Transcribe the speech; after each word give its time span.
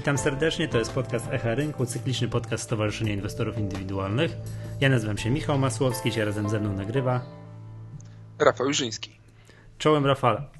Witam 0.00 0.18
serdecznie, 0.18 0.68
to 0.68 0.78
jest 0.78 0.92
podcast 0.92 1.26
Echa 1.30 1.54
Rynku, 1.54 1.86
cykliczny 1.86 2.28
podcast 2.28 2.64
Stowarzyszenia 2.64 3.12
Inwestorów 3.12 3.58
Indywidualnych. 3.58 4.32
Ja 4.80 4.88
nazywam 4.88 5.18
się 5.18 5.30
Michał 5.30 5.58
Masłowski, 5.58 6.10
dzisiaj 6.10 6.24
razem 6.24 6.48
ze 6.48 6.60
mną 6.60 6.72
nagrywa 6.72 7.26
Rafał 8.38 8.66
Jużyński. 8.66 9.10
Czołem 9.78 10.06
Rafała. 10.06 10.50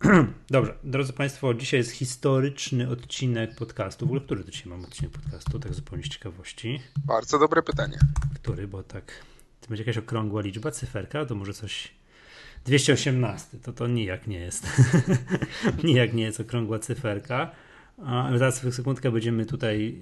Dobrze, 0.50 0.74
drodzy 0.84 1.12
Państwo, 1.12 1.54
dzisiaj 1.54 1.80
jest 1.80 1.90
historyczny 1.90 2.88
odcinek 2.88 3.54
podcastu. 3.54 4.06
W 4.06 4.08
ogóle 4.08 4.20
który 4.20 4.44
to 4.44 4.50
dzisiaj 4.50 4.66
mam 4.66 4.84
odcinek 4.84 5.12
podcastu, 5.12 5.58
tak 5.58 5.74
zupełnie 5.74 6.04
z 6.04 6.08
ciekawości? 6.08 6.82
Bardzo 7.06 7.38
dobre 7.38 7.62
pytanie. 7.62 7.98
Który, 8.34 8.68
bo 8.68 8.82
tak, 8.82 9.12
to 9.60 9.68
będzie 9.68 9.82
jakaś 9.82 9.98
okrągła 9.98 10.42
liczba, 10.42 10.70
cyferka, 10.70 11.26
to 11.26 11.34
może 11.34 11.54
coś... 11.54 11.94
218, 12.64 13.58
to 13.58 13.72
to 13.72 13.86
nijak 13.86 14.26
nie 14.26 14.38
jest. 14.38 14.66
nijak 15.84 16.14
nie 16.14 16.22
jest 16.22 16.40
okrągła 16.40 16.78
cyferka. 16.78 17.50
Ale 18.04 18.38
zaraz 18.38 18.60
w 18.60 18.74
sekundkę 18.74 19.10
będziemy 19.10 19.46
tutaj 19.46 19.98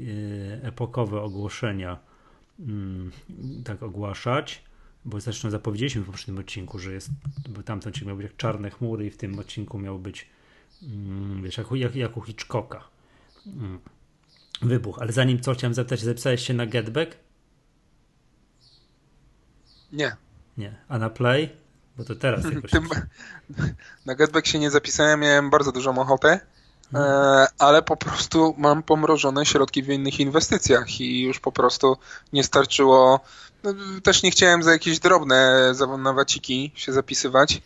e, 0.62 0.66
epokowe 0.66 1.20
ogłoszenia 1.20 1.98
mm, 2.60 3.10
tak 3.64 3.82
ogłaszać, 3.82 4.64
bo 5.04 5.20
zresztą 5.20 5.50
zapowiedzieliśmy 5.50 6.02
w 6.02 6.06
poprzednim 6.06 6.38
odcinku, 6.38 6.78
że 6.78 6.92
jest, 6.92 7.10
bo 7.48 7.62
tamten 7.62 7.90
odcinek 7.90 8.08
miał 8.08 8.16
być 8.16 8.24
jak 8.24 8.36
czarne 8.36 8.70
chmury 8.70 9.06
i 9.06 9.10
w 9.10 9.16
tym 9.16 9.38
odcinku 9.38 9.78
miał 9.78 9.98
być 9.98 10.28
mm, 10.82 11.42
wiesz, 11.42 11.56
jak, 11.56 11.66
jak, 11.72 11.96
jak 11.96 12.16
u 12.16 12.20
Hitchcocka. 12.20 12.84
Mm. 13.46 13.78
Wybuch. 14.62 14.98
Ale 15.02 15.12
zanim 15.12 15.40
co, 15.40 15.54
chciałem 15.54 15.74
zapytać, 15.74 16.00
zapisałeś 16.00 16.46
się 16.46 16.54
na 16.54 16.66
Getback? 16.66 17.16
Nie. 19.92 20.16
Nie. 20.56 20.74
A 20.88 20.98
na 20.98 21.10
Play? 21.10 21.50
Bo 21.96 22.04
to 22.04 22.14
teraz 22.14 22.44
jakoś... 22.54 22.70
Tym, 22.70 22.88
na 24.06 24.14
Getback 24.14 24.46
się 24.46 24.58
nie 24.58 24.70
zapisałem, 24.70 25.20
miałem 25.20 25.50
bardzo 25.50 25.72
dużą 25.72 25.98
ochotę 25.98 26.40
ale 27.58 27.82
po 27.82 27.96
prostu 27.96 28.54
mam 28.58 28.82
pomrożone 28.82 29.46
środki 29.46 29.82
w 29.82 29.88
innych 29.88 30.20
inwestycjach 30.20 31.00
i 31.00 31.22
już 31.22 31.40
po 31.40 31.52
prostu 31.52 31.96
nie 32.32 32.44
starczyło. 32.44 33.20
No, 33.64 33.74
też 34.02 34.22
nie 34.22 34.30
chciałem 34.30 34.62
za 34.62 34.72
jakieś 34.72 34.98
drobne 34.98 35.72
nawaciki 35.98 36.72
się 36.74 36.92
zapisywać. 36.92 37.62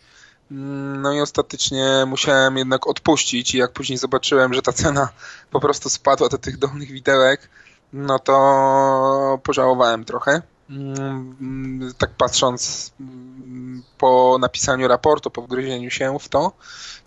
Mm, 0.51 1.01
no 1.01 1.13
i 1.13 1.21
ostatecznie 1.21 2.05
musiałem 2.07 2.57
jednak 2.57 2.87
odpuścić 2.87 3.55
i 3.55 3.57
jak 3.57 3.71
później 3.71 3.97
zobaczyłem, 3.97 4.53
że 4.53 4.61
ta 4.61 4.73
cena 4.73 5.09
po 5.51 5.59
prostu 5.59 5.89
spadła 5.89 6.29
do 6.29 6.37
tych 6.37 6.57
dolnych 6.57 6.91
widełek, 6.91 7.49
no 7.93 8.19
to 8.19 9.39
pożałowałem 9.43 10.05
trochę. 10.05 10.41
Mm, 10.69 11.93
tak 11.97 12.09
patrząc 12.09 12.91
mm, 12.99 13.83
po 13.97 14.37
napisaniu 14.41 14.87
raportu, 14.87 15.31
po 15.31 15.41
wgryzieniu 15.41 15.89
się 15.89 16.19
w 16.19 16.29
to. 16.29 16.51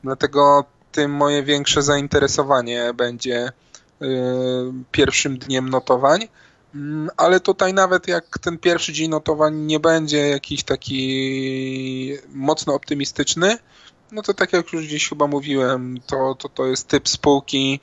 Dlatego 0.04 0.64
tym 0.92 1.10
moje 1.10 1.42
większe 1.42 1.82
zainteresowanie 1.82 2.94
będzie 2.94 3.52
y, 4.02 4.06
pierwszym 4.90 5.38
dniem 5.38 5.68
notowań. 5.68 6.28
Mm, 6.74 7.10
ale 7.16 7.40
tutaj 7.40 7.74
nawet 7.74 8.08
jak 8.08 8.38
ten 8.38 8.58
pierwszy 8.58 8.92
dzień 8.92 9.10
notowań 9.10 9.54
nie 9.54 9.80
będzie 9.80 10.28
jakiś 10.28 10.64
taki 10.64 12.12
mocno 12.28 12.74
optymistyczny, 12.74 13.58
no 14.12 14.22
to 14.22 14.34
tak 14.34 14.52
jak 14.52 14.72
już 14.72 14.86
gdzieś 14.86 15.08
chyba 15.08 15.26
mówiłem, 15.26 16.00
to, 16.06 16.34
to, 16.34 16.48
to 16.48 16.66
jest 16.66 16.88
typ 16.88 17.08
spółki, 17.08 17.80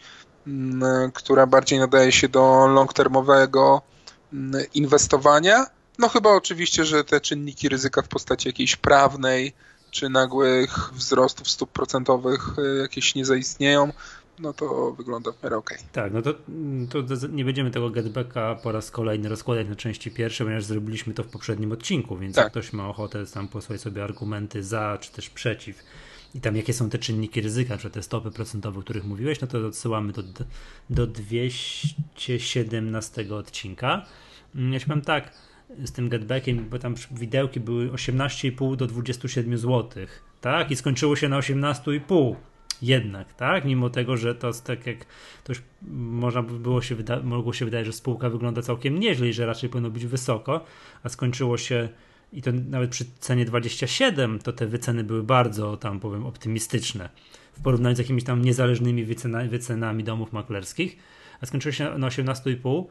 mm, 0.47 1.11
która 1.11 1.47
bardziej 1.47 1.79
nadaje 1.79 2.11
się 2.11 2.29
do 2.29 2.67
long-termowego 2.67 3.81
mm, 4.33 4.65
inwestowania. 4.73 5.65
No 5.99 6.09
chyba 6.09 6.29
oczywiście, 6.29 6.85
że 6.85 7.03
te 7.03 7.21
czynniki 7.21 7.69
ryzyka 7.69 8.01
w 8.01 8.07
postaci 8.07 8.49
jakiejś 8.49 8.75
prawnej, 8.75 9.53
czy 9.91 10.09
nagłych 10.09 10.93
wzrostów 10.93 11.49
stóp 11.49 11.71
procentowych 11.71 12.59
y, 12.59 12.77
jakieś 12.81 13.15
nie 13.15 13.25
zaistnieją, 13.25 13.93
no 14.39 14.53
to 14.53 14.93
wygląda 14.97 15.31
w 15.31 15.43
miarę 15.43 15.57
ok. 15.57 15.69
Tak, 15.91 16.13
no 16.13 16.21
to, 16.21 16.33
to, 16.89 17.27
nie 17.29 17.45
będziemy 17.45 17.71
tego 17.71 17.89
getbacka 17.89 18.55
po 18.55 18.71
raz 18.71 18.91
kolejny 18.91 19.29
rozkładać 19.29 19.67
na 19.67 19.75
części 19.75 20.11
pierwsze, 20.11 20.43
ponieważ 20.43 20.63
zrobiliśmy 20.63 21.13
to 21.13 21.23
w 21.23 21.27
poprzednim 21.27 21.71
odcinku, 21.71 22.17
więc 22.17 22.35
tak. 22.35 22.43
jak 22.43 22.51
ktoś 22.51 22.73
ma 22.73 22.89
ochotę 22.89 23.25
tam 23.25 23.47
posłać 23.47 23.81
sobie 23.81 24.03
argumenty 24.03 24.63
za, 24.63 24.97
czy 25.01 25.11
też 25.11 25.29
przeciw 25.29 25.83
i 26.35 26.41
tam 26.41 26.55
jakie 26.55 26.73
są 26.73 26.89
te 26.89 26.97
czynniki 26.97 27.41
ryzyka, 27.41 27.77
czy 27.77 27.89
te 27.89 28.03
stopy 28.03 28.31
procentowe, 28.31 28.79
o 28.79 28.81
których 28.81 29.05
mówiłeś, 29.05 29.41
no 29.41 29.47
to 29.47 29.67
odsyłamy 29.67 30.13
do, 30.13 30.23
do 30.89 31.07
217 31.07 33.35
odcinka. 33.35 34.05
Mm, 34.55 34.73
ja 34.73 34.79
się 34.79 34.85
powiem 34.85 35.01
tak, 35.01 35.31
z 35.83 35.91
tym 35.91 36.09
getbackiem, 36.09 36.69
bo 36.69 36.79
tam 36.79 36.95
widełki 37.11 37.59
były 37.59 37.89
18,5 37.89 38.75
do 38.75 38.87
27 38.87 39.57
zł, 39.57 40.05
tak? 40.41 40.71
I 40.71 40.75
skończyło 40.75 41.15
się 41.15 41.29
na 41.29 41.39
18,5 41.39 42.35
jednak, 42.81 43.33
tak? 43.33 43.65
Mimo 43.65 43.89
tego, 43.89 44.17
że 44.17 44.35
to 44.35 44.51
tak 44.53 44.87
jak 44.87 45.05
to 45.43 45.51
już 45.51 45.61
można 45.91 46.43
było 46.43 46.81
się 46.81 46.95
wyda- 46.95 47.23
mogło 47.23 47.53
się 47.53 47.65
wydawać, 47.65 47.85
że 47.85 47.93
spółka 47.93 48.29
wygląda 48.29 48.61
całkiem 48.61 48.99
nieźle 48.99 49.27
i 49.27 49.33
że 49.33 49.45
raczej 49.45 49.69
powinno 49.69 49.89
być 49.89 50.05
wysoko, 50.05 50.65
a 51.03 51.09
skończyło 51.09 51.57
się 51.57 51.89
i 52.33 52.41
to 52.41 52.51
nawet 52.51 52.91
przy 52.91 53.05
cenie 53.19 53.45
27 53.45 54.39
to 54.39 54.53
te 54.53 54.67
wyceny 54.67 55.03
były 55.03 55.23
bardzo 55.23 55.77
tam 55.77 55.99
powiem 55.99 56.25
optymistyczne 56.25 57.09
w 57.53 57.61
porównaniu 57.61 57.95
z 57.95 57.99
jakimiś 57.99 58.23
tam 58.23 58.41
niezależnymi 58.41 59.05
wycena- 59.05 59.49
wycenami 59.49 60.03
domów 60.03 60.33
maklerskich, 60.33 60.97
a 61.41 61.45
skończyło 61.45 61.71
się 61.73 61.97
na 61.97 62.07
18,5 62.07 62.85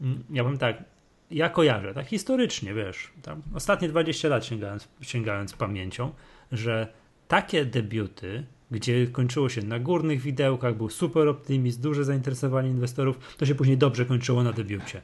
mm, 0.00 0.24
ja 0.30 0.42
powiem 0.44 0.58
tak, 0.58 0.84
ja 1.30 1.48
kojarzę, 1.48 1.94
tak 1.94 2.06
historycznie, 2.06 2.74
wiesz, 2.74 3.10
ostatnie 3.54 3.88
20 3.88 4.28
lat 4.28 4.44
sięgając, 4.44 4.88
sięgając 5.00 5.52
pamięcią, 5.52 6.12
że 6.52 6.88
takie 7.28 7.64
debiuty, 7.64 8.44
gdzie 8.70 9.06
kończyło 9.06 9.48
się 9.48 9.62
na 9.62 9.78
górnych 9.78 10.20
widełkach, 10.20 10.76
był 10.76 10.88
super 10.88 11.28
optymizm, 11.28 11.82
duże 11.82 12.04
zainteresowanie 12.04 12.70
inwestorów, 12.70 13.36
to 13.36 13.46
się 13.46 13.54
później 13.54 13.78
dobrze 13.78 14.06
kończyło 14.06 14.42
na 14.42 14.52
debiucie. 14.52 15.02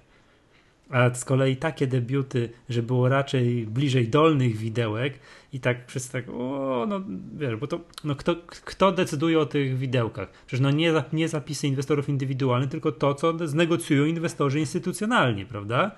A 0.91 1.15
z 1.15 1.25
kolei 1.25 1.57
takie 1.57 1.87
debiuty, 1.87 2.49
że 2.69 2.83
było 2.83 3.09
raczej 3.09 3.67
bliżej 3.67 4.09
dolnych 4.09 4.57
widełek 4.57 5.19
i 5.53 5.61
tak 5.61 5.87
przez 5.87 6.09
tak, 6.09 6.29
o, 6.29 6.87
no 6.89 7.01
wiesz, 7.37 7.57
bo 7.57 7.67
to, 7.67 7.81
no 8.05 8.15
kto, 8.15 8.37
kto 8.47 8.93
decyduje 8.93 9.39
o 9.39 9.47
tych 9.47 9.79
widełkach? 9.79 10.31
Przecież 10.47 10.61
no 10.61 10.71
nie, 10.71 10.93
nie 11.13 11.29
zapisy 11.29 11.67
inwestorów 11.69 12.09
indywidualnych, 12.09 12.71
tylko 12.71 12.93
to, 12.93 13.15
co 13.15 13.49
znegocjują 13.49 14.05
inwestorzy 14.05 14.61
instytucjonalni, 14.61 15.47
prawda? 15.47 15.97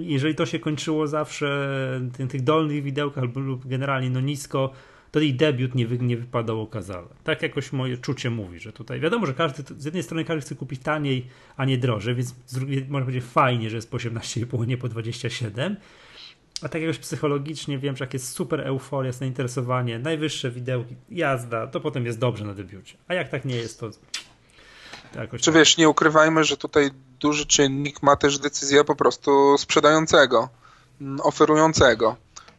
Jeżeli 0.00 0.34
to 0.34 0.46
się 0.46 0.58
kończyło 0.58 1.06
zawsze 1.06 1.46
w 2.00 2.28
tych 2.28 2.42
dolnych 2.42 2.82
widełkach 2.82 3.24
lub 3.34 3.66
generalnie 3.66 4.10
no 4.10 4.20
nisko, 4.20 4.72
to 5.10 5.20
i 5.20 5.34
debiut 5.34 5.74
nie, 5.74 5.86
wy, 5.86 5.98
nie 5.98 6.16
wypadał 6.16 6.60
okazale. 6.60 7.06
Tak 7.24 7.42
jakoś 7.42 7.72
moje 7.72 7.96
czucie 7.96 8.30
mówi, 8.30 8.60
że 8.60 8.72
tutaj 8.72 9.00
wiadomo, 9.00 9.26
że 9.26 9.34
każdy, 9.34 9.62
z 9.78 9.84
jednej 9.84 10.02
strony 10.02 10.24
każdy 10.24 10.40
chce 10.40 10.54
kupić 10.54 10.82
taniej, 10.82 11.26
a 11.56 11.64
nie 11.64 11.78
drożej, 11.78 12.14
więc 12.14 12.34
z 12.46 12.54
drugiej 12.54 12.86
można 12.88 13.04
powiedzieć 13.04 13.24
fajnie, 13.24 13.70
że 13.70 13.76
jest 13.76 13.90
po 13.90 13.96
18,5, 13.96 14.66
nie 14.66 14.76
po 14.76 14.88
27, 14.88 15.76
a 16.62 16.68
tak 16.68 16.82
jakoś 16.82 16.98
psychologicznie 16.98 17.78
wiem, 17.78 17.96
że 17.96 18.04
jak 18.04 18.12
jest 18.12 18.28
super 18.28 18.60
euforia, 18.60 19.12
zainteresowanie, 19.12 19.98
najwyższe 19.98 20.50
widełki, 20.50 20.96
jazda, 21.10 21.66
to 21.66 21.80
potem 21.80 22.06
jest 22.06 22.18
dobrze 22.18 22.44
na 22.44 22.54
debiucie. 22.54 22.96
A 23.08 23.14
jak 23.14 23.28
tak 23.28 23.44
nie 23.44 23.56
jest, 23.56 23.80
to 23.80 23.90
Jakoś 25.14 25.40
Czy 25.40 25.46
tak. 25.46 25.54
wiesz, 25.54 25.76
nie 25.76 25.88
ukrywajmy, 25.88 26.44
że 26.44 26.56
tutaj 26.56 26.90
duży 27.22 27.46
czynnik 27.46 28.02
ma 28.02 28.16
też 28.16 28.38
decyzja 28.38 28.84
po 28.84 28.96
prostu 28.96 29.58
sprzedającego, 29.58 30.48
mm, 31.00 31.20
oferującego. 31.20 32.16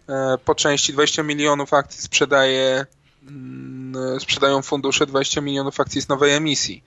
E, 0.09 0.37
po 0.45 0.55
części 0.55 0.93
20 0.93 1.23
milionów 1.23 1.73
akcji 1.73 2.01
sprzedaje 2.01 2.85
mm, 3.27 4.19
sprzedają 4.19 4.61
fundusze 4.61 5.05
20 5.05 5.41
milionów 5.41 5.79
akcji 5.79 6.01
z 6.01 6.09
nowej 6.09 6.33
emisji. 6.33 6.83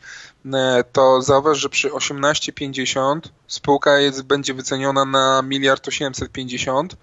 E, 0.54 0.84
to 0.92 1.22
zauważ, 1.22 1.58
że 1.58 1.68
przy 1.68 1.90
18,50 1.90 3.20
spółka 3.46 3.98
jest, 3.98 4.22
będzie 4.22 4.54
wyceniona 4.54 5.04
na 5.04 5.42
miliard 5.42 5.88
850, 5.88 6.96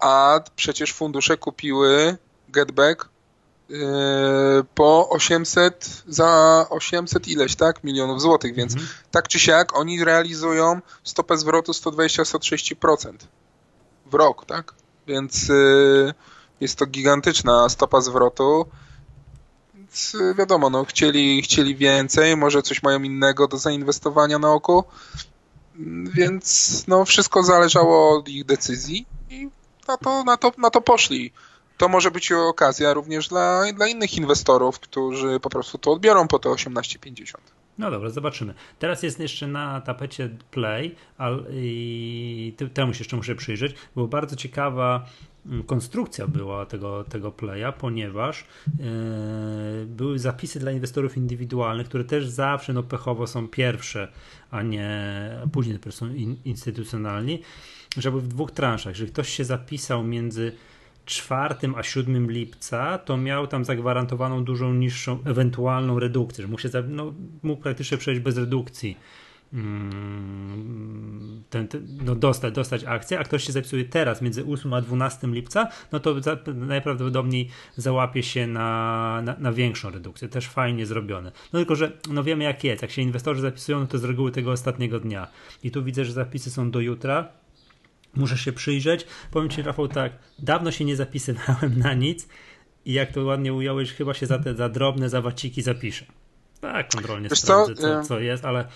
a 0.00 0.40
przecież 0.56 0.92
fundusze 0.92 1.36
kupiły 1.36 2.16
Getback 2.48 3.08
po 4.74 5.08
800, 5.10 6.02
za 6.08 6.66
800 6.70 7.28
ileś, 7.28 7.56
tak, 7.56 7.84
milionów 7.84 8.20
złotych, 8.20 8.54
więc 8.54 8.72
mhm. 8.72 8.90
tak 9.10 9.28
czy 9.28 9.38
siak 9.38 9.76
oni 9.76 10.04
realizują 10.04 10.80
stopę 11.04 11.38
zwrotu 11.38 11.72
120-130% 11.72 13.12
w 14.06 14.14
rok, 14.14 14.46
tak, 14.46 14.74
więc 15.06 15.48
yy, 15.48 16.14
jest 16.60 16.78
to 16.78 16.86
gigantyczna 16.86 17.68
stopa 17.68 18.00
zwrotu, 18.00 18.66
więc 19.74 20.12
yy, 20.12 20.34
wiadomo, 20.34 20.70
no, 20.70 20.84
chcieli, 20.84 21.42
chcieli 21.42 21.76
więcej, 21.76 22.36
może 22.36 22.62
coś 22.62 22.82
mają 22.82 23.02
innego 23.02 23.48
do 23.48 23.58
zainwestowania 23.58 24.38
na 24.38 24.52
oku, 24.52 24.84
więc 26.14 26.84
no, 26.88 27.04
wszystko 27.04 27.42
zależało 27.42 28.18
od 28.18 28.28
ich 28.28 28.44
decyzji 28.44 29.06
i 29.30 29.48
na 29.88 29.96
to, 29.96 30.24
na 30.24 30.36
to, 30.36 30.52
na 30.58 30.70
to 30.70 30.80
poszli 30.80 31.32
to 31.76 31.88
może 31.88 32.10
być 32.10 32.32
okazja 32.32 32.94
również 32.94 33.28
dla, 33.28 33.72
dla 33.72 33.88
innych 33.88 34.16
inwestorów, 34.16 34.80
którzy 34.80 35.40
po 35.40 35.50
prostu 35.50 35.78
to 35.78 35.92
odbiorą 35.92 36.28
po 36.28 36.38
te 36.38 36.48
18,50. 36.48 37.34
No 37.78 37.90
dobra, 37.90 38.10
zobaczymy. 38.10 38.54
Teraz 38.78 39.02
jest 39.02 39.20
jeszcze 39.20 39.46
na 39.46 39.80
tapecie 39.80 40.28
Play, 40.50 40.94
ale 41.18 41.42
i 41.52 42.54
temu 42.74 42.94
się 42.94 42.98
jeszcze 42.98 43.16
muszę 43.16 43.34
przyjrzeć. 43.34 43.74
Była 43.94 44.06
bardzo 44.06 44.36
ciekawa 44.36 45.06
mm, 45.46 45.62
konstrukcja 45.62 46.26
była 46.26 46.66
tego, 46.66 47.04
tego 47.04 47.32
playa, 47.32 47.72
ponieważ 47.78 48.44
yy, 48.66 49.86
były 49.86 50.18
zapisy 50.18 50.60
dla 50.60 50.72
inwestorów 50.72 51.16
indywidualnych, 51.16 51.88
które 51.88 52.04
też 52.04 52.28
zawsze 52.28 52.72
no, 52.72 52.82
pechowo 52.82 53.26
są 53.26 53.48
pierwsze, 53.48 54.12
a 54.50 54.62
nie 54.62 55.30
później 55.52 55.78
są 55.90 56.14
in, 56.14 56.36
instytucjonalni, 56.44 57.42
żeby 57.96 58.20
w 58.20 58.28
dwóch 58.28 58.50
transzach, 58.50 58.92
jeżeli 58.92 59.12
ktoś 59.12 59.28
się 59.28 59.44
zapisał 59.44 60.04
między 60.04 60.52
4 61.06 61.54
a 61.76 61.82
7 61.82 62.30
lipca, 62.30 62.98
to 62.98 63.16
miał 63.16 63.46
tam 63.46 63.64
zagwarantowaną 63.64 64.44
dużą 64.44 64.74
niższą 64.74 65.18
ewentualną 65.24 65.98
redukcję, 65.98 66.42
że 66.42 66.48
mógł, 66.48 66.62
się, 66.62 66.68
no, 66.88 67.14
mógł 67.42 67.62
praktycznie 67.62 67.98
przejść 67.98 68.20
bez 68.20 68.38
redukcji 68.38 68.96
Mm, 69.52 71.42
ten, 71.50 71.68
ten, 71.68 71.86
no 72.04 72.14
dostać, 72.14 72.54
dostać 72.54 72.84
akcję, 72.84 73.18
a 73.18 73.24
ktoś 73.24 73.44
się 73.44 73.52
zapisuje 73.52 73.84
teraz 73.84 74.22
między 74.22 74.44
8 74.46 74.72
a 74.72 74.80
12 74.80 75.26
lipca, 75.26 75.68
no 75.92 76.00
to 76.00 76.22
za, 76.22 76.38
najprawdopodobniej 76.54 77.48
załapie 77.76 78.22
się 78.22 78.46
na, 78.46 79.22
na, 79.24 79.36
na, 79.38 79.52
większą 79.52 79.90
redukcję. 79.90 80.28
Też 80.28 80.48
fajnie 80.48 80.86
zrobione. 80.86 81.32
No 81.52 81.58
tylko, 81.58 81.74
że 81.74 81.92
no 82.10 82.24
wiemy 82.24 82.44
jak 82.44 82.64
jest. 82.64 82.82
Jak 82.82 82.90
się 82.90 83.02
inwestorzy 83.02 83.40
zapisują, 83.40 83.80
no 83.80 83.86
to 83.86 83.98
z 83.98 84.04
reguły 84.04 84.32
tego 84.32 84.50
ostatniego 84.50 85.00
dnia. 85.00 85.28
I 85.62 85.70
tu 85.70 85.84
widzę, 85.84 86.04
że 86.04 86.12
zapisy 86.12 86.50
są 86.50 86.70
do 86.70 86.80
jutra. 86.80 87.28
Muszę 88.16 88.38
się 88.38 88.52
przyjrzeć. 88.52 89.06
Powiem 89.30 89.48
Ci, 89.48 89.62
Rafał, 89.62 89.88
tak, 89.88 90.12
dawno 90.38 90.70
się 90.70 90.84
nie 90.84 90.96
zapisywałem 90.96 91.78
na 91.78 91.94
nic 91.94 92.28
i 92.84 92.92
jak 92.92 93.12
to 93.12 93.24
ładnie 93.24 93.54
ująłeś, 93.54 93.92
chyba 93.92 94.14
się 94.14 94.26
za 94.26 94.38
te 94.38 94.54
za 94.54 94.68
drobne 94.68 95.08
zawaciki 95.08 95.62
zapiszę. 95.62 96.04
Tak, 96.60 96.88
kontrolnie 96.94 97.28
Wiesz 97.28 97.40
sprawdzę, 97.40 97.74
co, 97.74 97.82
co, 97.82 98.08
co 98.08 98.20
jest, 98.20 98.44
ale 98.44 98.68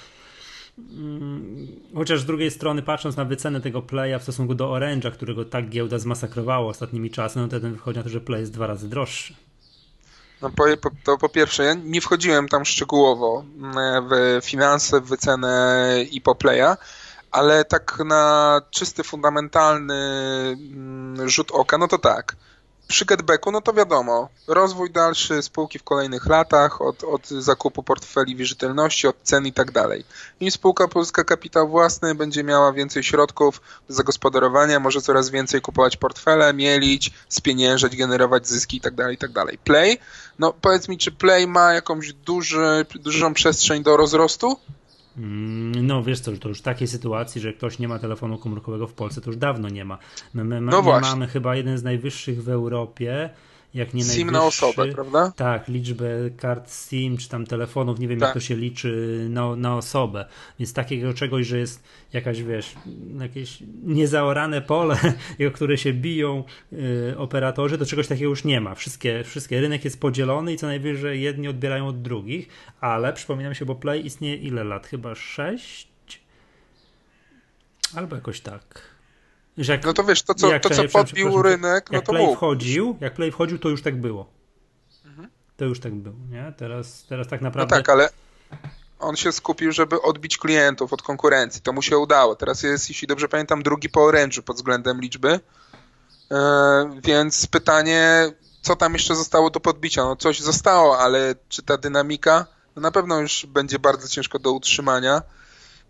Mm, 0.78 1.66
chociaż 1.94 2.20
z 2.20 2.24
drugiej 2.24 2.50
strony, 2.50 2.82
patrząc 2.82 3.16
na 3.16 3.24
wycenę 3.24 3.60
tego 3.60 3.82
playa 3.82 4.18
w 4.18 4.22
stosunku 4.22 4.54
do 4.54 4.68
Orange'a, 4.68 5.12
którego 5.12 5.44
tak 5.44 5.68
giełda 5.68 5.98
zmasakrowało 5.98 6.68
ostatnimi 6.68 7.10
czasy, 7.10 7.38
no 7.38 7.48
to 7.48 7.60
ten 7.60 7.72
wychodzi 7.72 7.98
na 7.98 8.02
to, 8.02 8.08
że 8.08 8.20
play 8.20 8.40
jest 8.40 8.52
dwa 8.52 8.66
razy 8.66 8.88
droższy. 8.88 9.34
No 10.42 10.50
po, 10.50 10.90
to 11.04 11.18
po 11.18 11.28
pierwsze, 11.28 11.64
ja 11.64 11.74
nie 11.74 12.00
wchodziłem 12.00 12.48
tam 12.48 12.64
szczegółowo 12.64 13.44
mm, 13.56 14.08
w 14.08 14.44
finanse, 14.44 15.00
w 15.00 15.08
wycenę 15.08 16.04
i 16.10 16.20
po 16.20 16.34
playa, 16.34 16.76
ale 17.30 17.64
tak 17.64 17.98
na 18.04 18.62
czysty, 18.70 19.04
fundamentalny 19.04 19.94
mm, 20.72 21.28
rzut 21.28 21.50
oka, 21.50 21.78
no 21.78 21.88
to 21.88 21.98
tak 21.98 22.36
przy 22.90 23.04
Getbacku, 23.04 23.52
no 23.52 23.60
to 23.60 23.72
wiadomo, 23.72 24.28
rozwój 24.46 24.90
dalszy 24.90 25.42
spółki 25.42 25.78
w 25.78 25.82
kolejnych 25.82 26.26
latach, 26.26 26.82
od, 26.82 27.04
od 27.04 27.28
zakupu 27.28 27.82
portfeli 27.82 28.36
wierzytelności, 28.36 29.08
od 29.08 29.16
cen 29.22 29.46
i 29.46 29.52
tak 29.52 29.70
dalej. 29.70 30.04
Im 30.40 30.50
spółka 30.50 30.88
polska 30.88 31.24
kapitał 31.24 31.68
własny 31.68 32.14
będzie 32.14 32.44
miała 32.44 32.72
więcej 32.72 33.02
środków 33.02 33.60
do 33.88 33.94
zagospodarowania, 33.94 34.80
może 34.80 35.00
coraz 35.00 35.30
więcej 35.30 35.60
kupować 35.60 35.96
portfele, 35.96 36.54
mielić, 36.54 37.10
spieniężać, 37.28 37.96
generować 37.96 38.48
zyski 38.48 38.76
i 38.76 38.80
tak 38.80 38.94
dalej, 38.94 39.14
i 39.14 39.18
tak 39.18 39.32
dalej. 39.32 39.58
Play, 39.58 39.98
no 40.38 40.52
powiedz 40.60 40.88
mi, 40.88 40.98
czy 40.98 41.12
Play 41.12 41.46
ma 41.46 41.72
jakąś 41.72 42.12
duży, 42.12 42.86
dużą 42.94 43.34
przestrzeń 43.34 43.82
do 43.82 43.96
rozrostu? 43.96 44.56
Mm, 45.16 45.86
no 45.86 46.02
wiesz 46.02 46.20
co, 46.20 46.32
to 46.32 46.48
już 46.48 46.62
takiej 46.62 46.88
sytuacji, 46.88 47.40
że 47.40 47.52
ktoś 47.52 47.78
nie 47.78 47.88
ma 47.88 47.98
telefonu 47.98 48.38
komórkowego 48.38 48.86
w 48.86 48.92
Polsce, 48.92 49.20
to 49.20 49.30
już 49.30 49.36
dawno 49.36 49.68
nie 49.68 49.84
ma. 49.84 49.98
My, 50.34 50.44
my, 50.44 50.60
no 50.60 50.82
my 50.82 51.00
mamy 51.00 51.26
chyba 51.26 51.56
jeden 51.56 51.78
z 51.78 51.82
najwyższych 51.82 52.42
w 52.42 52.48
Europie 52.48 53.30
jak 53.74 53.94
nie 53.94 54.04
SIM 54.04 54.30
na 54.30 54.44
osobę, 54.44 54.92
prawda? 54.92 55.32
Tak, 55.36 55.68
liczbę 55.68 56.30
kart 56.36 56.72
SIM 56.72 57.16
czy 57.16 57.28
tam 57.28 57.46
telefonów, 57.46 57.98
nie 57.98 58.08
wiem 58.08 58.20
tak. 58.20 58.26
jak 58.26 58.34
to 58.34 58.40
się 58.40 58.56
liczy 58.56 59.26
na, 59.30 59.56
na 59.56 59.76
osobę. 59.76 60.24
Więc 60.58 60.72
takiego 60.72 61.14
czegoś, 61.14 61.46
że 61.46 61.58
jest 61.58 61.82
jakaś, 62.12 62.42
wiesz, 62.42 62.74
jakieś 63.20 63.58
niezaorane 63.82 64.62
pole, 64.62 64.98
o 65.48 65.50
które 65.50 65.78
się 65.78 65.92
biją 65.92 66.44
y, 66.72 67.14
operatorzy, 67.18 67.78
to 67.78 67.86
czegoś 67.86 68.08
takiego 68.08 68.30
już 68.30 68.44
nie 68.44 68.60
ma. 68.60 68.74
Wszystkie, 68.74 69.24
wszystkie 69.24 69.60
rynek 69.60 69.84
jest 69.84 70.00
podzielony 70.00 70.52
i 70.52 70.56
co 70.56 70.66
najwyżej 70.66 71.22
jedni 71.22 71.48
odbierają 71.48 71.86
od 71.86 72.02
drugich, 72.02 72.48
ale 72.80 73.12
przypominam 73.12 73.54
się, 73.54 73.64
bo 73.64 73.74
Play 73.74 74.06
istnieje 74.06 74.36
ile 74.36 74.64
lat? 74.64 74.86
Chyba 74.86 75.14
sześć? 75.14 75.90
Albo 77.94 78.16
jakoś 78.16 78.40
tak. 78.40 78.89
Jak, 79.68 79.84
no 79.84 79.92
to 79.92 80.04
wiesz, 80.04 80.22
to 80.22 80.34
co, 80.34 80.60
to, 80.60 80.70
co 80.70 80.88
podbił 80.88 81.42
rynek, 81.42 81.90
no 81.90 81.96
jak 81.96 82.06
to 82.06 82.12
Play 82.12 82.24
mógł. 82.24 82.36
wchodził, 82.36 82.96
Jak 83.00 83.14
Play 83.14 83.32
wchodził, 83.32 83.58
to 83.58 83.68
już 83.68 83.82
tak 83.82 84.00
było. 84.00 84.26
Mhm. 85.04 85.28
To 85.56 85.64
już 85.64 85.80
tak 85.80 85.94
było, 85.94 86.16
nie? 86.30 86.52
Teraz, 86.56 87.04
teraz 87.08 87.28
tak 87.28 87.40
naprawdę... 87.40 87.76
No 87.76 87.82
tak, 87.82 87.88
ale 87.88 88.08
on 88.98 89.16
się 89.16 89.32
skupił, 89.32 89.72
żeby 89.72 90.02
odbić 90.02 90.38
klientów 90.38 90.92
od 90.92 91.02
konkurencji. 91.02 91.62
To 91.62 91.72
mu 91.72 91.82
się 91.82 91.98
udało. 91.98 92.36
Teraz 92.36 92.62
jest, 92.62 92.88
jeśli 92.88 93.08
dobrze 93.08 93.28
pamiętam, 93.28 93.62
drugi 93.62 93.88
po 93.88 94.04
orężu 94.04 94.42
pod 94.42 94.56
względem 94.56 95.00
liczby. 95.00 95.40
Yy, 96.30 96.36
więc 97.04 97.46
pytanie, 97.46 98.32
co 98.60 98.76
tam 98.76 98.92
jeszcze 98.92 99.16
zostało 99.16 99.50
do 99.50 99.60
podbicia? 99.60 100.02
No 100.04 100.16
coś 100.16 100.40
zostało, 100.40 100.98
ale 100.98 101.34
czy 101.48 101.62
ta 101.62 101.76
dynamika? 101.76 102.46
No 102.76 102.82
na 102.82 102.90
pewno 102.90 103.20
już 103.20 103.46
będzie 103.46 103.78
bardzo 103.78 104.08
ciężko 104.08 104.38
do 104.38 104.52
utrzymania. 104.52 105.22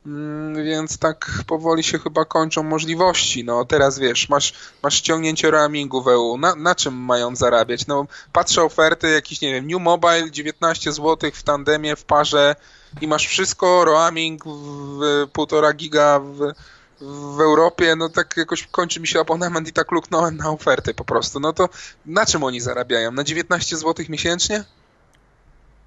Mm, 0.06 0.64
więc 0.64 0.98
tak 0.98 1.30
powoli 1.46 1.82
się 1.82 1.98
chyba 1.98 2.24
kończą 2.24 2.62
możliwości. 2.62 3.44
No 3.44 3.64
teraz 3.64 3.98
wiesz, 3.98 4.28
masz, 4.28 4.52
masz 4.82 4.94
ściągnięcie 4.94 5.50
roamingu 5.50 6.02
w 6.02 6.08
EU. 6.08 6.38
Na, 6.38 6.54
na 6.54 6.74
czym 6.74 6.94
mają 6.94 7.36
zarabiać? 7.36 7.86
No 7.86 8.06
patrzę 8.32 8.62
oferty, 8.62 9.10
jakiś 9.10 9.40
nie 9.40 9.52
wiem, 9.52 9.66
New 9.66 9.80
Mobile 9.80 10.30
19 10.30 10.92
zł 10.92 11.30
w 11.34 11.42
tandemie, 11.42 11.96
w 11.96 12.04
parze 12.04 12.56
i 13.00 13.08
masz 13.08 13.26
wszystko, 13.26 13.84
roaming 13.84 14.44
w 14.44 15.28
1,5 15.32 15.74
giga 15.74 16.20
w, 16.20 16.52
w 17.00 17.40
Europie, 17.40 17.96
no 17.96 18.08
tak 18.08 18.36
jakoś 18.36 18.66
kończy 18.66 19.00
mi 19.00 19.06
się 19.06 19.20
abonament 19.20 19.68
i 19.68 19.72
tak 19.72 19.92
luknąłem 19.92 20.36
na 20.36 20.50
oferty 20.50 20.94
po 20.94 21.04
prostu. 21.04 21.40
No 21.40 21.52
to 21.52 21.68
na 22.06 22.26
czym 22.26 22.44
oni 22.44 22.60
zarabiają? 22.60 23.12
Na 23.12 23.24
19 23.24 23.76
zł 23.76 24.06
miesięcznie? 24.08 24.64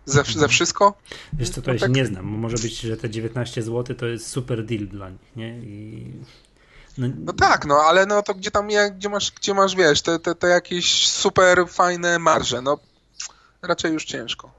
Za, 0.05 0.23
za 0.23 0.47
wszystko? 0.47 0.93
Wiesz 1.33 1.49
co, 1.49 1.61
to 1.61 1.67
no 1.67 1.73
ja 1.73 1.79
tak... 1.79 1.89
się 1.89 1.93
nie 1.93 2.05
znam. 2.05 2.25
Może 2.25 2.57
być, 2.57 2.79
że 2.79 2.97
te 2.97 3.09
19 3.09 3.61
zł 3.61 3.95
to 3.95 4.05
jest 4.05 4.27
super 4.27 4.65
deal 4.65 4.87
dla 4.87 5.09
nich, 5.09 5.35
nie? 5.35 5.57
I... 5.57 6.11
No... 6.97 7.07
no, 7.25 7.33
tak, 7.33 7.65
no 7.65 7.75
ale 7.75 8.05
no 8.05 8.21
to 8.21 8.33
gdzie 8.33 8.51
tam, 8.51 8.67
gdzie 8.95 9.09
masz, 9.09 9.31
gdzie 9.31 9.53
masz 9.53 9.75
wiesz, 9.75 10.01
te, 10.01 10.19
te, 10.19 10.35
te 10.35 10.47
jakieś 10.47 11.07
super 11.07 11.65
fajne 11.67 12.19
marże, 12.19 12.61
no 12.61 12.79
raczej 13.61 13.93
już 13.93 14.05
ciężko. 14.05 14.51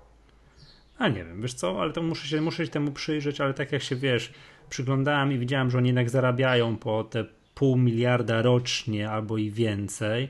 A 0.98 1.08
nie 1.08 1.24
wiem, 1.24 1.42
wiesz 1.42 1.54
co, 1.54 1.80
ale 1.82 1.92
to 1.92 2.02
muszę 2.02 2.28
się, 2.28 2.40
muszę 2.40 2.66
się 2.66 2.72
temu 2.72 2.92
przyjrzeć, 2.92 3.40
ale 3.40 3.54
tak 3.54 3.72
jak 3.72 3.82
się, 3.82 3.96
wiesz, 3.96 4.32
przyglądałem 4.70 5.32
i 5.32 5.38
widziałem, 5.38 5.70
że 5.70 5.78
oni 5.78 5.88
jednak 5.88 6.10
zarabiają 6.10 6.76
po 6.76 7.04
te 7.04 7.24
pół 7.54 7.76
miliarda 7.76 8.42
rocznie 8.42 9.10
albo 9.10 9.38
i 9.38 9.50
więcej, 9.50 10.28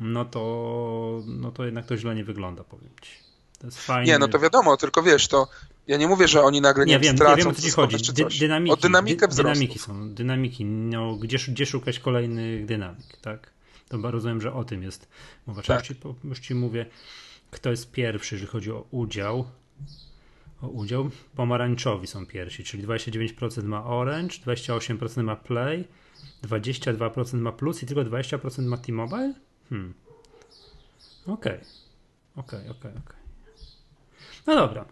no 0.00 0.24
to, 0.24 1.22
no 1.26 1.52
to 1.52 1.64
jednak 1.64 1.86
to 1.86 1.96
źle 1.96 2.14
nie 2.14 2.24
wygląda, 2.24 2.64
powiem 2.64 2.90
ci. 3.00 3.29
To 3.60 3.66
jest 3.66 3.78
fajnie. 3.78 4.12
Nie, 4.12 4.18
no 4.18 4.28
to 4.28 4.38
wiadomo, 4.38 4.76
tylko 4.76 5.02
wiesz, 5.02 5.28
to 5.28 5.48
ja 5.86 5.96
nie 5.96 6.08
mówię, 6.08 6.28
że 6.28 6.42
oni 6.42 6.60
nagle 6.60 6.86
nie, 6.86 6.92
nie 6.92 7.00
wiem, 7.00 7.16
stracą. 7.16 7.36
Nie 7.36 7.42
wiem, 7.42 7.52
o 7.52 7.54
co 7.54 7.62
ci 7.62 7.70
chodzi. 7.70 8.12
Dy, 8.12 8.24
dynamiki, 8.38 8.72
o 8.72 8.76
dynamikę 8.76 9.28
dy, 9.28 9.36
Dynamiki 9.36 9.78
są, 9.78 10.14
dynamiki, 10.14 10.64
no, 10.64 11.16
gdzie, 11.16 11.38
gdzie 11.48 11.66
szukać 11.66 11.98
kolejnych 11.98 12.66
dynamik, 12.66 13.16
tak? 13.22 13.50
To 13.88 14.10
rozumiem, 14.10 14.40
że 14.40 14.52
o 14.52 14.64
tym 14.64 14.82
jest 14.82 15.08
mowa. 15.46 15.62
Tak. 15.62 15.90
Już, 15.90 15.98
ci, 15.98 16.04
już 16.24 16.40
ci 16.40 16.54
mówię, 16.54 16.86
kto 17.50 17.70
jest 17.70 17.90
pierwszy, 17.90 18.34
jeżeli 18.34 18.50
chodzi 18.50 18.72
o 18.72 18.86
udział. 18.90 19.44
O 20.62 20.68
udział. 20.68 21.10
Pomarańczowi 21.36 22.06
są 22.06 22.26
pierwsi, 22.26 22.64
czyli 22.64 22.86
29% 22.86 23.64
ma 23.64 23.84
Orange, 23.84 24.34
28% 24.46 25.22
ma 25.22 25.36
Play, 25.36 25.88
22% 26.44 27.34
ma 27.38 27.52
Plus 27.52 27.82
i 27.82 27.86
tylko 27.86 28.02
20% 28.02 28.62
ma 28.62 28.76
T-Mobile? 28.76 29.34
Hmm. 29.68 29.94
Okej. 31.26 31.52
Okay. 31.52 31.64
Okej, 32.36 32.60
okay, 32.60 32.70
okej, 32.70 32.90
okay, 32.90 33.02
okej. 33.06 33.19
No 34.46 34.54
dobra. 34.54 34.84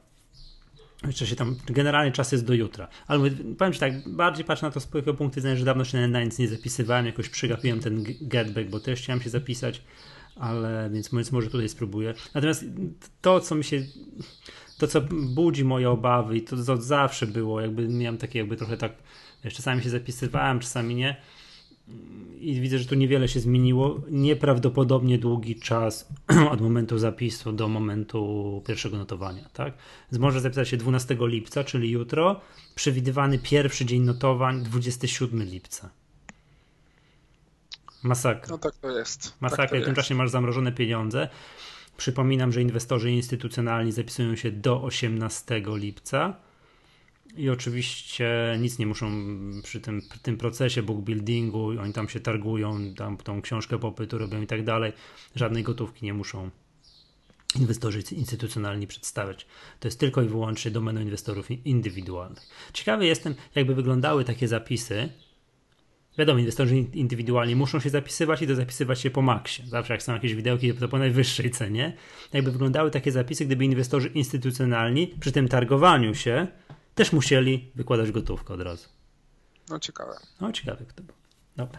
Jeszcze 1.06 1.26
się 1.26 1.36
tam, 1.36 1.56
generalnie 1.66 2.12
czas 2.12 2.32
jest 2.32 2.44
do 2.44 2.54
jutra. 2.54 2.88
Ale 3.06 3.30
powiem 3.58 3.72
Ci 3.72 3.80
tak, 3.80 4.08
bardziej 4.08 4.44
patrzę 4.44 4.66
na 4.66 4.72
to 4.72 4.80
z 4.80 4.86
punktu 4.86 5.30
widzenia, 5.30 5.56
że 5.56 5.64
dawno 5.64 5.84
się 5.84 6.08
na 6.08 6.24
nic 6.24 6.38
nie 6.38 6.48
zapisywałem, 6.48 7.06
jakoś 7.06 7.28
przegapiłem 7.28 7.80
ten 7.80 8.04
getback, 8.20 8.68
bo 8.68 8.80
też 8.80 9.00
chciałem 9.00 9.22
się 9.22 9.30
zapisać, 9.30 9.82
ale 10.36 10.90
więc, 10.92 11.14
więc 11.14 11.32
może 11.32 11.50
tutaj 11.50 11.68
spróbuję. 11.68 12.14
Natomiast 12.34 12.64
to, 13.20 13.40
co 13.40 13.54
mi 13.54 13.64
się, 13.64 13.82
to 14.78 14.86
co 14.86 15.00
budzi 15.10 15.64
moje 15.64 15.90
obawy 15.90 16.36
i 16.36 16.42
to, 16.42 16.56
to 16.56 16.76
zawsze 16.76 17.26
było, 17.26 17.60
jakby 17.60 17.88
miałem 17.88 18.18
takie 18.18 18.38
jakby 18.38 18.56
trochę 18.56 18.76
tak, 18.76 18.92
wiesz, 19.44 19.54
czasami 19.54 19.82
się 19.82 19.90
zapisywałem, 19.90 20.60
czasami 20.60 20.94
nie, 20.94 21.16
i 22.40 22.60
widzę, 22.60 22.78
że 22.78 22.84
tu 22.84 22.94
niewiele 22.94 23.28
się 23.28 23.40
zmieniło. 23.40 24.00
Nieprawdopodobnie 24.10 25.18
długi 25.18 25.56
czas 25.56 26.08
od 26.52 26.60
momentu 26.60 26.98
zapisu 26.98 27.52
do 27.52 27.68
momentu 27.68 28.62
pierwszego 28.66 28.98
notowania, 28.98 29.48
tak? 29.52 29.74
Więc 30.12 30.20
może 30.20 30.40
zapisać 30.40 30.68
się 30.68 30.76
12 30.76 31.16
lipca, 31.20 31.64
czyli 31.64 31.90
jutro. 31.90 32.40
Przewidywany 32.74 33.38
pierwszy 33.38 33.84
dzień 33.84 34.02
notowań 34.02 34.62
27 34.62 35.42
lipca. 35.42 35.90
Masakra. 38.02 38.50
No 38.50 38.58
tak 38.58 38.74
to 38.74 38.98
jest. 38.98 39.22
Tak 39.22 39.40
Masakra 39.40 39.64
tak 39.64 39.70
to 39.70 39.76
i 39.76 39.82
w 39.82 39.84
tym 39.84 39.94
czasie 39.94 40.14
masz 40.14 40.30
zamrożone 40.30 40.72
pieniądze. 40.72 41.28
Przypominam, 41.96 42.52
że 42.52 42.62
inwestorzy 42.62 43.10
instytucjonalni 43.10 43.92
zapisują 43.92 44.36
się 44.36 44.50
do 44.50 44.82
18 44.82 45.62
lipca 45.66 46.36
I 47.36 47.50
oczywiście 47.50 48.56
nic 48.60 48.78
nie 48.78 48.86
muszą 48.86 49.10
przy 49.62 49.80
tym, 49.80 50.02
przy 50.10 50.18
tym 50.18 50.36
procesie 50.36 50.82
bookbuildingu, 50.82 51.68
oni 51.80 51.92
tam 51.92 52.08
się 52.08 52.20
targują, 52.20 52.94
tam 52.94 53.16
tą 53.16 53.42
książkę 53.42 53.78
popytu 53.78 54.18
robią 54.18 54.42
i 54.42 54.46
tak 54.46 54.64
dalej. 54.64 54.92
Żadnej 55.34 55.62
gotówki 55.62 56.06
nie 56.06 56.14
muszą 56.14 56.50
inwestorzy 57.56 58.02
instytucjonalni 58.12 58.86
przedstawiać. 58.86 59.46
To 59.80 59.88
jest 59.88 60.00
tylko 60.00 60.22
i 60.22 60.28
wyłącznie 60.28 60.70
domeną 60.70 61.00
inwestorów 61.00 61.50
indywidualnych. 61.50 62.48
Ciekawy 62.72 63.06
jestem, 63.06 63.34
jakby 63.54 63.74
wyglądały 63.74 64.24
takie 64.24 64.48
zapisy. 64.48 65.08
Wiadomo, 66.18 66.38
inwestorzy 66.38 66.76
indywidualni 66.76 67.56
muszą 67.56 67.80
się 67.80 67.90
zapisywać 67.90 68.42
i 68.42 68.46
to 68.46 68.54
zapisywać 68.54 69.00
się 69.00 69.10
po 69.10 69.22
maksie. 69.22 69.62
Zawsze 69.66 69.92
jak 69.92 70.02
są 70.02 70.12
jakieś 70.12 70.34
widełki, 70.34 70.74
to 70.74 70.88
po 70.88 70.98
najwyższej 70.98 71.50
cenie. 71.50 71.96
Jakby 72.32 72.52
wyglądały 72.52 72.90
takie 72.90 73.12
zapisy, 73.12 73.46
gdyby 73.46 73.64
inwestorzy 73.64 74.08
instytucjonalni 74.08 75.14
przy 75.20 75.32
tym 75.32 75.48
targowaniu 75.48 76.14
się 76.14 76.46
też 76.98 77.12
musieli 77.12 77.72
wykładać 77.74 78.12
gotówkę 78.12 78.54
od 78.54 78.60
razu. 78.60 78.88
No 79.68 79.78
ciekawe. 79.78 80.12
No 80.40 80.52
ciekawe 80.52 80.84
kto 80.88 81.02
był. 81.02 81.14
Dobra. 81.56 81.78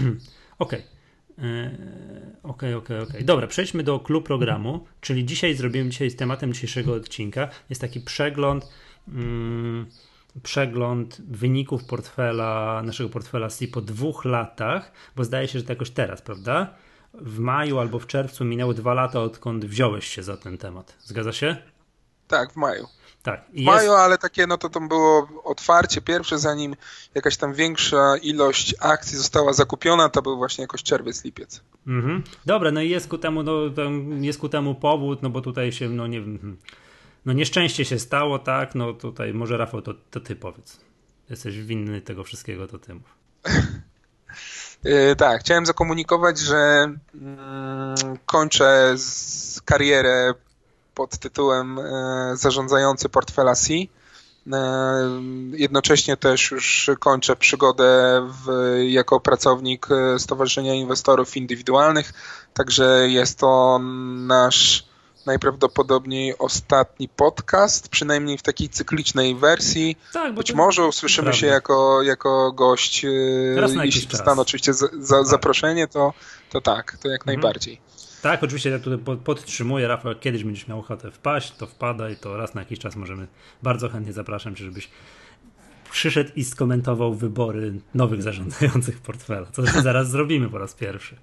Okej. 0.58 0.82
E, 1.38 1.70
okej, 2.42 2.74
okej, 2.74 3.00
okej. 3.00 3.24
Dobra, 3.24 3.46
przejdźmy 3.46 3.82
do 3.82 4.00
klub 4.00 4.26
programu, 4.26 4.86
czyli 5.00 5.24
dzisiaj 5.24 5.54
zrobimy 5.54 5.90
dzisiaj 5.90 6.10
z 6.10 6.16
tematem 6.16 6.52
dzisiejszego 6.52 6.94
odcinka. 6.94 7.48
Jest 7.70 7.80
taki 7.80 8.00
przegląd. 8.00 8.68
Mm, 9.08 9.86
przegląd 10.42 11.20
wyników 11.28 11.84
portfela, 11.84 12.82
naszego 12.84 13.08
portfela 13.10 13.48
C 13.48 13.68
po 13.68 13.80
dwóch 13.80 14.24
latach, 14.24 14.92
bo 15.16 15.24
zdaje 15.24 15.48
się, 15.48 15.58
że 15.58 15.64
to 15.64 15.72
jakoś 15.72 15.90
teraz, 15.90 16.22
prawda? 16.22 16.74
W 17.14 17.38
maju 17.38 17.78
albo 17.78 17.98
w 17.98 18.06
czerwcu 18.06 18.44
minęły 18.44 18.74
dwa 18.74 18.94
lata, 18.94 19.20
odkąd 19.20 19.64
wziąłeś 19.64 20.08
się 20.08 20.22
za 20.22 20.36
ten 20.36 20.58
temat. 20.58 20.96
Zgadza 21.00 21.32
się? 21.32 21.56
Tak, 22.28 22.52
w 22.52 22.56
maju. 22.56 22.86
Tak. 23.24 23.44
W 23.52 23.62
maju, 23.62 23.92
ale 23.92 24.18
takie, 24.18 24.46
no 24.46 24.58
to 24.58 24.68
tam 24.68 24.88
było 24.88 25.28
otwarcie 25.44 26.00
pierwsze, 26.00 26.38
zanim 26.38 26.76
jakaś 27.14 27.36
tam 27.36 27.54
większa 27.54 28.16
ilość 28.22 28.74
akcji 28.80 29.18
została 29.18 29.52
zakupiona, 29.52 30.08
to 30.08 30.22
był 30.22 30.36
właśnie 30.36 30.62
jakoś 30.62 30.82
czerwiec, 30.82 31.24
lipiec. 31.24 31.62
Mhm. 31.86 32.22
Dobra, 32.46 32.70
no 32.70 32.80
i 32.80 32.88
jest 32.88 33.08
ku 33.08 33.18
temu, 33.18 33.42
no, 33.42 33.52
jest 34.20 34.40
ku 34.40 34.48
temu 34.48 34.74
powód, 34.74 35.22
no 35.22 35.30
bo 35.30 35.40
tutaj 35.40 35.72
się, 35.72 35.88
no 35.88 36.06
nie 36.06 36.20
wiem, 36.20 36.38
hmm, 36.38 36.58
no 37.24 37.32
nieszczęście 37.32 37.84
się 37.84 37.98
stało, 37.98 38.38
tak, 38.38 38.74
no 38.74 38.92
tutaj 38.92 39.34
może 39.34 39.56
Rafał, 39.56 39.82
to, 39.82 39.94
to 40.10 40.20
ty 40.20 40.36
powiedz. 40.36 40.80
Jesteś 41.30 41.60
winny 41.60 42.00
tego 42.00 42.24
wszystkiego, 42.24 42.68
to 42.68 42.78
ty 42.78 42.94
mów. 42.94 43.16
Yy, 44.84 45.16
tak, 45.16 45.40
chciałem 45.40 45.66
zakomunikować, 45.66 46.38
że 46.38 46.92
yy, 47.14 47.20
kończę 48.26 48.94
karierę 49.64 50.34
pod 50.94 51.18
tytułem 51.18 51.78
e, 51.78 51.82
zarządzający 52.36 53.08
portfela 53.08 53.54
C. 53.54 53.74
E, 53.74 53.86
jednocześnie 55.52 56.16
też 56.16 56.50
już 56.50 56.90
kończę 56.98 57.36
przygodę 57.36 58.20
w, 58.44 58.76
jako 58.88 59.20
pracownik 59.20 59.86
e, 59.90 60.18
Stowarzyszenia 60.18 60.74
Inwestorów 60.74 61.36
Indywidualnych, 61.36 62.12
także 62.54 63.08
jest 63.08 63.38
to 63.38 63.80
nasz 64.26 64.84
najprawdopodobniej 65.26 66.38
ostatni 66.38 67.08
podcast, 67.08 67.88
przynajmniej 67.88 68.38
w 68.38 68.42
takiej 68.42 68.68
cyklicznej 68.68 69.34
wersji. 69.34 69.96
Tak, 70.12 70.34
Być 70.34 70.52
może 70.52 70.86
usłyszymy 70.86 71.34
się 71.34 71.46
jako, 71.46 72.02
jako 72.02 72.52
gość, 72.52 73.06
jeśli 73.84 74.06
dostanę 74.06 74.42
oczywiście 74.42 74.74
za, 74.74 74.86
za, 75.00 75.16
tak. 75.16 75.26
zaproszenie, 75.26 75.88
to, 75.88 76.12
to 76.50 76.60
tak, 76.60 76.98
to 77.02 77.08
jak 77.08 77.20
mhm. 77.22 77.36
najbardziej. 77.36 77.80
Tak, 78.24 78.42
oczywiście 78.44 78.70
ja 78.70 78.78
tutaj 78.78 79.16
podtrzymuję, 79.24 79.88
Rafał, 79.88 80.12
jak 80.12 80.20
kiedyś 80.20 80.44
będziesz 80.44 80.68
miał 80.68 80.78
ochotę 80.78 81.10
wpaść, 81.10 81.56
to 81.56 81.66
wpada 81.66 82.10
i 82.10 82.16
to 82.16 82.36
raz 82.36 82.54
na 82.54 82.60
jakiś 82.60 82.78
czas 82.78 82.96
możemy, 82.96 83.26
bardzo 83.62 83.88
chętnie 83.88 84.12
zapraszam 84.12 84.54
cię, 84.54 84.64
żebyś 84.64 84.90
przyszedł 85.90 86.30
i 86.36 86.44
skomentował 86.44 87.14
wybory 87.14 87.72
nowych 87.94 88.22
zarządzających 88.22 89.00
portfela, 89.00 89.46
co 89.52 89.62
zaraz 89.82 90.10
zrobimy 90.10 90.48
po 90.48 90.58
raz 90.58 90.74
pierwszy. 90.74 91.16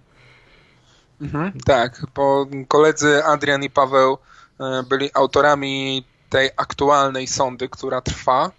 Mhm, 1.22 1.52
tak, 1.66 2.06
bo 2.16 2.48
koledzy 2.68 3.24
Adrian 3.24 3.64
i 3.64 3.70
Paweł 3.70 4.18
e, 4.60 4.84
byli 4.90 5.10
autorami 5.14 6.06
tej 6.30 6.50
aktualnej 6.58 7.28
sondy, 7.28 7.70
która 7.70 8.02
trwa 8.02 8.52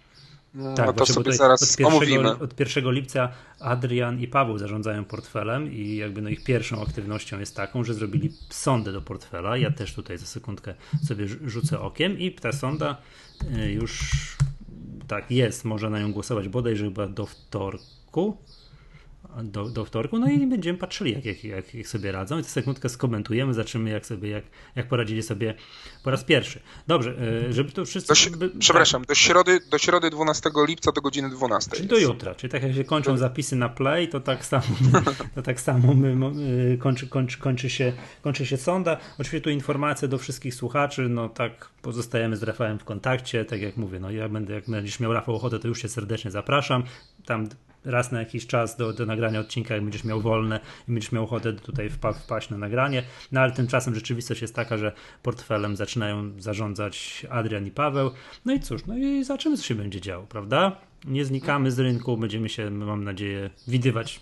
no, 0.53 0.73
tak, 0.73 0.87
no 0.87 0.93
to 0.93 1.05
sobie 1.05 1.33
zaraz 1.33 1.63
od 1.63 1.79
1, 1.79 1.93
omówimy. 1.93 2.29
Od 2.39 2.59
1 2.59 2.91
lipca 2.91 3.29
Adrian 3.59 4.19
i 4.19 4.27
Paweł 4.27 4.57
zarządzają 4.57 5.05
portfelem 5.05 5.73
i 5.73 5.95
jakby 5.95 6.21
no 6.21 6.29
ich 6.29 6.43
pierwszą 6.43 6.81
aktywnością 6.81 7.39
jest 7.39 7.55
taką, 7.55 7.83
że 7.83 7.93
zrobili 7.93 8.31
sondę 8.49 8.91
do 8.91 9.01
portfela. 9.01 9.57
Ja 9.57 9.71
też 9.71 9.93
tutaj 9.93 10.17
za 10.17 10.25
sekundkę 10.25 10.75
sobie 11.07 11.27
rzucę 11.27 11.79
okiem 11.79 12.19
i 12.19 12.31
ta 12.31 12.51
sonda 12.51 12.97
y, 13.57 13.71
już 13.71 14.11
tak 15.07 15.31
jest, 15.31 15.65
można 15.65 15.89
na 15.89 15.99
nią 15.99 16.13
głosować 16.13 16.47
bodajże 16.47 16.85
chyba 16.85 17.07
do 17.07 17.25
wtorku 17.25 18.37
do, 19.43 19.69
do 19.69 19.85
wtorku, 19.85 20.19
no 20.19 20.29
i 20.29 20.47
będziemy 20.47 20.77
patrzyli, 20.79 21.11
jak, 21.11 21.25
jak, 21.25 21.43
jak, 21.43 21.75
jak 21.75 21.87
sobie 21.87 22.11
radzą. 22.11 22.39
I 22.39 22.43
to 22.43 22.49
sekundkę 22.49 22.89
skomentujemy, 22.89 23.53
zobaczymy, 23.53 23.89
jak 23.89 24.05
sobie, 24.05 24.29
jak, 24.29 24.43
jak 24.75 24.87
poradzili 24.87 25.23
sobie 25.23 25.53
po 26.03 26.11
raz 26.11 26.23
pierwszy. 26.23 26.59
Dobrze, 26.87 27.15
e, 27.49 27.53
żeby 27.53 27.71
to 27.71 27.85
wszystko. 27.85 28.13
Do, 28.37 28.47
przepraszam, 28.59 29.01
tak. 29.01 29.07
do, 29.07 29.15
środy, 29.15 29.59
do 29.71 29.77
środy 29.77 30.09
12 30.09 30.49
lipca 30.67 30.91
do 30.91 31.01
godziny 31.01 31.29
12. 31.29 31.71
Czyli 31.71 31.87
do 31.87 31.97
jutra, 31.97 32.35
czyli 32.35 32.51
tak 32.51 32.63
jak 32.63 32.75
się 32.75 32.83
kończą 32.83 33.17
zapisy 33.17 33.55
na 33.55 33.69
play, 33.69 34.07
to 34.07 34.19
tak 34.19 34.45
samo, 34.45 34.63
to 35.35 35.41
tak 35.41 35.61
samo 35.61 35.93
my, 35.93 36.15
my, 36.15 36.77
kończy, 36.77 37.07
kończy, 37.07 37.39
kończy, 37.39 37.69
się, 37.69 37.93
kończy 38.21 38.45
się 38.45 38.57
sonda. 38.57 38.97
Oczywiście 39.13 39.41
tu 39.41 39.49
informacja 39.49 40.07
do 40.07 40.17
wszystkich 40.17 40.55
słuchaczy, 40.55 41.09
no 41.09 41.29
tak 41.29 41.69
pozostajemy 41.81 42.37
z 42.37 42.43
Rafałem 42.43 42.79
w 42.79 42.83
kontakcie, 42.83 43.45
tak 43.45 43.61
jak 43.61 43.77
mówię, 43.77 43.99
no 43.99 44.11
ja 44.11 44.29
będę, 44.29 44.53
jak 44.53 44.69
będziesz 44.69 44.99
miał 44.99 45.13
Rafał 45.13 45.35
ochotę, 45.35 45.59
to 45.59 45.67
już 45.67 45.81
się 45.81 45.89
serdecznie 45.89 46.31
zapraszam. 46.31 46.83
Tam 47.25 47.49
raz 47.85 48.11
na 48.11 48.19
jakiś 48.19 48.47
czas 48.47 48.77
do, 48.77 48.93
do 48.93 49.05
nagrania 49.05 49.39
odcinka, 49.39 49.73
jak 49.73 49.83
będziesz 49.83 50.03
miał 50.03 50.21
wolne 50.21 50.59
i 50.87 50.91
będziesz 50.91 51.11
miał 51.11 51.23
ochotę 51.23 51.53
tutaj 51.53 51.89
wpa 51.89 52.13
wpaść 52.13 52.49
na 52.49 52.57
nagranie. 52.57 53.03
No 53.31 53.41
ale 53.41 53.51
tymczasem 53.51 53.95
rzeczywistość 53.95 54.41
jest 54.41 54.55
taka, 54.55 54.77
że 54.77 54.91
portfelem 55.23 55.75
zaczynają 55.75 56.41
zarządzać 56.41 57.25
Adrian 57.29 57.67
i 57.67 57.71
Paweł. 57.71 58.11
No 58.45 58.53
i 58.53 58.59
cóż, 58.59 58.85
no 58.85 58.97
i 58.97 59.23
zobaczymy, 59.23 59.57
co 59.57 59.63
się 59.63 59.75
będzie 59.75 60.01
działo, 60.01 60.25
prawda? 60.27 60.77
Nie 61.05 61.25
znikamy 61.25 61.71
z 61.71 61.79
rynku, 61.79 62.17
będziemy 62.17 62.49
się, 62.49 62.69
mam 62.69 63.03
nadzieję, 63.03 63.49
widywać, 63.67 64.19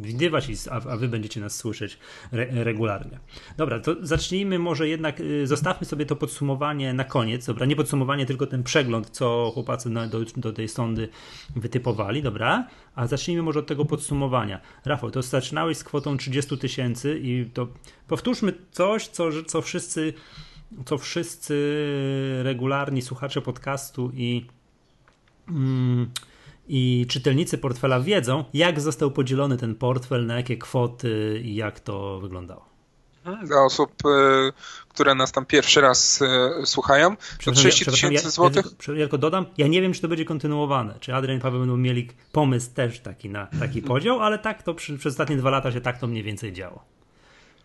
widywać 0.00 0.48
a, 0.70 0.74
a 0.74 0.96
wy 0.96 1.08
będziecie 1.08 1.40
nas 1.40 1.56
słyszeć 1.56 1.98
re, 2.32 2.64
regularnie. 2.64 3.18
Dobra, 3.56 3.80
to 3.80 3.96
zacznijmy 4.00 4.58
może 4.58 4.88
jednak, 4.88 5.20
y, 5.20 5.46
zostawmy 5.46 5.86
sobie 5.86 6.06
to 6.06 6.16
podsumowanie 6.16 6.94
na 6.94 7.04
koniec, 7.04 7.46
dobra, 7.46 7.66
nie 7.66 7.76
podsumowanie, 7.76 8.26
tylko 8.26 8.46
ten 8.46 8.62
przegląd, 8.62 9.10
co 9.10 9.50
chłopacy 9.54 9.90
na, 9.90 10.06
do, 10.06 10.20
do 10.36 10.52
tej 10.52 10.68
sądy 10.68 11.08
wytypowali, 11.56 12.22
dobra, 12.22 12.68
a 12.94 13.06
zacznijmy 13.06 13.42
może 13.42 13.58
od 13.58 13.66
tego 13.66 13.84
podsumowania. 13.84 14.60
Rafał, 14.84 15.10
to 15.10 15.22
zaczynałeś 15.22 15.76
z 15.76 15.84
kwotą 15.84 16.16
30 16.16 16.58
tysięcy 16.58 17.20
i 17.22 17.46
to 17.54 17.68
powtórzmy 18.08 18.52
coś, 18.70 19.08
co, 19.08 19.28
co 19.46 19.62
wszyscy 19.62 20.14
co 20.84 20.98
wszyscy 20.98 21.86
regularni 22.42 23.02
słuchacze 23.02 23.42
podcastu 23.42 24.10
i 24.14 24.46
i 26.68 27.06
czytelnicy 27.08 27.58
portfela 27.58 28.00
wiedzą, 28.00 28.44
jak 28.54 28.80
został 28.80 29.10
podzielony 29.10 29.56
ten 29.56 29.74
portfel, 29.74 30.26
na 30.26 30.36
jakie 30.36 30.56
kwoty 30.56 31.40
i 31.44 31.54
jak 31.54 31.80
to 31.80 32.20
wyglądało. 32.20 32.72
Dla 33.44 33.64
osób, 33.64 33.92
e, 34.04 34.52
które 34.88 35.14
nas 35.14 35.32
tam 35.32 35.46
pierwszy 35.46 35.80
raz 35.80 36.22
e, 36.22 36.66
słuchają, 36.66 37.16
to 37.44 37.52
30 37.52 37.84
tysięcy 37.84 38.30
złotych. 38.30 38.66
Ja, 38.88 38.94
tylko 38.94 39.18
dodam, 39.18 39.46
ja 39.58 39.66
nie 39.66 39.82
wiem, 39.82 39.92
czy 39.92 40.00
to 40.00 40.08
będzie 40.08 40.24
kontynuowane. 40.24 40.94
Czy 41.00 41.14
Adrian 41.14 41.38
i 41.38 41.40
Paweł 41.40 41.60
będą 41.60 41.76
mieli 41.76 42.08
pomysł 42.32 42.70
też 42.74 43.00
taki 43.00 43.28
na 43.28 43.46
taki 43.60 43.82
podział, 43.92 44.20
ale 44.20 44.38
tak 44.38 44.62
to 44.62 44.74
przy, 44.74 44.98
przez 44.98 45.12
ostatnie 45.12 45.36
dwa 45.36 45.50
lata 45.50 45.72
się 45.72 45.80
tak 45.80 45.98
to 45.98 46.06
mniej 46.06 46.22
więcej 46.22 46.52
działo. 46.52 46.84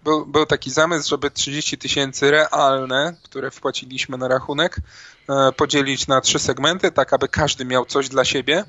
Był, 0.07 0.25
był 0.25 0.45
taki 0.45 0.71
zamysł, 0.71 1.09
żeby 1.09 1.31
30 1.31 1.77
tysięcy 1.77 2.31
realne, 2.31 3.15
które 3.23 3.51
wpłaciliśmy 3.51 4.17
na 4.17 4.27
rachunek, 4.27 4.77
e, 5.29 5.51
podzielić 5.51 6.07
na 6.07 6.21
trzy 6.21 6.39
segmenty, 6.39 6.91
tak 6.91 7.13
aby 7.13 7.27
każdy 7.27 7.65
miał 7.65 7.85
coś 7.85 8.09
dla 8.09 8.25
siebie. 8.25 8.63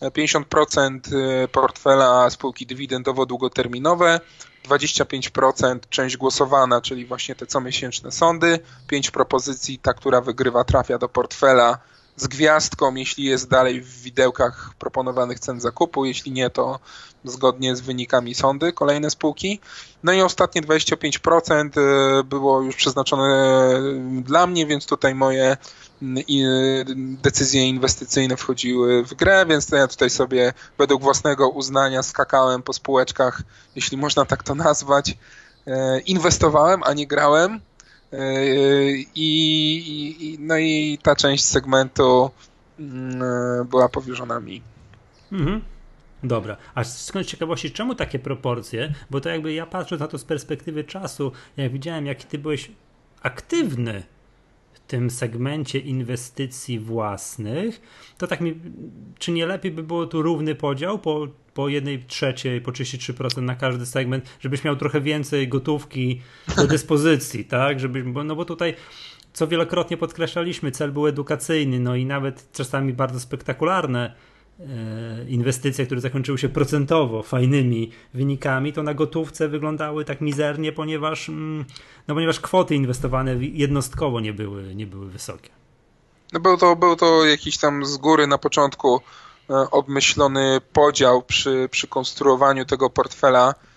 50% 0.00 1.00
e, 1.12 1.48
portfela 1.48 2.30
spółki 2.30 2.66
dywidendowo-długoterminowe, 2.66 4.20
25% 4.68 5.78
część 5.90 6.16
głosowana, 6.16 6.80
czyli 6.80 7.06
właśnie 7.06 7.34
te 7.34 7.46
comiesięczne 7.46 8.12
sądy, 8.12 8.58
5 8.86 9.10
propozycji, 9.10 9.78
ta, 9.78 9.94
która 9.94 10.20
wygrywa, 10.20 10.64
trafia 10.64 10.98
do 10.98 11.08
portfela 11.08 11.78
z 12.16 12.26
gwiazdką, 12.26 12.94
jeśli 12.94 13.24
jest 13.24 13.48
dalej 13.48 13.80
w 13.80 14.02
widełkach 14.02 14.74
proponowanych 14.78 15.40
cen 15.40 15.60
zakupu, 15.60 16.04
jeśli 16.04 16.32
nie, 16.32 16.50
to 16.50 16.78
zgodnie 17.24 17.76
z 17.76 17.80
wynikami 17.80 18.34
sądy, 18.34 18.72
kolejne 18.72 19.10
spółki. 19.10 19.60
No 20.02 20.12
i 20.12 20.20
ostatnie 20.20 20.62
25% 20.62 21.78
y, 22.20 22.24
było 22.24 22.62
już 22.62 22.76
przeznaczone 22.76 23.80
dla 24.22 24.46
mnie, 24.46 24.66
więc 24.66 24.86
tutaj 24.86 25.14
moje 25.14 25.56
y, 26.02 26.84
decyzje 27.22 27.68
inwestycyjne 27.68 28.36
wchodziły 28.36 29.04
w 29.04 29.14
grę, 29.14 29.46
więc 29.48 29.68
ja 29.68 29.88
tutaj 29.88 30.10
sobie 30.10 30.52
według 30.78 31.02
własnego 31.02 31.48
uznania 31.48 32.02
skakałem 32.02 32.62
po 32.62 32.72
spółeczkach, 32.72 33.42
jeśli 33.76 33.96
można 33.96 34.24
tak 34.24 34.42
to 34.42 34.54
nazwać. 34.54 35.10
Y, 35.10 36.00
inwestowałem, 36.00 36.82
a 36.84 36.92
nie 36.92 37.06
grałem 37.06 37.60
i, 38.12 39.06
i, 40.20 40.36
no 40.40 40.58
i 40.58 40.98
ta 41.02 41.16
część 41.16 41.44
segmentu 41.44 42.30
mm, 42.80 43.68
była 43.68 43.88
powierzona 43.88 44.40
mi. 44.40 44.62
Mhm. 45.32 45.60
Dobra, 46.24 46.56
a 46.74 46.84
skąd 46.84 47.26
ciekawości, 47.26 47.70
czemu 47.70 47.94
takie 47.94 48.18
proporcje? 48.18 48.94
Bo 49.10 49.20
to 49.20 49.28
jakby 49.28 49.52
ja 49.52 49.66
patrzę 49.66 49.96
na 49.96 50.08
to 50.08 50.18
z 50.18 50.24
perspektywy 50.24 50.84
czasu, 50.84 51.32
jak 51.56 51.72
widziałem, 51.72 52.06
jaki 52.06 52.26
ty 52.26 52.38
byłeś 52.38 52.70
aktywny 53.22 54.02
tym 54.92 55.10
segmencie 55.10 55.78
inwestycji 55.78 56.78
własnych, 56.78 57.80
to 58.18 58.26
tak 58.26 58.40
mi, 58.40 58.54
czy 59.18 59.32
nie 59.32 59.46
lepiej 59.46 59.72
by 59.72 59.82
było 59.82 60.06
tu 60.06 60.22
równy 60.22 60.54
podział 60.54 60.98
po, 60.98 61.28
po 61.54 61.68
jednej 61.68 62.04
trzeciej, 62.04 62.60
po 62.60 62.70
33% 62.70 63.42
na 63.42 63.54
każdy 63.54 63.86
segment, 63.86 64.24
żebyś 64.40 64.64
miał 64.64 64.76
trochę 64.76 65.00
więcej 65.00 65.48
gotówki 65.48 66.20
do 66.56 66.66
dyspozycji, 66.66 67.44
tak? 67.58 67.80
Żebyś, 67.80 68.02
bo, 68.02 68.24
no 68.24 68.36
bo 68.36 68.44
tutaj 68.44 68.74
co 69.32 69.46
wielokrotnie 69.46 69.96
podkreślaliśmy, 69.96 70.70
cel 70.70 70.92
był 70.92 71.06
edukacyjny, 71.06 71.80
no 71.80 71.96
i 71.96 72.06
nawet 72.06 72.52
czasami 72.52 72.92
bardzo 72.92 73.20
spektakularne 73.20 74.14
inwestycje, 75.28 75.86
które 75.86 76.00
zakończyły 76.00 76.38
się 76.38 76.48
procentowo 76.48 77.22
fajnymi 77.22 77.90
wynikami, 78.14 78.72
to 78.72 78.82
na 78.82 78.94
gotówce 78.94 79.48
wyglądały 79.48 80.04
tak 80.04 80.20
mizernie, 80.20 80.72
ponieważ, 80.72 81.28
mm, 81.28 81.64
no 82.08 82.14
ponieważ 82.14 82.40
kwoty 82.40 82.74
inwestowane 82.74 83.36
jednostkowo 83.36 84.20
nie 84.20 84.32
były, 84.32 84.74
nie 84.74 84.86
były 84.86 85.10
wysokie. 85.10 85.50
No 86.32 86.40
był 86.40 86.56
to, 86.56 86.76
był 86.76 86.96
to 86.96 87.26
jakiś 87.26 87.58
tam 87.58 87.84
z 87.84 87.96
góry 87.96 88.26
na 88.26 88.38
początku 88.38 89.00
e, 89.50 89.54
obmyślony 89.70 90.60
podział 90.72 91.22
przy, 91.22 91.68
przy 91.70 91.88
konstruowaniu 91.88 92.64
tego 92.64 92.90
portfela 92.90 93.54
E, 93.54 93.71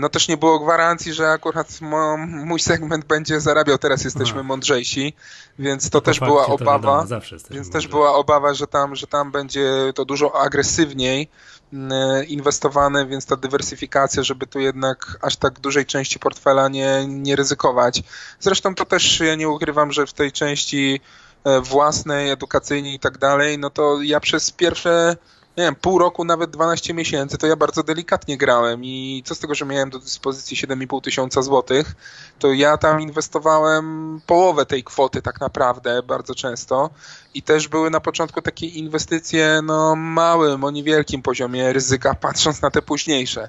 no 0.00 0.08
też 0.08 0.28
nie 0.28 0.36
było 0.36 0.58
gwarancji, 0.58 1.12
że 1.12 1.30
akurat 1.30 1.78
mój 2.26 2.60
segment 2.60 3.04
będzie 3.04 3.40
zarabiał. 3.40 3.78
Teraz 3.78 4.04
jesteśmy 4.04 4.42
mądrzejsi, 4.42 5.14
więc 5.58 5.90
to, 5.90 6.00
też 6.00 6.20
była 6.20 6.46
obawa. 6.46 7.04
Wiadomo, 7.04 7.20
więc 7.50 7.70
też 7.70 7.88
była 7.88 8.14
obawa, 8.14 8.54
że 8.54 8.66
tam, 8.66 8.96
że 8.96 9.06
tam 9.06 9.32
będzie 9.32 9.92
to 9.94 10.04
dużo 10.04 10.40
agresywniej 10.40 11.28
mm, 11.72 12.26
inwestowane, 12.26 13.06
więc 13.06 13.26
ta 13.26 13.36
dywersyfikacja, 13.36 14.22
żeby 14.22 14.46
tu 14.46 14.60
jednak 14.60 15.18
aż 15.22 15.36
tak 15.36 15.60
dużej 15.60 15.86
części 15.86 16.18
portfela 16.18 16.68
nie, 16.68 17.04
nie 17.08 17.36
ryzykować. 17.36 18.02
Zresztą 18.40 18.74
to 18.74 18.84
też 18.84 19.20
ja 19.20 19.34
nie 19.34 19.48
ukrywam, 19.48 19.92
że 19.92 20.06
w 20.06 20.12
tej 20.12 20.32
części 20.32 21.00
e, 21.44 21.60
własnej, 21.60 22.30
edukacyjnej 22.30 22.94
i 22.94 22.98
tak 22.98 23.18
dalej, 23.18 23.58
no 23.58 23.70
to 23.70 24.02
ja 24.02 24.20
przez 24.20 24.50
pierwsze 24.50 25.16
nie 25.60 25.66
wiem, 25.66 25.74
pół 25.74 25.98
roku, 25.98 26.24
nawet 26.24 26.50
12 26.50 26.94
miesięcy, 26.94 27.38
to 27.38 27.46
ja 27.46 27.56
bardzo 27.56 27.82
delikatnie 27.82 28.38
grałem 28.38 28.84
i 28.84 29.22
co 29.26 29.34
z 29.34 29.38
tego, 29.38 29.54
że 29.54 29.66
miałem 29.66 29.90
do 29.90 29.98
dyspozycji 29.98 30.56
7,5 30.56 31.00
tysiąca 31.00 31.42
złotych, 31.42 31.94
to 32.38 32.52
ja 32.52 32.76
tam 32.76 33.00
inwestowałem 33.00 34.20
połowę 34.26 34.66
tej 34.66 34.84
kwoty 34.84 35.22
tak 35.22 35.40
naprawdę 35.40 36.02
bardzo 36.02 36.34
często 36.34 36.90
i 37.34 37.42
też 37.42 37.68
były 37.68 37.90
na 37.90 38.00
początku 38.00 38.42
takie 38.42 38.66
inwestycje 38.66 39.60
no 39.64 39.96
małym, 39.96 40.64
o 40.64 40.70
niewielkim 40.70 41.22
poziomie 41.22 41.72
ryzyka, 41.72 42.14
patrząc 42.26 42.62
na 42.62 42.70
te 42.70 42.82
późniejsze. 42.82 43.48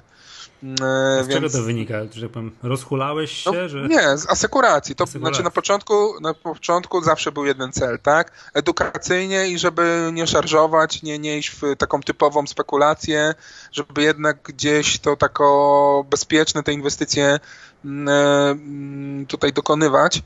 E, 0.62 1.24
z 1.24 1.28
więc... 1.28 1.40
czego 1.40 1.50
to 1.50 1.62
wynika? 1.62 1.94
Że 2.12 2.28
powiem, 2.28 2.50
rozhulałeś 2.62 3.46
no, 3.46 3.52
się? 3.52 3.58
No, 3.58 3.68
że... 3.68 3.88
Nie, 3.88 4.18
z 4.18 4.30
asekuracji. 4.30 4.94
To 4.94 5.04
asekuracji. 5.04 5.34
znaczy 5.34 5.44
na 5.44 5.50
początku, 5.50 6.20
na 6.20 6.34
początku 6.34 7.02
zawsze 7.02 7.32
był 7.32 7.44
jeden 7.44 7.72
cel, 7.72 7.98
tak? 7.98 8.50
Edukacyjnie 8.54 9.48
i 9.48 9.58
żeby 9.58 10.10
nie 10.12 10.26
szarżować, 10.26 11.02
nie, 11.02 11.18
nie 11.18 11.38
iść 11.38 11.50
w 11.50 11.76
taką 11.78 12.00
typową 12.00 12.46
spekulację, 12.46 13.34
żeby 13.72 14.02
jednak 14.02 14.42
gdzieś 14.42 14.98
to 14.98 15.16
tako 15.16 16.06
bezpieczne 16.10 16.62
te 16.62 16.72
inwestycje 16.72 17.40
mm, 17.84 18.08
e, 18.08 18.50
mm, 18.50 19.26
tutaj 19.26 19.52
dokonywać. 19.52 20.22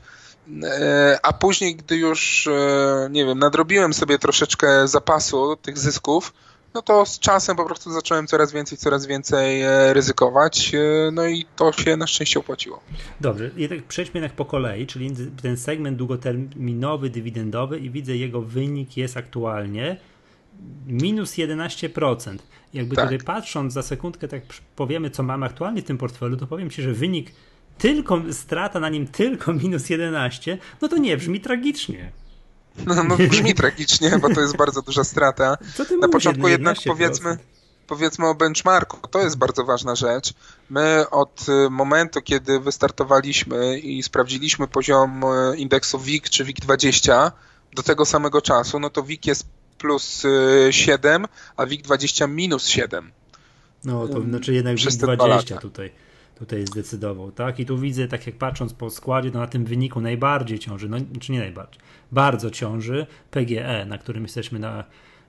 E, 0.63 1.19
a 1.23 1.33
później, 1.33 1.75
gdy 1.75 1.97
już, 1.97 2.49
nie 3.09 3.25
wiem, 3.25 3.39
nadrobiłem 3.39 3.93
sobie 3.93 4.19
troszeczkę 4.19 4.87
zapasu 4.87 5.55
tych 5.55 5.77
zysków, 5.77 6.33
no 6.73 6.81
to 6.81 7.05
z 7.05 7.19
czasem 7.19 7.55
po 7.55 7.65
prostu 7.65 7.91
zacząłem 7.91 8.27
coraz 8.27 8.51
więcej, 8.51 8.77
coraz 8.77 9.05
więcej 9.05 9.61
e, 9.61 9.93
ryzykować, 9.93 10.71
e, 10.75 11.11
no 11.11 11.27
i 11.27 11.45
to 11.55 11.71
się 11.71 11.97
na 11.97 12.07
szczęście 12.07 12.39
opłaciło. 12.39 12.79
Dobrze, 13.21 13.49
tak 13.69 13.83
przejdźmy 13.83 14.19
jednak 14.19 14.35
po 14.35 14.45
kolei, 14.45 14.87
czyli 14.87 15.11
ten 15.41 15.57
segment 15.57 15.97
długoterminowy, 15.97 17.09
dywidendowy 17.09 17.79
i 17.79 17.89
widzę 17.89 18.15
jego 18.15 18.41
wynik 18.41 18.97
jest 18.97 19.17
aktualnie 19.17 19.97
minus 20.87 21.33
11%. 21.33 22.37
Jakby 22.73 22.95
tak. 22.95 23.05
tutaj 23.05 23.25
patrząc 23.25 23.73
za 23.73 23.81
sekundkę, 23.81 24.27
tak 24.27 24.41
powiemy, 24.75 25.09
co 25.09 25.23
mamy 25.23 25.45
aktualnie 25.45 25.81
w 25.81 25.85
tym 25.85 25.97
portfelu, 25.97 26.37
to 26.37 26.47
powiem 26.47 26.69
Ci, 26.69 26.81
że 26.81 26.93
wynik 26.93 27.31
tylko, 27.77 28.21
strata 28.31 28.79
na 28.79 28.89
nim 28.89 29.07
tylko 29.07 29.53
minus 29.53 29.89
11, 29.89 30.57
no 30.81 30.87
to 30.87 30.97
nie 30.97 31.17
brzmi 31.17 31.41
tragicznie. 31.41 32.11
No, 32.85 33.03
no 33.03 33.17
brzmi 33.17 33.53
tragicznie, 33.53 34.19
bo 34.21 34.33
to 34.33 34.41
jest 34.41 34.57
bardzo 34.57 34.81
duża 34.81 35.03
strata. 35.03 35.57
Na 36.01 36.07
początku 36.07 36.47
jednak 36.47 36.77
powiedzmy, 36.87 37.37
powiedzmy 37.87 38.27
o 38.27 38.35
benchmarku. 38.35 39.07
To 39.07 39.19
jest 39.19 39.37
bardzo 39.37 39.63
ważna 39.63 39.95
rzecz. 39.95 40.33
My 40.69 41.09
od 41.11 41.45
y, 41.49 41.69
momentu, 41.69 42.21
kiedy 42.21 42.59
wystartowaliśmy 42.59 43.79
i 43.79 44.03
sprawdziliśmy 44.03 44.67
poziom 44.67 45.23
y, 45.23 45.57
indeksu 45.57 45.99
WIG 45.99 46.29
czy 46.29 46.45
WIG20 46.45 47.31
do 47.73 47.83
tego 47.83 48.05
samego 48.05 48.41
czasu, 48.41 48.79
no 48.79 48.89
to 48.89 49.03
WIG 49.03 49.27
jest 49.27 49.45
plus 49.77 50.23
7, 50.71 51.23
y, 51.23 51.27
a 51.57 51.65
WIG20 51.65 52.29
minus 52.29 52.67
7. 52.67 53.11
No 53.83 54.07
to 54.07 54.21
znaczy 54.21 54.53
jednak 54.53 54.75
WIG20 54.75 55.57
tutaj 55.57 55.91
tutaj 56.39 56.67
zdecydował, 56.67 57.31
tak? 57.31 57.59
I 57.59 57.65
tu 57.65 57.77
widzę, 57.77 58.07
tak 58.07 58.27
jak 58.27 58.35
patrząc 58.35 58.73
po 58.73 58.89
składzie, 58.89 59.31
to 59.31 59.39
na 59.39 59.47
tym 59.47 59.65
wyniku 59.65 60.01
najbardziej 60.01 60.59
ciąży, 60.59 60.89
no 60.89 60.97
czy 61.19 61.31
nie 61.31 61.39
najbardziej, 61.39 61.81
bardzo 62.11 62.51
ciąży 62.51 63.07
PGE, 63.31 63.85
na 63.85 63.97
którym 63.97 64.23
jesteśmy 64.23 64.59
na, 64.59 64.83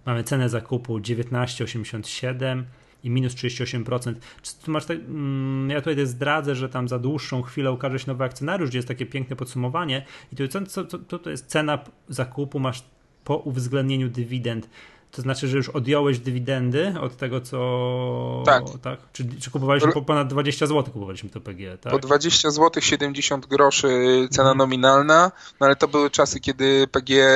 mamy 0.07 0.25
cenę 0.25 0.49
zakupu 0.49 0.99
19,87 0.99 2.63
i 3.05 3.11
minus 3.11 3.35
38%. 3.35 4.15
Czy 4.43 4.55
tu 4.65 4.71
masz 4.71 4.87
tak, 4.87 4.99
mm, 4.99 5.71
ja 5.71 5.81
tutaj 5.81 6.07
zdradzę, 6.07 6.55
że 6.55 6.69
tam 6.69 6.89
za 6.89 6.99
dłuższą 6.99 7.43
chwilę 7.43 7.73
ukaże 7.73 7.99
się 7.99 8.07
nowy 8.07 8.25
akcjonariusz, 8.25 8.71
gdzie 8.71 8.79
jest 8.79 8.89
takie 8.89 9.07
piękne 9.07 9.37
podsumowanie 9.37 10.05
i 10.33 10.37
tu, 10.37 10.49
co, 10.49 10.85
co, 10.85 10.99
to, 10.99 11.19
to 11.19 11.31
jest 11.31 11.47
cena 11.47 11.79
zakupu, 12.09 12.61
masz 12.61 12.85
po 13.25 13.37
uwzględnieniu 13.37 14.09
dywidend 14.09 14.69
to 15.11 15.23
znaczy, 15.23 15.49
że 15.49 15.57
już 15.57 15.69
odjąłeś 15.69 16.19
dywidendy 16.19 16.95
od 17.01 17.17
tego, 17.17 17.41
co. 17.41 18.43
Tak. 18.47 18.63
tak? 18.83 18.99
Czy, 19.13 19.25
czy 19.41 19.51
kupowaliśmy 19.51 19.93
po 19.93 20.03
ponad 20.03 20.29
20 20.29 20.67
zł 20.67 20.93
kupowaliśmy 20.93 21.31
to 21.31 21.41
PG, 21.41 21.79
tak? 21.79 21.93
Po 21.93 21.99
20 21.99 22.51
zł 22.51 22.83
70 22.83 23.47
groszy 23.47 23.89
cena 24.31 24.51
mhm. 24.51 24.59
nominalna, 24.59 25.33
no 25.61 25.67
ale 25.67 25.77
to 25.77 25.89
były 25.89 26.11
czasy, 26.11 26.41
kiedy 26.41 26.87
PG 26.87 27.27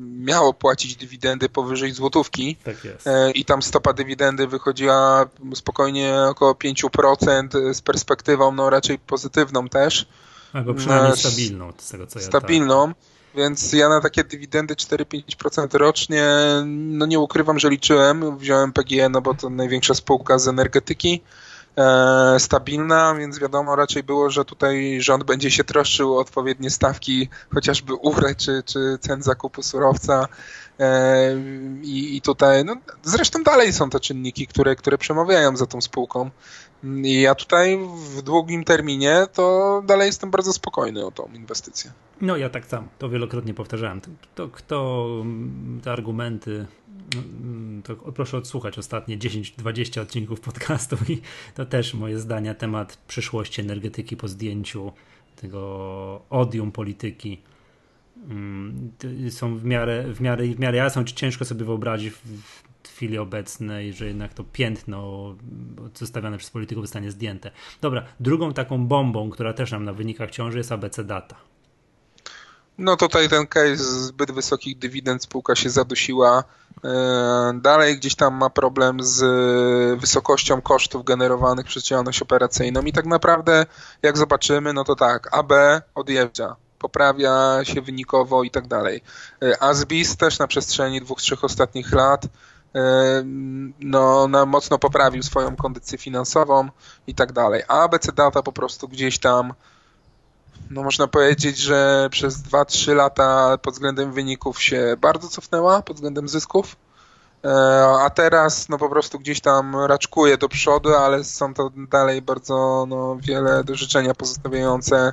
miało 0.00 0.54
płacić 0.54 0.96
dywidendy 0.96 1.48
powyżej 1.48 1.92
złotówki. 1.92 2.56
Tak 2.64 2.84
jest. 2.84 3.06
E, 3.06 3.30
I 3.30 3.44
tam 3.44 3.62
stopa 3.62 3.92
dywidendy 3.92 4.46
wychodziła 4.46 5.26
spokojnie 5.54 6.16
około 6.28 6.52
5% 6.52 7.74
z 7.74 7.80
perspektywą 7.80 8.52
no 8.52 8.70
raczej 8.70 8.98
pozytywną 8.98 9.68
też. 9.68 10.06
Albo 10.52 10.74
przynajmniej 10.74 11.16
stabilną, 11.16 11.72
z 11.78 11.90
tego 11.90 12.06
co 12.06 12.18
ja 12.18 12.24
Stabilną. 12.24 12.88
Tak. 12.88 13.17
Więc 13.34 13.72
ja 13.72 13.88
na 13.88 14.00
takie 14.00 14.24
dywidendy 14.24 14.74
4-5% 14.74 15.78
rocznie, 15.78 16.26
no 16.66 17.06
nie 17.06 17.18
ukrywam, 17.18 17.58
że 17.58 17.70
liczyłem. 17.70 18.38
Wziąłem 18.38 18.72
PGE, 18.72 19.08
no 19.08 19.20
bo 19.20 19.34
to 19.34 19.50
największa 19.50 19.94
spółka 19.94 20.38
z 20.38 20.48
energetyki, 20.48 21.22
e, 21.76 22.36
stabilna, 22.38 23.14
więc 23.14 23.38
wiadomo 23.38 23.76
raczej 23.76 24.02
było, 24.02 24.30
że 24.30 24.44
tutaj 24.44 25.00
rząd 25.00 25.24
będzie 25.24 25.50
się 25.50 25.64
troszczył 25.64 26.14
o 26.16 26.20
odpowiednie 26.20 26.70
stawki, 26.70 27.28
chociażby 27.54 27.94
URE 27.94 28.34
czy, 28.34 28.62
czy 28.66 28.98
cen 29.00 29.22
zakupu 29.22 29.62
surowca. 29.62 30.28
I, 31.82 32.16
I 32.16 32.20
tutaj, 32.20 32.64
no, 32.64 32.76
zresztą 33.02 33.42
dalej 33.42 33.72
są 33.72 33.90
to 33.90 34.00
czynniki, 34.00 34.46
które, 34.46 34.76
które 34.76 34.98
przemawiają 34.98 35.56
za 35.56 35.66
tą 35.66 35.80
spółką. 35.80 36.30
I 36.84 37.20
ja 37.20 37.34
tutaj 37.34 37.78
w 37.96 38.22
długim 38.22 38.64
terminie 38.64 39.26
to 39.32 39.82
dalej 39.86 40.06
jestem 40.06 40.30
bardzo 40.30 40.52
spokojny 40.52 41.06
o 41.06 41.10
tą 41.10 41.28
inwestycję. 41.34 41.92
No 42.20 42.36
ja 42.36 42.50
tak 42.50 42.66
samo, 42.66 42.88
to 42.98 43.08
wielokrotnie 43.08 43.54
powtarzałem. 43.54 44.00
To 44.34 44.48
kto 44.48 45.06
te 45.82 45.92
argumenty, 45.92 46.66
to 47.84 47.96
proszę 47.96 48.36
odsłuchać 48.36 48.78
ostatnie 48.78 49.18
10-20 49.18 50.00
odcinków 50.00 50.40
podcastu 50.40 50.96
i 51.08 51.20
to 51.54 51.66
też 51.66 51.94
moje 51.94 52.18
zdania 52.18 52.54
temat 52.54 52.96
przyszłości 53.08 53.60
energetyki 53.60 54.16
po 54.16 54.28
zdjęciu 54.28 54.92
tego 55.36 56.22
odium 56.30 56.72
polityki 56.72 57.28
mm, 57.32 57.57
są 59.30 59.58
w 59.58 59.64
miarę, 59.64 60.04
w 60.14 60.20
miarę, 60.20 60.44
w 60.46 60.58
miarę 60.58 60.78
jasne, 60.78 61.04
czy 61.04 61.14
ciężko 61.14 61.44
sobie 61.44 61.64
wyobrazić 61.64 62.14
w, 62.14 62.68
chwili 62.98 63.18
obecnej, 63.18 63.92
że 63.92 64.06
jednak 64.06 64.34
to 64.34 64.44
piętno 64.44 65.34
zostawiane 65.94 66.38
przez 66.38 66.50
polityków 66.50 66.84
zostanie 66.84 67.10
zdjęte. 67.10 67.50
Dobra, 67.80 68.04
drugą 68.20 68.52
taką 68.52 68.86
bombą, 68.86 69.30
która 69.30 69.52
też 69.52 69.72
nam 69.72 69.84
na 69.84 69.92
wynikach 69.92 70.30
ciąży 70.30 70.58
jest 70.58 70.72
ABC 70.72 71.04
Data. 71.04 71.36
No 72.78 72.96
tutaj 72.96 73.28
ten 73.28 73.46
case 73.46 73.76
zbyt 73.76 74.30
wysokich 74.30 74.78
dywidend 74.78 75.22
spółka 75.22 75.54
się 75.54 75.70
zadusiła. 75.70 76.44
E, 76.84 77.60
dalej 77.62 77.96
gdzieś 77.96 78.14
tam 78.14 78.34
ma 78.34 78.50
problem 78.50 79.02
z 79.02 79.20
wysokością 80.00 80.60
kosztów 80.60 81.04
generowanych 81.04 81.66
przez 81.66 81.84
działalność 81.84 82.22
operacyjną 82.22 82.82
i 82.82 82.92
tak 82.92 83.06
naprawdę 83.06 83.66
jak 84.02 84.18
zobaczymy, 84.18 84.72
no 84.72 84.84
to 84.84 84.94
tak, 84.96 85.36
AB 85.36 85.52
odjeżdża. 85.94 86.56
Poprawia 86.78 87.60
się 87.62 87.82
wynikowo 87.82 88.42
i 88.42 88.50
tak 88.50 88.66
dalej. 88.66 89.02
Asbis 89.60 90.16
też 90.16 90.38
na 90.38 90.46
przestrzeni 90.46 91.00
dwóch, 91.00 91.20
trzech 91.20 91.44
ostatnich 91.44 91.92
lat 91.92 92.26
no, 93.80 94.28
no, 94.28 94.46
mocno 94.46 94.78
poprawił 94.78 95.22
swoją 95.22 95.56
kondycję 95.56 95.98
finansową 95.98 96.68
i 97.06 97.14
tak 97.14 97.32
dalej. 97.32 97.62
A 97.68 97.82
ABC 97.82 98.12
Data 98.12 98.42
po 98.42 98.52
prostu 98.52 98.88
gdzieś 98.88 99.18
tam 99.18 99.54
no 100.70 100.82
można 100.82 101.06
powiedzieć, 101.06 101.58
że 101.58 102.08
przez 102.10 102.42
2-3 102.42 102.94
lata 102.94 103.58
pod 103.62 103.74
względem 103.74 104.12
wyników 104.12 104.62
się 104.62 104.96
bardzo 105.00 105.28
cofnęła, 105.28 105.82
pod 105.82 105.96
względem 105.96 106.28
zysków. 106.28 106.76
E, 107.44 107.50
a 108.00 108.10
teraz 108.10 108.68
no 108.68 108.78
po 108.78 108.88
prostu 108.88 109.18
gdzieś 109.18 109.40
tam 109.40 109.76
raczkuje 109.76 110.38
do 110.38 110.48
przodu, 110.48 110.94
ale 110.94 111.24
są 111.24 111.54
to 111.54 111.70
dalej 111.90 112.22
bardzo 112.22 112.86
no, 112.88 113.16
wiele 113.20 113.64
do 113.64 113.74
życzenia 113.74 114.14
pozostawiające 114.14 115.12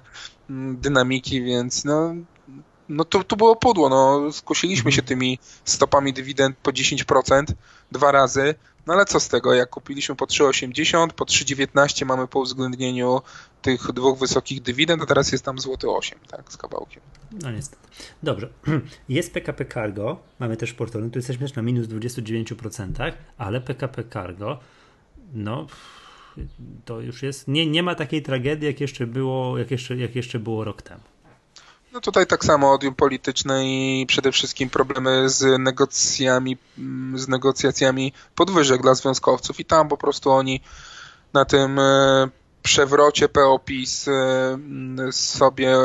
mm, 0.49 0.77
dynamiki, 0.77 1.43
więc 1.43 1.85
no, 1.85 2.15
no 2.89 3.05
to, 3.05 3.23
to 3.23 3.35
było 3.35 3.55
pudło. 3.55 3.89
No, 3.89 4.31
skusiliśmy 4.31 4.91
się 4.91 5.01
tymi 5.01 5.39
stopami 5.65 6.13
dywidend 6.13 6.57
po 6.57 6.71
10% 6.71 7.43
dwa 7.91 8.11
razy. 8.11 8.55
No 8.87 8.93
ale 8.93 9.05
co 9.05 9.19
z 9.19 9.27
tego, 9.27 9.53
jak 9.53 9.69
kupiliśmy 9.69 10.15
po 10.15 10.25
3,80, 10.25 11.07
po 11.07 11.25
3,19 11.25 12.05
mamy 12.05 12.27
po 12.27 12.39
uwzględnieniu 12.39 13.21
tych 13.61 13.91
dwóch 13.91 14.19
wysokich 14.19 14.61
dywidend, 14.61 15.03
a 15.03 15.05
teraz 15.05 15.31
jest 15.31 15.45
tam 15.45 15.59
złoty 15.59 15.89
8, 15.89 16.19
tak, 16.27 16.53
z 16.53 16.57
kawałkiem. 16.57 17.01
No 17.41 17.51
niestety. 17.51 17.87
Dobrze. 18.23 18.49
Jest 19.09 19.33
PKP 19.33 19.65
Cargo, 19.65 20.19
mamy 20.39 20.57
też 20.57 20.73
portfolio, 20.73 21.09
tu 21.09 21.19
jesteśmy 21.19 21.47
na 21.55 21.61
minus 21.61 21.87
29%, 21.87 23.11
ale 23.37 23.61
PKP 23.61 24.03
Cargo, 24.03 24.59
no 25.33 25.67
to 26.85 27.01
już 27.01 27.23
jest, 27.23 27.47
nie, 27.47 27.67
nie 27.67 27.83
ma 27.83 27.95
takiej 27.95 28.21
tragedii, 28.21 28.67
jak 28.67 28.81
jeszcze 28.81 29.07
było, 29.07 29.57
jak 29.57 29.71
jeszcze, 29.71 29.97
jak 29.97 30.15
jeszcze 30.15 30.39
było 30.39 30.63
rok 30.63 30.81
temu. 30.81 31.03
No 31.95 32.01
tutaj 32.01 32.27
tak 32.27 32.45
samo 32.45 32.71
odium 32.71 32.95
polityczne 32.95 33.65
i 33.65 34.05
przede 34.07 34.31
wszystkim 34.31 34.69
problemy 34.69 35.29
z 35.29 35.59
negocjacjami, 35.59 36.57
z 37.15 37.27
negocjacjami 37.27 38.13
podwyżek 38.35 38.81
dla 38.81 38.95
związkowców 38.95 39.59
i 39.59 39.65
tam 39.65 39.89
po 39.89 39.97
prostu 39.97 40.31
oni 40.31 40.61
na 41.33 41.45
tym 41.45 41.79
e, 41.79 42.27
przewrocie 42.63 43.29
PO-PiS 43.29 44.07
e, 44.07 45.11
sobie 45.11 45.75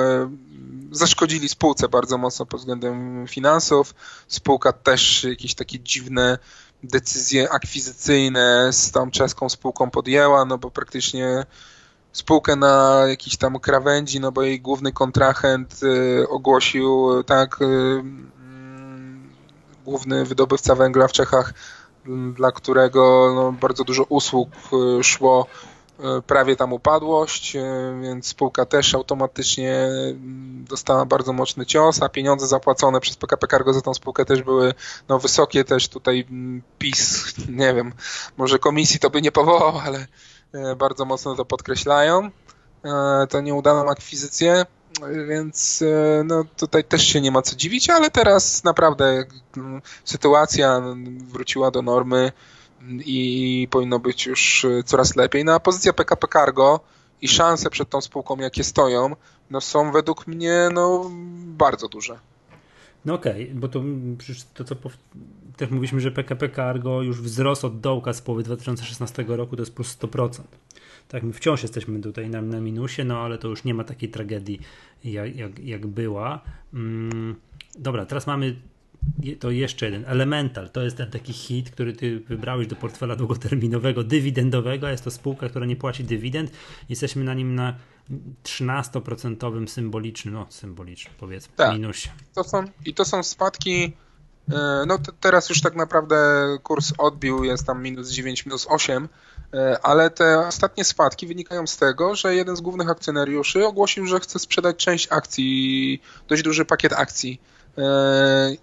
zaszkodzili 0.91 1.49
spółce 1.49 1.89
bardzo 1.89 2.19
mocno 2.19 2.47
pod 2.47 2.61
względem 2.61 3.27
finansów. 3.29 3.95
Spółka 4.29 4.73
też 4.73 5.25
jakieś 5.25 5.55
takie 5.55 5.81
dziwne 5.81 6.39
decyzje 6.83 7.51
akwizycyjne 7.51 8.73
z 8.73 8.91
tą 8.91 9.11
czeską 9.11 9.49
spółką 9.49 9.91
podjęła, 9.91 10.45
no 10.45 10.59
bo 10.59 10.71
praktycznie 10.71 11.47
spółkę 12.13 12.57
na 12.57 13.05
jakiś 13.09 13.37
tam 13.37 13.59
krawędzi, 13.59 14.21
no 14.21 14.33
bo 14.33 14.43
jej 14.43 14.61
główny 14.61 14.93
kontrahent 14.93 15.81
y, 15.83 16.29
ogłosił, 16.29 17.19
y, 17.19 17.25
tak, 17.25 17.63
y, 17.63 17.65
mm, 17.65 19.31
główny 19.85 20.25
wydobywca 20.25 20.75
węgla 20.75 21.09
w 21.09 21.13
Czechach, 21.13 21.55
dla 22.35 22.53
którego 22.53 23.33
no, 23.35 23.53
bardzo 23.53 23.85
dużo 23.85 24.05
usług 24.05 24.49
szło, 25.03 25.47
prawie 26.27 26.57
tam 26.57 26.73
upadłość, 26.73 27.57
więc 28.03 28.27
spółka 28.27 28.67
też 28.67 28.95
automatycznie 28.95 29.89
dostała 30.69 31.05
bardzo 31.05 31.33
mocny 31.33 31.67
cios, 31.67 32.03
a 32.03 32.09
pieniądze 32.09 32.47
zapłacone 32.47 33.01
przez 33.01 33.17
PKP 33.17 33.47
Cargo 33.47 33.73
za 33.73 33.81
tą 33.81 33.95
spółkę 33.95 34.25
też 34.25 34.43
były 34.43 34.75
no, 35.09 35.19
wysokie, 35.19 35.65
też 35.65 35.89
tutaj 35.89 36.27
mm, 36.31 36.63
PiS, 36.79 37.35
nie 37.49 37.75
wiem, 37.75 37.93
może 38.37 38.59
komisji 38.59 39.01
to 39.01 39.11
by 39.11 39.23
nie 39.23 39.33
powołał, 39.33 39.79
ale 39.79 40.07
bardzo 40.77 41.05
mocno 41.05 41.35
to 41.35 41.45
podkreślają, 41.45 42.31
e, 42.85 43.27
to 43.27 43.41
nieudaną 43.41 43.91
akwizycję, 43.91 44.67
więc 45.29 45.83
e, 45.83 46.25
no, 46.25 46.45
tutaj 46.57 46.85
też 46.85 47.07
się 47.07 47.21
nie 47.21 47.31
ma 47.31 47.43
co 47.43 47.57
dziwić, 47.57 47.91
ale 47.91 48.11
teraz 48.11 48.65
naprawdę 48.65 49.25
sytuacja 50.05 50.83
wróciła 51.29 51.71
do 51.71 51.83
normy 51.83 52.33
i 52.89 53.69
powinno 53.71 53.99
być 53.99 54.27
już 54.27 54.67
coraz 54.85 55.17
lepiej. 55.17 55.45
No 55.45 55.55
a 55.55 55.61
pozycja 55.61 55.93
PKP 55.93 56.29
Cargo 56.33 56.81
i 57.21 57.29
szanse 57.29 57.71
przed 57.71 57.91
tą 57.91 58.01
spółką, 58.01 58.37
jakie 58.37 58.65
stoją, 58.65 59.17
no 59.51 59.61
są 59.61 59.93
według 59.93 60.27
mnie 60.27 60.69
no, 60.73 61.11
bardzo 61.45 61.89
duże. 61.89 62.19
No 63.05 63.15
okej, 63.15 63.43
okay, 63.45 63.55
bo 63.55 63.69
to 63.69 63.83
to, 64.55 64.65
co 64.65 64.77
też 65.57 65.71
mówiliśmy, 65.71 66.01
że 66.01 66.11
PKP 66.11 66.49
Cargo 66.49 67.03
już 67.03 67.21
wzrosł 67.21 67.67
od 67.67 67.81
dołka 67.81 68.13
z 68.13 68.23
połowy 68.23 68.43
2016 68.43 69.25
roku, 69.29 69.57
to 69.57 69.63
jest 69.63 69.75
plus 69.75 69.99
100%. 69.99 70.43
Tak, 71.09 71.23
my 71.23 71.33
wciąż 71.33 71.63
jesteśmy 71.63 72.01
tutaj 72.01 72.31
na, 72.31 72.43
na 72.43 72.61
minusie, 72.61 73.05
no 73.05 73.19
ale 73.19 73.39
to 73.39 73.49
już 73.49 73.65
nie 73.65 73.75
ma 73.75 73.85
takiej 73.85 74.09
tragedii, 74.09 74.61
jak, 75.05 75.37
jak, 75.37 75.59
jak 75.59 75.87
była. 75.87 76.41
Mm, 76.75 77.35
dobra, 77.79 78.07
teraz 78.07 78.27
mamy 78.27 78.57
to 79.39 79.51
jeszcze 79.51 79.87
jeden, 79.87 80.05
Elemental, 80.07 80.71
to 80.71 80.83
jest 80.83 80.97
ten 80.97 81.11
taki 81.11 81.33
hit, 81.33 81.71
który 81.71 81.93
ty 81.93 82.21
wybrałeś 82.21 82.67
do 82.67 82.77
portfela 82.77 83.17
długoterminowego, 83.17 84.05
dywidendowego, 84.05 84.89
jest 84.89 85.05
to 85.05 85.11
spółka, 85.11 85.49
która 85.49 85.67
nie 85.67 85.77
płaci 85.77 86.05
dywidend, 86.05 86.53
jesteśmy 86.89 87.25
na 87.25 87.35
nim 87.35 87.55
na 87.55 87.77
13% 88.43 89.67
symbolicznym, 89.67 90.35
no 90.35 90.47
symbolicznym 90.51 91.15
powiedzmy, 91.19 91.53
tak. 91.57 91.73
minusie. 91.73 92.09
To 92.35 92.45
są, 92.45 92.65
I 92.85 92.95
to 92.95 93.05
są 93.05 93.23
spadki 93.23 93.93
E, 94.53 94.85
no 94.87 94.99
teraz 95.21 95.49
już 95.49 95.61
tak 95.61 95.77
naprawdę 95.77 96.17
kurs 96.63 96.93
odbił, 96.99 97.45
jest 97.45 97.67
tam 97.67 97.83
minus 97.83 98.11
9, 98.11 98.47
minus 98.47 98.67
8, 98.71 99.09
e, 99.55 99.79
ale 99.83 100.11
te 100.11 100.47
ostatnie 100.47 100.85
spadki 100.85 101.27
wynikają 101.27 101.67
z 101.67 101.77
tego, 101.77 102.15
że 102.15 102.35
jeden 102.35 102.57
z 102.57 102.61
głównych 102.61 102.91
akcjonariuszy 102.91 103.67
ogłosił, 103.67 104.07
że 104.07 104.21
chce 104.21 104.39
sprzedać 104.39 104.77
część 104.77 105.09
akcji, 105.11 106.03
dość 106.29 106.43
duży 106.43 106.65
pakiet 106.65 106.93
akcji. 106.93 107.41
E, 107.79 107.83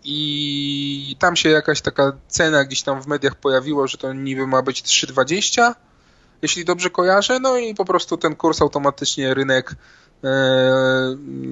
I 0.04 1.16
tam 1.20 1.36
się 1.36 1.50
jakaś 1.50 1.82
taka 1.82 2.12
cena 2.28 2.66
gdzieś 2.66 2.82
tam 2.82 3.02
w 3.02 3.08
mediach 3.08 3.36
pojawiło, 3.36 3.88
że 3.88 3.98
to 3.98 4.14
niby 4.14 4.48
ma 4.48 4.62
być 4.62 4.82
3,20, 4.82 5.74
jeśli 6.42 6.66
dobrze 6.66 6.90
kojarzę, 6.90 7.40
no 7.40 7.58
i 7.58 7.76
po 7.76 7.86
prostu 7.86 8.18
ten 8.18 8.36
kurs 8.36 8.62
automatycznie 8.62 9.34
rynek 9.34 9.76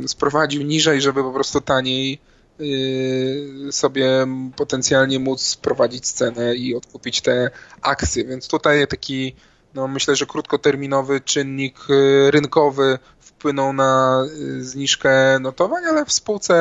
sprowadził 0.08 0.63
niżej, 0.63 1.02
żeby 1.02 1.24
po 1.24 1.32
prostu 1.32 1.62
taniej 1.62 2.19
Y, 2.62 3.67
sobie 3.71 4.28
potencjalnie 4.56 5.19
móc 5.19 5.56
prowadzić 5.56 6.12
cenę 6.12 6.56
i 6.56 6.76
odkupić 6.76 7.21
te 7.21 7.52
akcje. 7.82 8.26
Więc 8.26 8.48
tutaj 8.48 8.88
taki, 8.88 9.36
no 9.74 9.88
myślę, 9.88 10.15
że 10.15 10.26
krótkoterminowy 10.26 11.21
czynnik 11.21 11.78
y, 11.89 12.32
rynkowy 12.32 13.00
wpłynął 13.19 13.74
na 13.74 14.24
zniżkę 14.60 15.39
notowań, 15.39 15.86
ale 15.86 16.06
w 16.06 16.12
spółce 16.12 16.54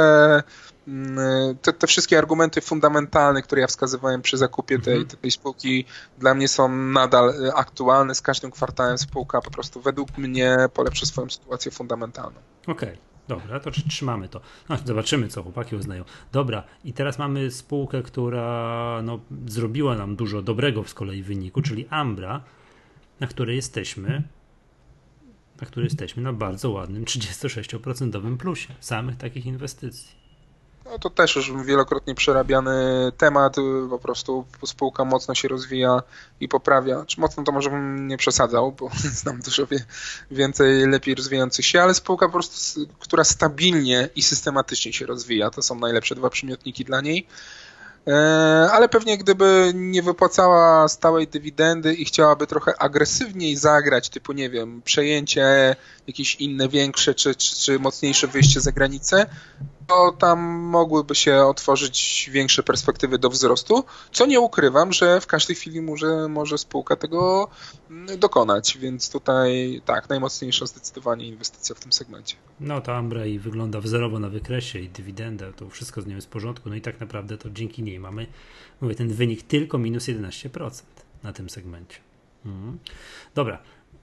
te, 1.62 1.72
te, 1.72 1.86
wszystkie 1.86 2.18
argumenty 2.18 2.60
fundamentalne, 2.60 3.42
które 3.42 3.60
ja 3.60 3.66
wskazywałem 3.66 4.22
przy 4.22 4.36
zakupie 4.36 4.78
tej, 4.78 4.96
mhm. 4.96 5.18
tej 5.20 5.30
spółki, 5.30 5.84
dla 6.18 6.34
mnie 6.34 6.48
są 6.48 6.68
nadal 6.68 7.34
aktualne. 7.54 8.14
Z 8.14 8.20
każdym 8.20 8.50
kwartałem 8.50 8.98
spółka 8.98 9.40
po 9.40 9.50
prostu 9.50 9.80
według 9.80 10.18
mnie 10.18 10.56
polepszy 10.74 11.06
swoją 11.06 11.30
sytuację 11.30 11.70
fundamentalną. 11.70 12.38
Okej. 12.66 12.88
Okay. 12.88 13.14
Dobra, 13.28 13.60
to 13.60 13.70
trzymamy 13.70 14.28
to. 14.28 14.40
No, 14.68 14.76
zobaczymy, 14.84 15.28
co 15.28 15.42
chłopaki 15.42 15.76
uznają. 15.76 16.04
Dobra, 16.32 16.64
i 16.84 16.92
teraz 16.92 17.18
mamy 17.18 17.50
spółkę, 17.50 18.02
która 18.02 19.00
no, 19.02 19.20
zrobiła 19.46 19.96
nam 19.96 20.16
dużo 20.16 20.42
dobrego 20.42 20.84
z 20.84 20.94
kolei 20.94 21.22
wyniku, 21.22 21.62
czyli 21.62 21.86
Ambra, 21.90 22.44
na 23.20 23.26
której 23.26 23.56
jesteśmy, 23.56 24.22
na 25.60 25.66
której 25.66 25.84
jesteśmy 25.84 26.22
na 26.22 26.32
bardzo 26.32 26.70
ładnym 26.70 27.04
36% 27.04 28.36
plusie 28.36 28.74
samych 28.80 29.16
takich 29.16 29.46
inwestycji. 29.46 30.23
No 30.84 30.98
to 30.98 31.10
też 31.10 31.36
już 31.36 31.52
wielokrotnie 31.64 32.14
przerabiany 32.14 32.72
temat, 33.16 33.56
po 33.90 33.98
prostu 33.98 34.44
spółka 34.66 35.04
mocno 35.04 35.34
się 35.34 35.48
rozwija 35.48 36.02
i 36.40 36.48
poprawia. 36.48 37.04
Czy 37.06 37.20
mocno 37.20 37.44
to 37.44 37.52
może 37.52 37.70
bym 37.70 38.08
nie 38.08 38.16
przesadzał, 38.16 38.72
bo 38.72 38.90
znam 39.20 39.40
dużo 39.40 39.66
więcej 40.30 40.86
lepiej 40.86 41.14
rozwijających 41.14 41.66
się, 41.66 41.82
ale 41.82 41.94
spółka 41.94 42.26
po 42.26 42.32
prostu, 42.32 42.80
która 42.98 43.24
stabilnie 43.24 44.08
i 44.16 44.22
systematycznie 44.22 44.92
się 44.92 45.06
rozwija. 45.06 45.50
To 45.50 45.62
są 45.62 45.74
najlepsze 45.74 46.14
dwa 46.14 46.30
przymiotniki 46.30 46.84
dla 46.84 47.00
niej. 47.00 47.26
E, 48.06 48.68
ale 48.72 48.88
pewnie 48.88 49.18
gdyby 49.18 49.72
nie 49.74 50.02
wypłacała 50.02 50.88
stałej 50.88 51.28
dywidendy 51.28 51.94
i 51.94 52.04
chciałaby 52.04 52.46
trochę 52.46 52.82
agresywniej 52.82 53.56
zagrać, 53.56 54.08
typu 54.08 54.32
nie 54.32 54.50
wiem, 54.50 54.82
przejęcie 54.82 55.76
jakieś 56.06 56.34
inne 56.34 56.68
większe 56.68 57.14
czy, 57.14 57.34
czy, 57.34 57.56
czy 57.56 57.78
mocniejsze 57.78 58.26
wyjście 58.26 58.60
za 58.60 58.72
granicę, 58.72 59.26
to 59.86 60.12
tam 60.18 60.40
mogłyby 60.50 61.14
się 61.14 61.36
otworzyć 61.36 62.30
większe 62.32 62.62
perspektywy 62.62 63.18
do 63.18 63.30
wzrostu, 63.30 63.84
co 64.12 64.26
nie 64.26 64.40
ukrywam, 64.40 64.92
że 64.92 65.20
w 65.20 65.26
każdej 65.26 65.56
chwili 65.56 65.82
może, 65.82 66.28
może 66.28 66.58
spółka 66.58 66.96
tego 66.96 67.48
mm, 67.90 68.18
dokonać, 68.18 68.78
więc 68.78 69.10
tutaj 69.10 69.80
tak, 69.84 70.08
najmocniejsza 70.08 70.66
zdecydowanie 70.66 71.26
inwestycja 71.26 71.74
w 71.74 71.80
tym 71.80 71.92
segmencie. 71.92 72.36
No 72.60 72.80
ta 72.80 72.96
Ambra 72.96 73.26
i 73.26 73.38
wygląda 73.38 73.80
wzorowo 73.80 74.18
na 74.18 74.28
wykresie 74.28 74.78
i 74.78 74.88
dywidenda, 74.88 75.52
to 75.52 75.68
wszystko 75.68 76.02
z 76.02 76.06
nią 76.06 76.14
jest 76.14 76.26
w 76.26 76.30
porządku, 76.30 76.68
no 76.68 76.74
i 76.74 76.80
tak 76.80 77.00
naprawdę 77.00 77.38
to 77.38 77.50
dzięki 77.50 77.82
niej 77.82 78.00
mamy, 78.00 78.26
mówię, 78.80 78.94
ten 78.94 79.08
wynik 79.08 79.42
tylko 79.42 79.78
minus 79.78 80.04
11% 80.04 80.82
na 81.22 81.32
tym 81.32 81.50
segmencie. 81.50 81.98
Mhm. 82.46 82.78
Dobra, 83.34 83.58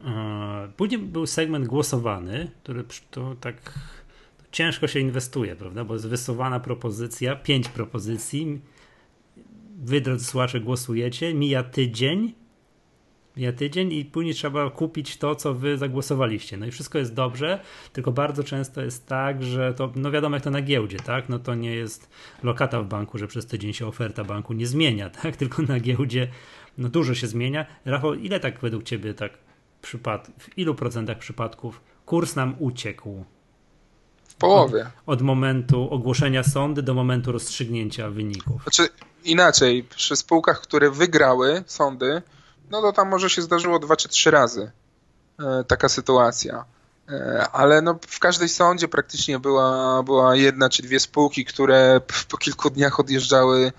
e, 0.06 0.72
Później 0.78 1.00
był 1.02 1.28
segment 1.28 1.68
głosowany, 1.68 2.52
który 2.64 2.84
to 3.12 3.36
tak 3.42 3.56
ciężko 4.52 4.88
się 4.88 5.00
inwestuje, 5.00 5.56
prawda? 5.56 5.84
Bo 5.84 5.94
jest 5.94 6.08
wysuwana 6.08 6.60
propozycja, 6.60 7.36
pięć 7.36 7.70
propozycji. 7.70 8.62
Wy, 9.84 10.02
drodzy 10.02 10.26
słuchacze, 10.26 10.60
głosujecie, 10.60 11.34
mija 11.34 11.64
tydzień, 11.64 12.34
mija 13.38 13.54
tydzień 13.54 13.94
i 13.94 14.06
później 14.06 14.34
trzeba 14.34 14.70
kupić 14.70 15.18
to, 15.18 15.36
co 15.36 15.54
wy 15.54 15.78
zagłosowaliście. 15.78 16.58
No 16.58 16.66
i 16.66 16.72
wszystko 16.72 16.98
jest 16.98 17.14
dobrze, 17.14 17.60
tylko 17.94 18.12
bardzo 18.12 18.44
często 18.44 18.82
jest 18.82 19.08
tak, 19.08 19.44
że 19.44 19.74
to, 19.74 19.92
no 19.96 20.12
wiadomo 20.12 20.36
jak 20.36 20.44
to 20.44 20.52
na 20.52 20.62
giełdzie, 20.62 20.98
tak? 20.98 21.30
No 21.30 21.40
to 21.40 21.56
nie 21.56 21.76
jest 21.76 22.10
lokata 22.44 22.82
w 22.82 22.88
banku, 22.88 23.18
że 23.18 23.28
przez 23.28 23.46
tydzień 23.46 23.74
się 23.74 23.88
oferta 23.88 24.24
banku 24.24 24.54
nie 24.54 24.68
zmienia, 24.68 25.10
tak? 25.22 25.36
Tylko 25.36 25.62
na 25.62 25.80
giełdzie 25.80 26.28
no 26.78 26.90
dużo 26.90 27.16
się 27.16 27.28
zmienia. 27.28 27.66
Rafał, 27.86 28.14
ile 28.14 28.40
tak 28.40 28.60
według 28.60 28.84
ciebie 28.84 29.14
tak 29.14 29.38
przypad 29.82 30.32
w 30.40 30.58
ilu 30.58 30.76
procentach 30.76 31.18
przypadków 31.18 31.82
kurs 32.06 32.36
nam 32.36 32.56
uciekł? 32.60 33.26
W 34.32 34.36
połowie. 34.36 34.82
Od, 35.06 35.14
od 35.14 35.22
momentu 35.22 35.88
ogłoszenia 35.92 36.44
sądy 36.44 36.84
do 36.84 36.94
momentu 36.94 37.32
rozstrzygnięcia 37.32 38.10
wyników. 38.10 38.64
Znaczy 38.64 38.90
inaczej, 39.24 39.84
przy 39.84 40.16
spółkach, 40.16 40.62
które 40.62 40.92
wygrały 40.92 41.64
sądy, 41.68 42.22
no 42.72 42.82
to 42.82 42.94
tam 42.94 43.10
może 43.10 43.30
się 43.30 43.42
zdarzyło 43.42 43.80
dwa 43.80 43.96
czy 43.96 44.10
trzy 44.10 44.32
razy 44.32 44.72
e, 45.40 45.64
taka 45.64 45.90
sytuacja. 45.90 46.66
E, 47.10 47.48
ale 47.52 47.82
no, 47.82 48.00
w 48.08 48.20
każdej 48.20 48.50
sądzie 48.50 48.88
praktycznie 48.88 49.40
była, 49.40 50.04
była 50.04 50.36
jedna 50.36 50.70
czy 50.70 50.84
dwie 50.84 51.00
spółki, 51.00 51.46
które 51.46 52.02
po 52.30 52.38
kilku 52.38 52.70
dniach 52.70 53.00
odjeżdżały 53.00 53.72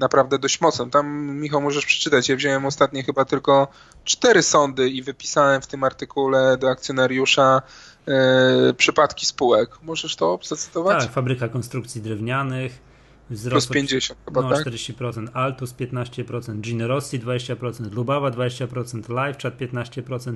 naprawdę 0.00 0.38
dość 0.38 0.60
mocno. 0.60 0.86
Tam, 0.86 1.36
Michał, 1.36 1.60
możesz 1.60 1.86
przeczytać. 1.86 2.28
Ja 2.28 2.36
wziąłem 2.36 2.66
ostatnie 2.66 3.02
chyba 3.02 3.24
tylko 3.24 3.68
cztery 4.04 4.42
sądy 4.42 4.90
i 4.90 5.02
wypisałem 5.02 5.62
w 5.62 5.66
tym 5.66 5.84
artykule 5.84 6.56
do 6.56 6.70
akcjonariusza 6.70 7.62
e, 8.08 8.74
przypadki 8.76 9.26
spółek. 9.26 9.70
Możesz 9.82 10.16
to 10.16 10.38
zacytować? 10.42 11.02
Tak, 11.02 11.12
fabryka 11.12 11.48
konstrukcji 11.48 12.02
drewnianych. 12.02 12.90
Wzrost 13.30 13.68
plus 13.68 13.74
50 13.74 14.20
chyba, 14.24 14.42
no, 14.42 14.50
tak? 14.50 14.66
40%, 14.66 15.28
Altus 15.34 15.74
15%, 15.74 16.70
Generosity 16.70 17.26
20%, 17.26 17.92
Lubawa 17.92 18.30
20%, 18.30 19.08
LiveChat 19.08 19.58
15% 19.58 20.34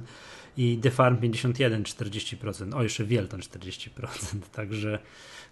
i 0.56 0.78
Defarm 0.78 1.16
51 1.16 1.82
40%. 1.82 2.74
O, 2.74 2.82
jeszcze 2.82 3.04
Wielton 3.04 3.40
40%. 3.40 3.90
Także 4.52 4.98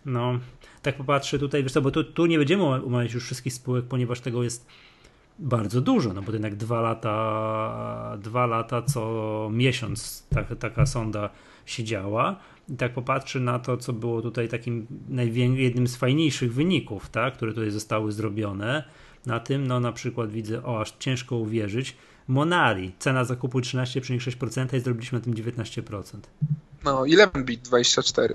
no, 0.04 0.38
tak 0.82 0.96
popatrzę 0.96 1.38
tutaj, 1.38 1.62
wiesz 1.62 1.72
co, 1.72 1.82
bo 1.82 1.90
tu, 1.90 2.04
tu 2.04 2.26
nie 2.26 2.38
będziemy 2.38 2.64
omawiać 2.64 3.12
już 3.12 3.24
wszystkich 3.24 3.52
spółek, 3.52 3.84
ponieważ 3.84 4.20
tego 4.20 4.42
jest 4.42 4.66
bardzo 5.38 5.80
dużo, 5.80 6.12
no 6.12 6.20
bo 6.20 6.26
to 6.26 6.32
jednak 6.32 6.56
dwa 6.56 6.80
lata, 6.80 8.18
dwa 8.20 8.46
lata 8.46 8.82
co 8.82 9.50
miesiąc 9.52 10.26
tak, 10.34 10.58
taka 10.58 10.86
sonda 10.86 11.30
siedziała 11.66 12.36
i 12.68 12.76
tak 12.76 12.94
popatrzy 12.94 13.40
na 13.40 13.58
to, 13.58 13.76
co 13.76 13.92
było 13.92 14.22
tutaj 14.22 14.48
takim 14.48 14.86
jednym 15.56 15.86
z 15.86 15.96
fajniejszych 15.96 16.54
wyników, 16.54 17.08
tak, 17.08 17.34
które 17.34 17.52
tutaj 17.52 17.70
zostały 17.70 18.12
zrobione, 18.12 18.84
na 19.26 19.40
tym, 19.40 19.66
no 19.66 19.80
na 19.80 19.92
przykład 19.92 20.30
widzę, 20.30 20.64
o 20.64 20.80
aż 20.80 20.92
ciężko 20.98 21.36
uwierzyć, 21.36 21.96
Monari, 22.28 22.92
cena 22.98 23.24
zakupu 23.24 23.60
13,6% 23.60 24.76
i 24.76 24.80
zrobiliśmy 24.80 25.18
na 25.18 25.24
tym 25.24 25.34
19%. 25.34 26.02
No, 26.84 27.06
11 27.06 27.44
bit 27.44 27.62
24. 27.62 28.34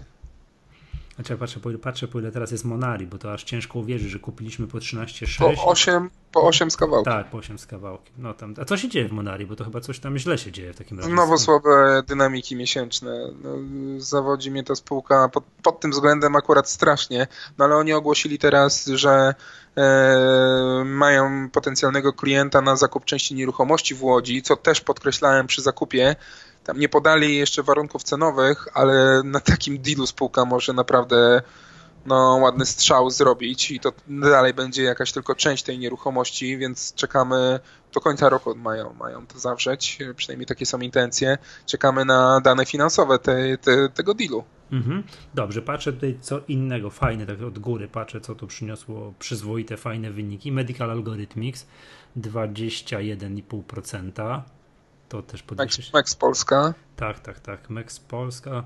Znaczy 1.18 1.34
ja 1.34 1.38
patrzę, 1.38 1.60
patrzę 1.82 2.08
po 2.08 2.20
ile 2.20 2.32
teraz 2.32 2.52
jest 2.52 2.66
Monari, 2.66 3.08
bo 3.08 3.18
to 3.18 3.34
aż 3.34 3.44
ciężko 3.44 3.80
uwierzyć, 3.80 4.10
że 4.10 4.20
kupiliśmy 4.20 4.68
po 4.68 4.78
13,6. 4.78 5.56
Po 5.56 5.66
8, 5.66 6.10
po 6.32 6.48
8 6.48 6.72
z 6.72 6.78
kawałkiem. 6.78 7.14
Tak, 7.14 7.30
po 7.30 7.38
8 7.38 7.60
z 7.60 7.66
kawałkiem. 7.66 8.14
No 8.18 8.34
tam, 8.34 8.56
a 8.62 8.66
co 8.66 8.78
się 8.78 8.90
dzieje 8.90 9.08
w 9.08 9.12
Monari? 9.12 9.46
Bo 9.46 9.56
to 9.56 9.64
chyba 9.64 9.82
coś 9.82 10.00
tam 10.00 10.18
źle 10.18 10.38
się 10.38 10.52
dzieje 10.52 10.74
w 10.74 10.78
takim 10.78 11.00
razie. 11.00 11.14
Nowo 11.14 11.38
słabe 11.38 12.04
dynamiki 12.08 12.56
miesięczne. 12.56 13.32
No, 13.44 13.50
zawodzi 13.98 14.52
mnie 14.52 14.64
ta 14.64 14.76
spółka 14.76 15.30
pod, 15.30 15.44
pod, 15.64 15.80
tym 15.80 15.92
względem 15.92 16.36
akurat 16.36 16.70
strasznie, 16.70 17.28
no 17.58 17.66
ale 17.66 17.76
oni 17.76 17.94
ogłosili 17.94 18.40
teraz, 18.40 18.86
że 18.86 19.36
e, 19.78 20.84
mają 20.86 21.50
potencjalnego 21.50 22.14
klienta 22.14 22.62
na 22.62 22.76
zakup 22.76 23.06
części 23.06 23.36
nieruchomości 23.36 23.96
w 23.96 24.04
Łodzi, 24.04 24.42
co 24.42 24.56
też 24.56 24.82
podkreślałem 24.82 25.48
przy 25.48 25.62
zakupie, 25.62 26.16
tam 26.68 26.80
nie 26.80 26.90
podali 26.90 27.38
jeszcze 27.38 27.64
warunków 27.64 28.04
cenowych, 28.04 28.68
ale 28.74 29.22
na 29.24 29.40
takim 29.40 29.78
dealu 29.78 30.08
spółka 30.08 30.46
może 30.46 30.74
naprawdę 30.74 31.42
no, 32.06 32.40
ładny 32.42 32.66
strzał 32.66 33.10
zrobić 33.10 33.72
i 33.72 33.80
to 33.80 33.94
dalej 34.08 34.54
będzie 34.54 34.84
jakaś 34.84 35.12
tylko 35.12 35.36
część 35.36 35.64
tej 35.64 35.80
nieruchomości, 35.80 36.58
więc 36.58 36.94
czekamy 36.94 37.60
do 37.94 38.02
końca 38.02 38.30
roku 38.30 38.56
mają, 38.56 38.94
mają 38.94 39.28
to 39.28 39.40
zawrzeć, 39.40 40.00
przynajmniej 40.16 40.46
takie 40.46 40.66
są 40.66 40.80
intencje. 40.80 41.38
Czekamy 41.66 42.06
na 42.06 42.42
dane 42.42 42.66
finansowe 42.66 43.20
te, 43.20 43.58
te, 43.58 43.90
tego 43.90 44.14
dealu. 44.14 44.44
Mhm. 44.72 45.04
Dobrze, 45.34 45.62
patrzę 45.62 45.94
tutaj 45.94 46.18
co 46.22 46.42
innego, 46.48 46.90
fajne, 46.90 47.26
tak 47.26 47.42
od 47.42 47.60
góry 47.60 47.88
patrzę, 47.88 48.22
co 48.22 48.36
tu 48.36 48.48
przyniosło 48.48 49.14
przyzwoite, 49.20 49.78
fajne 49.78 50.12
wyniki. 50.12 50.52
Medical 50.52 50.92
Algorithmics 50.92 51.68
21,5%. 52.18 54.42
To 55.10 55.22
też 55.22 55.44
podwyższy. 55.44 55.82
Max, 55.82 55.94
Max 55.94 56.16
Polska. 56.16 56.74
Tak, 56.96 57.20
tak, 57.20 57.40
tak. 57.40 57.70
Max 57.70 58.00
Polska. 58.00 58.64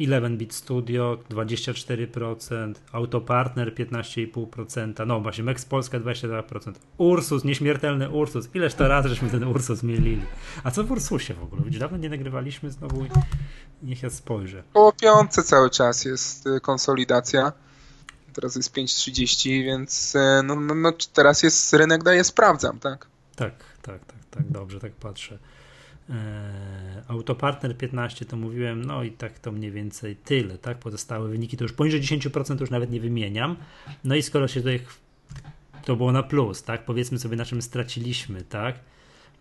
11-bit 0.00 0.50
mm, 0.50 0.52
Studio 0.52 1.18
24%, 1.30 2.74
Autopartner 2.92 3.74
15,5%, 3.74 5.06
no 5.06 5.20
właśnie 5.20 5.44
Max 5.44 5.64
Polska 5.64 6.00
22%, 6.00 6.72
Ursus, 6.98 7.44
nieśmiertelny 7.44 8.10
Ursus, 8.10 8.48
ileż 8.54 8.74
to 8.74 8.88
razy 8.88 9.08
żeśmy 9.08 9.30
ten 9.30 9.44
Ursus 9.44 9.82
mielili. 9.82 10.22
A 10.64 10.70
co 10.70 10.84
w 10.84 10.90
Ursusie 10.90 11.34
w 11.34 11.42
ogóle? 11.42 11.62
Widzisz, 11.64 11.80
dawno 11.80 11.98
nie 11.98 12.08
nagrywaliśmy 12.08 12.70
znowu, 12.70 13.06
niech 13.82 14.02
ja 14.02 14.10
spojrzę. 14.10 14.62
Po 14.72 14.92
piątce 14.92 15.42
cały 15.42 15.70
czas 15.70 16.04
jest 16.04 16.46
y, 16.46 16.60
konsolidacja, 16.60 17.52
teraz 18.32 18.56
jest 18.56 18.76
5,30, 18.76 19.64
więc 19.64 20.14
y, 20.14 20.18
no, 20.44 20.56
no, 20.56 20.74
no, 20.74 20.92
teraz 21.12 21.42
jest 21.42 21.72
rynek 21.72 22.02
daje 22.02 22.24
sprawdzam, 22.24 22.78
tak? 22.78 23.06
Tak, 23.36 23.54
tak, 23.82 24.04
tak, 24.04 24.13
tak, 24.34 24.50
dobrze, 24.50 24.80
tak 24.80 24.92
patrzę. 24.92 25.38
E, 26.10 27.02
Autopartner 27.08 27.76
15 27.76 28.24
to 28.24 28.36
mówiłem, 28.36 28.84
no 28.84 29.02
i 29.02 29.10
tak 29.10 29.38
to 29.38 29.52
mniej 29.52 29.70
więcej 29.70 30.16
tyle, 30.16 30.58
tak? 30.58 30.78
Pozostałe 30.78 31.28
wyniki 31.28 31.56
to 31.56 31.64
już 31.64 31.72
poniżej 31.72 32.00
10% 32.00 32.60
już 32.60 32.70
nawet 32.70 32.90
nie 32.90 33.00
wymieniam. 33.00 33.56
No 34.04 34.14
i 34.14 34.22
skoro 34.22 34.48
się 34.48 34.60
tutaj 34.60 34.80
to 35.84 35.96
było 35.96 36.12
na 36.12 36.22
plus, 36.22 36.62
tak? 36.62 36.84
Powiedzmy 36.84 37.18
sobie 37.18 37.36
na 37.36 37.44
czym 37.44 37.62
straciliśmy, 37.62 38.42
tak? 38.42 38.74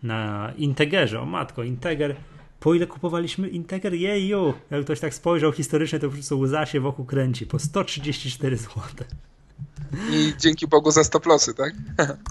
Na 0.04 0.54
Integerze, 0.58 1.22
o 1.22 1.26
matko, 1.26 1.64
Integer 1.64 2.16
po 2.64 2.74
ile 2.74 2.88
kupowaliśmy 2.88 3.50
Integer? 3.50 3.94
Jeju! 3.94 4.54
Jak 4.72 4.84
ktoś 4.84 5.00
tak 5.00 5.14
spojrzał 5.14 5.52
historycznie, 5.52 6.00
to 6.00 6.08
po 6.08 6.14
prostu 6.14 6.40
łza 6.40 6.66
się 6.66 6.80
wokół 6.80 7.06
kręci. 7.06 7.46
Po 7.46 7.60
134 7.60 8.58
zł. 8.58 8.82
I 10.12 10.34
dzięki 10.40 10.68
Bogu 10.68 10.92
za 10.92 11.04
stoplosy, 11.04 11.54
tak? 11.54 11.74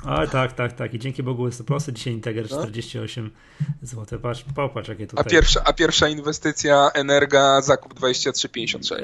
A 0.07 0.27
tak, 0.27 0.53
tak, 0.53 0.73
tak. 0.73 0.95
I 0.95 0.99
dzięki 0.99 1.23
Bogu 1.23 1.51
za 1.51 1.55
stoplosy. 1.55 1.93
Dzisiaj 1.93 2.13
Integer 2.13 2.49
48 2.49 3.31
no. 3.61 3.67
zł. 3.83 4.19
Patrz, 4.19 4.45
popatrz 4.55 4.89
jakie 4.89 5.07
tutaj. 5.07 5.25
A 5.27 5.31
pierwsza, 5.31 5.61
a 5.65 5.73
pierwsza 5.73 6.09
inwestycja 6.09 6.91
Energa 6.95 7.61
zakup 7.61 7.95
23,56. 7.95 8.97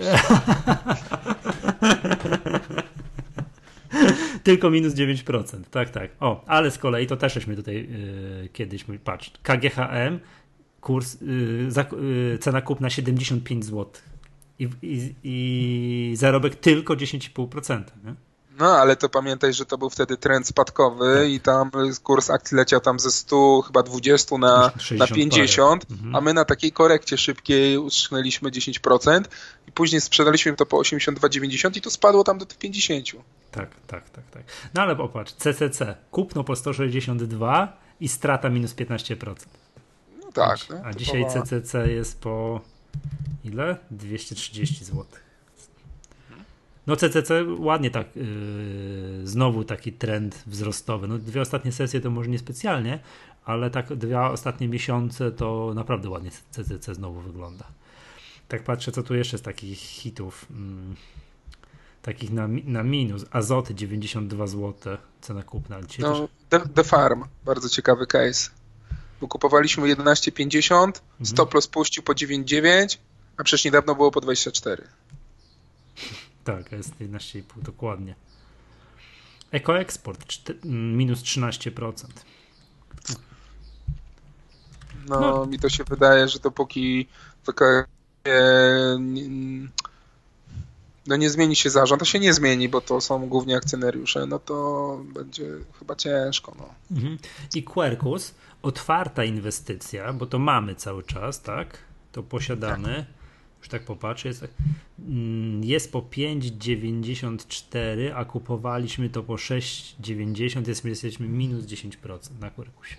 Tylko 4.43 4.71
minus 4.71 4.95
9%. 4.95 5.61
Tak, 5.71 5.91
tak. 5.91 6.11
O, 6.21 6.45
ale 6.47 6.71
z 6.71 6.79
kolei 6.79 7.07
to 7.07 7.17
też 7.17 7.35
żeśmy 7.35 7.57
tutaj 7.57 7.75
yy, 7.77 8.49
kiedyś, 8.53 8.85
patrz, 9.05 9.33
KGHM, 9.43 10.19
kurs, 10.81 11.21
yy, 11.21 11.71
za, 11.71 11.87
yy, 12.31 12.39
cena 12.39 12.61
kupna 12.61 12.91
75 12.91 13.65
zł. 13.65 13.87
I, 14.59 14.69
i, 14.83 15.15
i 15.25 16.17
zarobek 16.17 16.55
tylko 16.57 16.95
10,5%. 16.95 17.83
Nie? 18.05 18.15
No, 18.59 18.67
ale 18.67 18.97
to 18.97 19.09
pamiętaj, 19.09 19.55
że 19.55 19.65
to 19.65 19.79
był 19.79 19.91
wtedy 19.91 20.17
trend 20.17 20.49
spadkowy 20.49 21.15
tak. 21.15 21.29
i 21.29 21.41
tam 21.41 21.71
kurs 22.03 22.31
akcji 22.31 22.57
leciał 22.57 22.81
tam 22.81 23.01
ze 23.01 23.11
100, 23.11 23.63
chyba 23.67 23.83
20 23.83 24.39
na, 24.39 24.73
na 24.99 25.07
50, 25.07 25.87
mhm. 25.91 26.17
a 26.17 26.21
my 26.21 26.35
na 26.35 26.45
takiej 26.45 26.73
korekcie 26.73 27.19
szybkiej 27.19 27.79
utrzymaliśmy 27.79 28.51
10% 28.51 29.23
i 29.69 29.73
później 29.73 30.01
sprzedaliśmy 30.01 30.57
to 30.57 30.67
po 30.67 30.77
82,90 30.77 31.77
i 31.77 31.81
to 31.81 31.91
spadło 31.91 32.25
tam 32.25 32.39
do 32.39 32.47
tych 32.47 32.59
50. 32.59 33.07
Tak, 33.51 33.71
tak, 33.87 34.11
tak, 34.11 34.31
tak. 34.31 34.43
No 34.75 34.83
ale 34.83 34.97
popatrz, 34.97 35.33
CCC, 35.33 35.95
kupno 36.11 36.45
po 36.45 36.57
162 36.57 37.79
i 38.01 38.09
strata 38.09 38.49
minus 38.49 38.75
15%. 38.75 39.35
No 40.25 40.33
tak. 40.33 40.59
No, 40.71 40.77
a 40.85 40.93
dzisiaj 40.95 41.27
CCC 41.31 41.89
jest 41.89 42.21
po 42.21 42.61
ile? 43.45 43.77
230 43.91 44.85
zł. 44.85 45.05
No 46.89 46.97
CCC 46.97 47.45
ładnie 47.59 47.91
tak, 47.91 48.17
yy, 48.17 48.25
znowu 49.25 49.65
taki 49.65 49.93
trend 49.93 50.43
wzrostowy. 50.47 51.09
No 51.09 51.19
dwie 51.19 51.41
ostatnie 51.41 51.73
sesje 51.73 52.01
to 52.01 52.11
może 52.11 52.31
niespecjalnie, 52.31 52.99
ale 53.45 53.71
tak 53.71 53.95
dwa 53.95 54.31
ostatnie 54.31 54.69
miesiące 54.69 55.33
to 55.33 55.73
naprawdę 55.75 56.11
ładnie 56.11 56.31
CCC 56.51 56.95
znowu 56.95 57.21
wygląda. 57.21 57.65
Tak 58.49 58.63
patrzę, 58.63 58.93
co 58.93 59.03
tu 59.03 59.15
jeszcze 59.15 59.39
z 59.39 59.43
takich 59.43 59.79
hitów. 59.79 60.47
Mm, 60.51 60.97
takich 62.03 62.33
na, 62.33 62.49
na 62.65 62.83
minus. 62.83 63.25
Azoty 63.31 63.75
92 63.75 64.47
zł, 64.47 64.97
cena 65.21 65.43
kupna. 65.43 65.81
no, 65.99 66.29
też... 66.49 66.63
The, 66.63 66.69
The 66.75 66.85
Farm, 66.85 67.25
bardzo 67.45 67.69
ciekawy 67.69 68.07
case. 68.07 68.51
Bo 69.21 69.29
kupowaliśmy 69.29 69.95
11,50, 69.97 70.75
mhm. 70.75 71.01
stop 71.23 71.55
loss 71.55 71.67
puścił 71.67 72.03
po 72.03 72.13
9,9, 72.13 72.99
a 73.37 73.45
przecież 73.45 73.65
niedawno 73.65 73.95
było 73.95 74.11
po 74.11 74.21
24. 74.21 74.83
Tak, 76.49 76.73
jest 76.73 76.99
11,5 77.01 77.43
dokładnie. 77.63 78.15
Ekoeksport 79.51 80.35
minus 80.65 81.23
13%. 81.23 82.05
No, 85.09 85.21
no, 85.21 85.47
mi 85.47 85.59
to 85.59 85.69
się 85.69 85.85
wydaje, 85.85 86.29
że 86.29 86.39
dopóki 86.39 87.09
taka 87.47 87.85
no 91.07 91.17
nie 91.17 91.31
zmieni 91.31 91.57
się 91.57 91.71
zarząd, 91.71 92.01
to 92.01 92.07
się 92.07 92.19
nie 92.19 92.35
zmieni, 92.35 92.69
bo 92.69 92.81
to 92.81 93.01
są 93.01 93.29
głównie 93.29 93.57
akcjonariusze, 93.57 94.27
no 94.27 94.39
to 94.39 95.01
będzie 95.15 95.47
chyba 95.79 95.97
ciężko. 95.97 96.55
No. 96.59 96.97
Mhm. 96.97 97.19
I 97.55 97.63
Quercus, 97.63 98.35
otwarta 98.63 99.25
inwestycja, 99.25 100.13
bo 100.13 100.27
to 100.27 100.39
mamy 100.39 100.75
cały 100.75 101.03
czas, 101.03 101.43
tak? 101.43 101.79
To 102.13 102.23
posiadamy. 102.23 102.95
Tak. 102.95 103.18
Już 103.59 103.69
tak 103.69 103.83
popatrzę, 103.83 104.29
jest, 104.29 104.45
mm, 104.99 105.65
jest 105.65 105.93
po 105.93 106.03
5,94, 106.03 108.13
a 108.15 108.25
kupowaliśmy 108.25 109.11
to 109.11 109.23
po 109.23 109.35
6,90, 109.35 110.69
jest, 110.69 110.85
jesteśmy 110.85 111.29
minus 111.29 111.65
10% 111.65 112.41
na 112.41 112.51
Quercusie. 112.51 112.97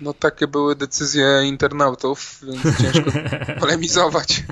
No 0.00 0.14
takie 0.14 0.46
były 0.46 0.76
decyzje 0.76 1.42
internautów, 1.44 2.42
więc 2.46 2.82
ciężko 2.82 3.10
polemizować. 3.60 4.44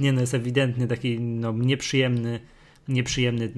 Nie 0.00 0.12
no, 0.12 0.20
jest 0.20 0.34
ewidentnie 0.34 0.86
taki 0.86 1.20
no, 1.20 1.52
nieprzyjemny, 1.52 2.40
nieprzyjemny 2.88 3.52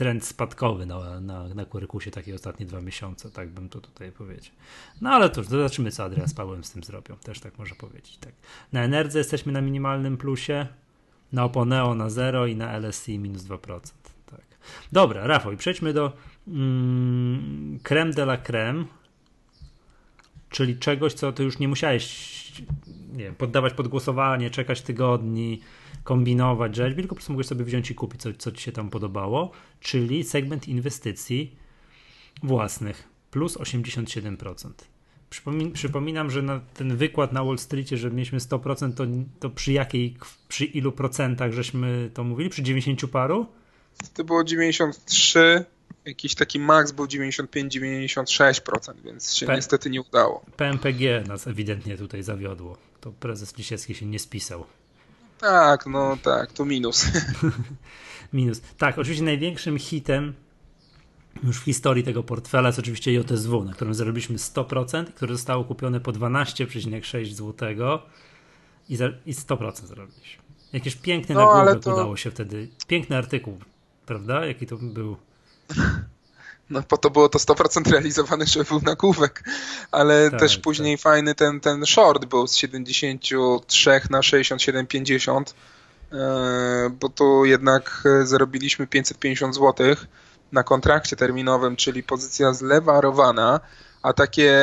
trend 0.00 0.24
spadkowy 0.24 0.86
na, 0.86 1.20
na, 1.20 1.48
na 1.54 1.64
Quercusie 1.64 2.10
takie 2.10 2.34
ostatnie 2.34 2.66
dwa 2.66 2.80
miesiące, 2.80 3.30
tak 3.30 3.50
bym 3.50 3.68
to 3.68 3.80
tutaj 3.80 4.12
powiedział. 4.12 4.52
No 5.00 5.10
ale 5.10 5.30
to 5.30 5.42
zobaczymy, 5.42 5.90
co 5.90 6.04
Adrian 6.04 6.28
z 6.28 6.34
Pawłem 6.34 6.64
z 6.64 6.70
tym 6.70 6.84
zrobią, 6.84 7.16
też 7.16 7.40
tak 7.40 7.58
można 7.58 7.76
powiedzieć. 7.76 8.18
Tak. 8.18 8.32
Na 8.72 8.82
Enerdze 8.82 9.18
jesteśmy 9.18 9.52
na 9.52 9.60
minimalnym 9.60 10.16
plusie, 10.16 10.66
na 11.32 11.44
Oponeo 11.44 11.94
na 11.94 12.10
0 12.10 12.46
i 12.46 12.56
na 12.56 12.78
LSI 12.78 13.18
minus 13.18 13.42
2%. 13.42 13.80
Tak. 14.26 14.40
Dobra, 14.92 15.26
Rafał, 15.26 15.56
przejdźmy 15.56 15.92
do 15.92 16.12
mm, 16.48 17.78
creme 17.82 18.12
de 18.12 18.22
la 18.22 18.36
creme, 18.36 18.84
czyli 20.50 20.78
czegoś, 20.78 21.14
co 21.14 21.32
ty 21.32 21.42
już 21.42 21.58
nie 21.58 21.68
musiałeś 21.68 22.30
nie 23.12 23.32
poddawać 23.32 23.74
pod 23.74 23.88
głosowanie, 23.88 24.50
czekać 24.50 24.82
tygodni, 24.82 25.60
kombinować 26.04 26.76
rzecz, 26.76 26.94
tylko 26.94 27.08
po 27.08 27.14
prostu 27.14 27.32
mogłeś 27.32 27.46
sobie 27.46 27.64
wziąć 27.64 27.90
i 27.90 27.94
kupić, 27.94 28.20
co, 28.20 28.32
co 28.32 28.52
ci 28.52 28.62
się 28.62 28.72
tam 28.72 28.90
podobało, 28.90 29.50
czyli 29.80 30.24
segment 30.24 30.68
inwestycji 30.68 31.56
własnych 32.42 33.08
plus 33.30 33.56
87%. 33.56 34.70
Przypomin 35.30 35.72
przypominam, 35.72 36.30
że 36.30 36.42
na 36.42 36.60
ten 36.74 36.96
wykład 36.96 37.32
na 37.32 37.44
Wall 37.44 37.58
Streetie, 37.58 37.96
że 37.96 38.10
mieliśmy 38.10 38.38
100%, 38.38 38.94
to, 38.94 39.04
to 39.40 39.50
przy 39.50 39.72
jakiej, 39.72 40.16
przy 40.48 40.64
ilu 40.64 40.92
procentach 40.92 41.52
żeśmy 41.52 42.10
to 42.14 42.24
mówili? 42.24 42.50
Przy 42.50 42.62
90 42.62 43.10
paru? 43.10 43.46
To 44.14 44.24
było 44.24 44.44
93, 44.44 45.64
jakiś 46.04 46.34
taki 46.34 46.60
max 46.60 46.92
był 46.92 47.06
95-96%, 47.06 48.94
więc 49.04 49.34
się 49.34 49.46
P 49.46 49.56
niestety 49.56 49.90
nie 49.90 50.02
udało. 50.02 50.44
PMPG 50.56 51.24
nas 51.28 51.46
ewidentnie 51.46 51.96
tutaj 51.96 52.22
zawiodło. 52.22 52.76
To 53.00 53.12
prezes 53.12 53.58
Lisiecki 53.58 53.94
się 53.94 54.06
nie 54.06 54.18
spisał. 54.18 54.64
Tak, 55.38 55.86
no 55.86 56.16
tak, 56.22 56.52
to 56.52 56.64
minus. 56.64 57.06
minus. 58.32 58.60
Tak, 58.78 58.98
oczywiście 58.98 59.24
największym 59.24 59.78
hitem 59.78 60.34
już 61.42 61.60
w 61.60 61.64
historii 61.64 62.04
tego 62.04 62.22
portfela 62.22 62.68
jest 62.68 62.78
oczywiście 62.78 63.12
JSW, 63.12 63.64
na 63.64 63.72
którym 63.72 63.94
zarobiliśmy 63.94 64.36
100%, 64.36 65.04
które 65.04 65.34
zostało 65.34 65.64
kupione 65.64 66.00
po 66.00 66.12
12,6 66.12 67.32
zł 67.32 67.68
i, 68.88 68.96
za, 68.96 69.08
i 69.26 69.34
100% 69.34 69.86
zarobiliśmy. 69.86 70.42
Jakieś 70.72 70.96
piękny 70.96 71.34
no, 71.34 71.40
nagłówek 71.40 71.84
to... 71.84 71.92
udało 71.92 72.16
się 72.16 72.30
wtedy. 72.30 72.68
Piękny 72.86 73.16
artykuł, 73.16 73.58
prawda? 74.06 74.46
Jaki 74.46 74.66
to 74.66 74.76
był? 74.76 75.16
No 76.70 76.82
po 76.82 76.96
to 76.96 77.10
było 77.10 77.28
to 77.28 77.38
100% 77.38 77.90
realizowane, 77.90 78.46
żeby 78.46 78.64
był 78.64 78.80
nagłówek, 78.80 79.44
ale 79.90 80.30
tak, 80.30 80.40
też 80.40 80.58
później 80.58 80.96
tak. 80.96 81.02
fajny 81.02 81.34
ten, 81.34 81.60
ten 81.60 81.86
short 81.86 82.24
był 82.24 82.46
z 82.46 82.56
73 82.56 84.00
na 84.10 84.20
67,50, 84.20 85.54
e, 86.12 86.90
bo 87.00 87.08
tu 87.08 87.44
jednak 87.44 88.04
zarobiliśmy 88.24 88.86
550 88.86 89.54
zł 89.54 89.96
na 90.52 90.62
kontrakcie 90.62 91.16
terminowym, 91.16 91.76
czyli 91.76 92.02
pozycja 92.02 92.52
zlewarowana, 92.52 93.60
a 94.02 94.12
takie 94.12 94.62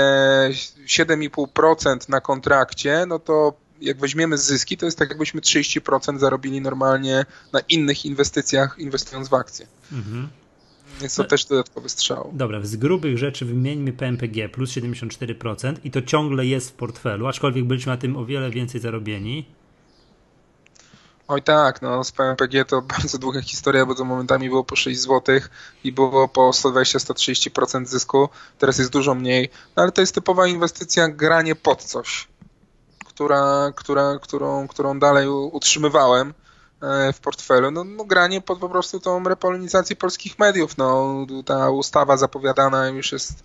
7,5% 0.86 2.10
na 2.10 2.22
kontrakcie, 2.22 3.06
no 3.08 3.20
to 3.20 3.54
jak 3.82 4.00
weźmiemy 4.00 4.38
zyski, 4.38 4.78
to 4.78 4.86
jest 4.86 4.98
tak 4.98 5.10
jakbyśmy 5.10 5.42
30% 5.42 6.20
zarobili 6.20 6.62
normalnie 6.62 7.26
na 7.54 7.60
innych 7.60 8.06
inwestycjach, 8.06 8.76
inwestując 8.80 9.30
w 9.30 9.34
akcje. 9.34 9.68
Mhm. 9.92 10.30
Jest 11.02 11.16
to 11.16 11.24
no, 11.24 11.30
też 11.30 11.46
dodatkowy 11.46 11.90
strzał. 11.90 12.32
Dobra, 12.34 12.62
z 12.64 12.76
grubych 12.76 13.18
rzeczy 13.18 13.46
wymieńmy 13.46 13.94
PMPG 13.94 14.50
plus 14.50 14.70
74% 14.70 15.76
i 15.84 15.92
to 15.92 16.02
ciągle 16.02 16.46
jest 16.46 16.70
w 16.70 16.74
portfelu, 16.74 17.28
aczkolwiek 17.28 17.66
byliśmy 17.66 17.92
na 17.92 17.98
tym 17.98 18.18
o 18.18 18.26
wiele 18.26 18.50
więcej 18.50 18.82
zarobieni. 18.82 19.46
Oj 21.28 21.42
tak, 21.44 21.82
no 21.82 22.04
z 22.04 22.12
PMPG 22.12 22.66
to 22.66 22.82
bardzo 22.98 23.18
długa 23.18 23.42
historia, 23.42 23.86
bo 23.86 23.96
to 23.96 24.06
momentami 24.06 24.50
było 24.50 24.64
po 24.64 24.76
6 24.76 25.00
zł 25.00 25.40
i 25.84 25.92
było 25.92 26.28
po 26.28 26.50
120-130% 26.50 27.86
zysku, 27.86 28.30
teraz 28.58 28.78
jest 28.78 28.92
dużo 28.92 29.16
mniej, 29.16 29.50
no 29.76 29.84
ale 29.84 29.92
to 29.92 30.02
jest 30.02 30.16
typowa 30.16 30.48
inwestycja 30.48 31.10
granie 31.10 31.56
pod 31.56 31.84
coś, 31.84 32.28
która, 33.06 33.72
która, 33.76 34.20
którą, 34.22 34.68
którą 34.68 35.00
dalej 35.00 35.28
utrzymywałem 35.28 36.34
w 37.14 37.20
portfelu, 37.20 37.72
no, 37.72 37.84
no 37.84 38.06
granie 38.06 38.42
pod 38.42 38.60
po 38.60 38.70
prostu 38.70 39.00
tą 39.00 39.24
repolonizację 39.24 39.96
polskich 39.96 40.40
mediów. 40.40 40.78
No, 40.78 41.16
ta 41.46 41.70
ustawa 41.70 42.18
zapowiadana 42.18 42.88
już 42.88 43.12
jest 43.12 43.44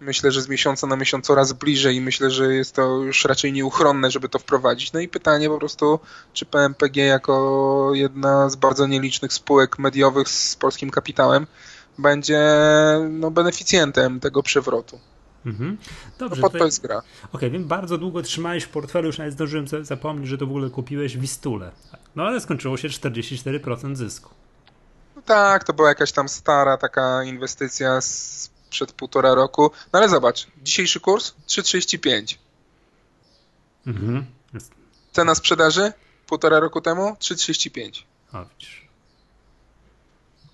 myślę, 0.00 0.32
że 0.32 0.42
z 0.42 0.48
miesiąca 0.48 0.86
na 0.86 0.96
miesiąc 0.96 1.26
coraz 1.26 1.52
bliżej 1.52 1.96
i 1.96 2.00
myślę, 2.00 2.30
że 2.30 2.54
jest 2.54 2.74
to 2.74 2.82
już 2.82 3.24
raczej 3.24 3.52
nieuchronne, 3.52 4.10
żeby 4.10 4.28
to 4.28 4.38
wprowadzić. 4.38 4.92
No 4.92 5.00
i 5.00 5.08
pytanie 5.08 5.48
po 5.48 5.58
prostu, 5.58 6.00
czy 6.32 6.46
PMPG 6.46 7.06
jako 7.06 7.90
jedna 7.94 8.50
z 8.50 8.56
bardzo 8.56 8.86
nielicznych 8.86 9.32
spółek 9.32 9.78
mediowych 9.78 10.28
z 10.28 10.56
polskim 10.56 10.90
kapitałem 10.90 11.46
będzie 11.98 12.40
no, 13.10 13.30
beneficjentem 13.30 14.20
tego 14.20 14.42
przewrotu. 14.42 15.00
Mhm. 15.46 15.78
Dobrze. 16.18 16.42
No 16.42 16.50
pod 16.50 16.58
to 16.58 16.64
jest 16.64 16.82
gra. 16.82 16.98
Okej, 16.98 17.08
okay, 17.32 17.50
wiem, 17.50 17.64
bardzo 17.64 17.98
długo 17.98 18.22
trzymałeś 18.22 18.64
w 18.64 18.68
portfelu, 18.68 19.06
już 19.06 19.18
nawet 19.18 19.34
zdążyłem 19.34 19.66
zapomnieć, 19.82 20.28
że 20.28 20.38
to 20.38 20.46
w 20.46 20.50
ogóle 20.50 20.70
kupiłeś 20.70 21.16
Wistulę. 21.16 21.72
No 22.16 22.22
ale 22.22 22.40
skończyło 22.40 22.76
się 22.76 22.88
44% 22.88 23.96
zysku. 23.96 24.30
No 25.16 25.22
tak, 25.22 25.64
to 25.64 25.72
była 25.72 25.88
jakaś 25.88 26.12
tam 26.12 26.28
stara 26.28 26.76
taka 26.76 27.24
inwestycja 27.24 28.00
sprzed 28.00 28.92
półtora 28.92 29.34
roku. 29.34 29.70
No 29.92 29.98
ale 29.98 30.08
zobacz, 30.08 30.46
dzisiejszy 30.62 31.00
kurs 31.00 31.34
3,35. 31.46 32.36
Mhm. 33.86 34.26
Cena 35.12 35.34
sprzedaży 35.34 35.92
półtora 36.26 36.60
roku 36.60 36.80
temu 36.80 37.16
3,35. 37.20 38.02
A 38.32 38.44
widzisz. 38.44 38.89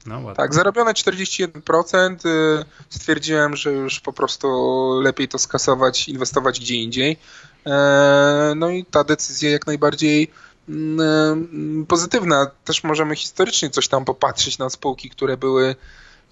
No, 0.07 0.35
tak, 0.35 0.55
zarobione 0.55 0.93
41%. 0.93 2.27
Y, 2.27 2.65
stwierdziłem, 2.89 3.57
że 3.57 3.73
już 3.73 4.01
po 4.01 4.13
prostu 4.13 4.49
lepiej 5.03 5.29
to 5.29 5.39
skasować, 5.39 6.09
inwestować 6.09 6.61
gdzie 6.61 6.75
indziej. 6.75 7.17
E, 7.67 8.53
no 8.57 8.71
i 8.71 8.85
ta 8.85 9.05
decyzja 9.05 9.51
jak 9.51 9.67
najbardziej 9.67 10.31
mm, 10.69 11.01
mm, 11.01 11.87
pozytywna. 11.87 12.51
Też 12.65 12.85
możemy 12.85 13.17
historycznie 13.17 13.71
coś 13.71 13.89
tam 13.89 14.05
popatrzeć 14.05 14.59
na 14.59 14.71
spółki, 14.71 15.11
które 15.11 15.37
były 15.37 15.77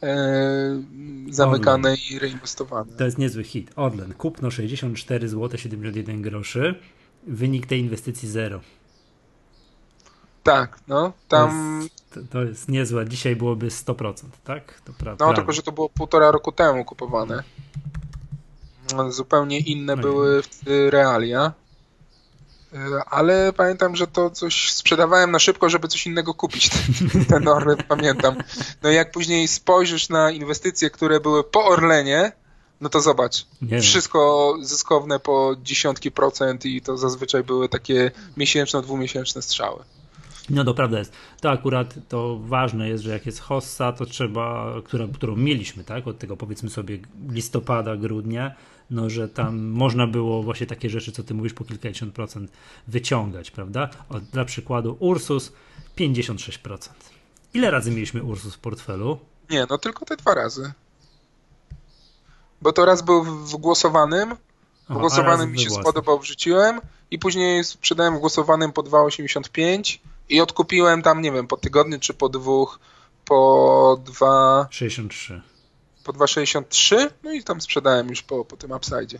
e, 0.02 0.82
zamykane 1.30 1.90
Orlen. 1.90 1.96
i 2.10 2.18
reinwestowane. 2.18 2.92
To 2.92 3.04
jest 3.04 3.18
niezły 3.18 3.44
hit. 3.44 3.70
Orlen, 3.76 4.14
kupno 4.14 4.50
64 4.50 5.28
zł 5.28 5.58
71 5.58 6.22
groszy. 6.22 6.74
Wynik 7.26 7.66
tej 7.66 7.80
inwestycji 7.80 8.28
zero. 8.28 8.60
Tak, 10.42 10.78
no 10.88 11.12
tam. 11.28 11.80
Jest, 11.82 12.03
to 12.30 12.42
jest 12.42 12.68
niezłe. 12.68 13.08
Dzisiaj 13.08 13.36
byłoby 13.36 13.68
100%, 13.68 14.14
tak? 14.44 14.80
To 14.80 14.92
pra- 14.92 15.06
no, 15.06 15.16
prawo. 15.16 15.34
tylko 15.34 15.52
że 15.52 15.62
to 15.62 15.72
było 15.72 15.88
półtora 15.88 16.30
roku 16.30 16.52
temu 16.52 16.84
kupowane. 16.84 17.42
Zupełnie 19.08 19.58
inne 19.58 19.96
no 19.96 20.02
były 20.02 20.42
realia. 20.90 21.52
E, 22.72 23.04
ale 23.10 23.52
pamiętam, 23.52 23.96
że 23.96 24.06
to 24.06 24.30
coś 24.30 24.72
sprzedawałem 24.72 25.30
na 25.30 25.38
szybko, 25.38 25.68
żeby 25.68 25.88
coś 25.88 26.06
innego 26.06 26.34
kupić. 26.34 26.70
Ten 27.28 27.48
Orlen 27.48 27.76
pamiętam. 27.88 28.36
No 28.82 28.90
i 28.90 28.94
jak 28.94 29.12
później 29.12 29.48
spojrzysz 29.48 30.08
na 30.08 30.30
inwestycje, 30.30 30.90
które 30.90 31.20
były 31.20 31.44
po 31.44 31.64
Orlenie, 31.64 32.32
no 32.80 32.88
to 32.88 33.00
zobacz. 33.00 33.46
Nie 33.62 33.80
wszystko 33.80 34.54
zyskowne 34.62 35.20
po 35.20 35.56
dziesiątki 35.62 36.10
procent 36.10 36.66
i 36.66 36.82
to 36.82 36.96
zazwyczaj 36.96 37.44
były 37.44 37.68
takie 37.68 38.10
miesięczno, 38.36 38.82
dwumiesięczne 38.82 39.42
strzały. 39.42 39.84
No 40.50 40.64
to 40.64 40.74
prawda 40.74 40.98
jest. 40.98 41.12
To 41.40 41.50
akurat 41.50 41.94
to 42.08 42.38
ważne 42.38 42.88
jest, 42.88 43.04
że 43.04 43.10
jak 43.10 43.26
jest 43.26 43.40
hossa, 43.40 43.92
to 43.92 44.06
trzeba, 44.06 44.74
która, 44.84 45.06
którą 45.14 45.36
mieliśmy, 45.36 45.84
tak, 45.84 46.06
od 46.06 46.18
tego 46.18 46.36
powiedzmy 46.36 46.70
sobie 46.70 46.98
listopada, 47.28 47.96
grudnia, 47.96 48.54
no 48.90 49.10
że 49.10 49.28
tam 49.28 49.58
można 49.58 50.06
było 50.06 50.42
właśnie 50.42 50.66
takie 50.66 50.90
rzeczy, 50.90 51.12
co 51.12 51.22
ty 51.22 51.34
mówisz, 51.34 51.54
po 51.54 51.64
kilkadziesiąt 51.64 52.14
procent 52.14 52.50
wyciągać, 52.88 53.50
prawda? 53.50 53.90
O, 54.08 54.20
dla 54.20 54.44
przykładu 54.44 54.96
Ursus 54.98 55.52
56%. 55.98 56.88
Ile 57.54 57.70
razy 57.70 57.90
mieliśmy 57.90 58.22
Ursus 58.22 58.54
w 58.54 58.58
portfelu? 58.58 59.18
Nie, 59.50 59.66
no 59.70 59.78
tylko 59.78 60.04
te 60.04 60.16
dwa 60.16 60.34
razy. 60.34 60.72
Bo 62.62 62.72
to 62.72 62.84
raz 62.84 63.02
był 63.02 63.24
w 63.24 63.56
głosowanym, 63.56 64.36
w 64.88 64.94
głosowanym 64.98 65.52
mi 65.52 65.60
się 65.60 65.70
spodobał, 65.70 66.18
wrzuciłem 66.18 66.80
i 67.10 67.18
później 67.18 67.64
sprzedałem 67.64 68.16
w 68.16 68.20
głosowanym 68.20 68.72
po 68.72 68.82
2,85 68.82 69.98
i 70.28 70.40
odkupiłem 70.40 71.02
tam, 71.02 71.22
nie 71.22 71.32
wiem, 71.32 71.46
po 71.46 71.56
tygodniu 71.56 71.98
czy 72.00 72.14
po 72.14 72.28
dwóch, 72.28 72.80
po 73.24 74.00
2,63. 74.04 75.40
Po 76.04 76.12
2,63, 76.12 77.10
no 77.22 77.32
i 77.32 77.44
tam 77.44 77.60
sprzedałem 77.60 78.08
już 78.08 78.22
po, 78.22 78.44
po 78.44 78.56
tym 78.56 78.70
upside. 78.70 79.18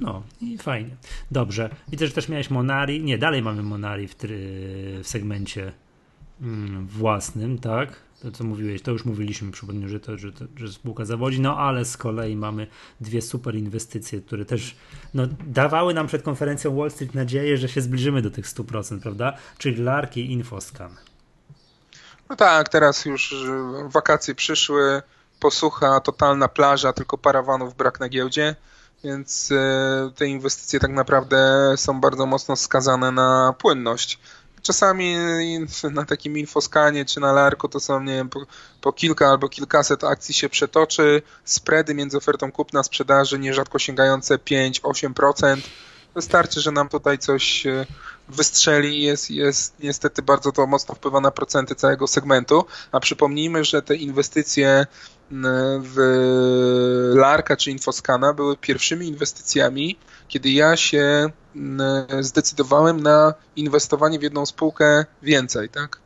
No 0.00 0.22
i 0.40 0.58
fajnie. 0.58 0.96
Dobrze. 1.30 1.70
Widzę, 1.88 2.06
że 2.06 2.12
też 2.12 2.28
miałeś 2.28 2.50
Monari. 2.50 3.04
Nie, 3.04 3.18
dalej 3.18 3.42
mamy 3.42 3.62
Monari 3.62 4.08
w, 4.08 4.14
w 4.22 5.00
segmencie 5.02 5.72
mm, 6.40 6.86
własnym, 6.86 7.58
tak? 7.58 8.03
To 8.24 8.32
co 8.32 8.44
mówiłeś, 8.44 8.82
to 8.82 8.90
już 8.90 9.04
mówiliśmy, 9.04 9.52
przypomnę, 9.52 9.88
że, 9.88 10.00
to, 10.00 10.18
że, 10.18 10.32
to, 10.32 10.44
że 10.56 10.72
spółka 10.72 11.04
zawodzi, 11.04 11.40
no 11.40 11.58
ale 11.58 11.84
z 11.84 11.96
kolei 11.96 12.36
mamy 12.36 12.66
dwie 13.00 13.22
super 13.22 13.54
inwestycje, 13.54 14.20
które 14.20 14.44
też 14.44 14.76
no, 15.14 15.26
dawały 15.46 15.94
nam 15.94 16.06
przed 16.06 16.22
konferencją 16.22 16.76
Wall 16.76 16.90
Street 16.90 17.14
nadzieję, 17.14 17.56
że 17.56 17.68
się 17.68 17.80
zbliżymy 17.80 18.22
do 18.22 18.30
tych 18.30 18.46
100%, 18.46 19.00
prawda? 19.00 19.36
Czyli 19.58 19.82
Lark 19.82 20.16
i 20.16 20.32
Infoscan. 20.32 20.96
No 22.28 22.36
tak, 22.36 22.68
teraz 22.68 23.04
już 23.04 23.34
wakacje 23.88 24.34
przyszły, 24.34 25.02
posłucha, 25.40 26.00
totalna 26.00 26.48
plaża, 26.48 26.92
tylko 26.92 27.18
parawanów 27.18 27.76
brak 27.76 28.00
na 28.00 28.08
giełdzie, 28.08 28.56
więc 29.04 29.52
e, 29.52 30.10
te 30.16 30.26
inwestycje 30.26 30.80
tak 30.80 30.90
naprawdę 30.90 31.72
są 31.76 32.00
bardzo 32.00 32.26
mocno 32.26 32.56
skazane 32.56 33.12
na 33.12 33.54
płynność. 33.58 34.18
Czasami 34.64 35.16
na 35.90 36.04
takim 36.04 36.38
infoskanie 36.38 37.04
czy 37.04 37.20
na 37.20 37.32
larku 37.32 37.68
to 37.68 37.80
są, 37.80 38.02
nie 38.02 38.14
wiem, 38.14 38.28
po, 38.28 38.40
po 38.80 38.92
kilka 38.92 39.28
albo 39.28 39.48
kilkaset 39.48 40.04
akcji 40.04 40.34
się 40.34 40.48
przetoczy, 40.48 41.22
spready 41.44 41.94
między 41.94 42.16
ofertą 42.16 42.52
kupna, 42.52 42.82
sprzedaży 42.82 43.38
nierzadko 43.38 43.78
sięgające 43.78 44.38
5-8%. 44.38 45.56
Wystarczy, 46.14 46.60
że 46.60 46.72
nam 46.72 46.88
tutaj 46.88 47.18
coś 47.18 47.66
e, 47.66 47.86
wystrzeli 48.28 48.98
i 48.98 49.02
jest, 49.02 49.30
jest 49.30 49.74
niestety 49.80 50.22
bardzo 50.22 50.52
to 50.52 50.66
mocno 50.66 50.94
wpływa 50.94 51.20
na 51.20 51.30
procenty 51.30 51.74
całego 51.74 52.06
segmentu. 52.06 52.64
A 52.92 53.00
przypomnijmy, 53.00 53.64
że 53.64 53.82
te 53.82 53.96
inwestycje 53.96 54.86
w 55.80 55.96
Larka 57.14 57.56
czy 57.56 57.70
Infoskana 57.70 58.32
były 58.32 58.56
pierwszymi 58.56 59.08
inwestycjami, 59.08 59.98
kiedy 60.28 60.50
ja 60.50 60.76
się 60.76 61.30
zdecydowałem 62.20 63.00
na 63.00 63.34
inwestowanie 63.56 64.18
w 64.18 64.22
jedną 64.22 64.46
spółkę 64.46 65.04
więcej, 65.22 65.68
tak? 65.68 65.98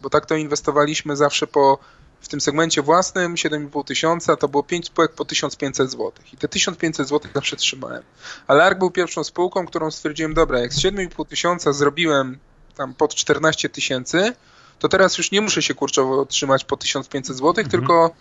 Bo 0.00 0.10
tak 0.10 0.26
to 0.26 0.36
inwestowaliśmy 0.36 1.16
zawsze 1.16 1.46
po 1.46 1.78
w 2.22 2.28
tym 2.28 2.40
segmencie 2.40 2.82
własnym 2.82 3.34
7,5 3.34 3.84
tysiąca 3.84 4.36
to 4.36 4.48
było 4.48 4.62
5 4.62 4.86
spółek 4.86 5.12
po 5.12 5.24
1500 5.24 5.90
zł. 5.90 6.12
I 6.32 6.36
te 6.36 6.48
1500 6.48 7.08
zł 7.08 7.30
zawsze 7.34 7.56
trzymałem. 7.56 8.02
Ale 8.46 8.64
ARK 8.64 8.78
był 8.78 8.90
pierwszą 8.90 9.24
spółką, 9.24 9.66
którą 9.66 9.90
stwierdziłem, 9.90 10.34
dobra, 10.34 10.60
jak 10.60 10.72
z 10.72 10.78
7,5 10.78 11.26
tysiąca 11.26 11.72
zrobiłem 11.72 12.38
tam 12.76 12.94
pod 12.94 13.14
14 13.14 13.68
tysięcy, 13.68 14.32
to 14.78 14.88
teraz 14.88 15.18
już 15.18 15.30
nie 15.30 15.40
muszę 15.40 15.62
się 15.62 15.74
kurczowo 15.74 16.26
trzymać 16.26 16.64
po 16.64 16.76
1500 16.76 17.36
zł, 17.36 17.48
mhm. 17.48 17.70
tylko 17.70 18.14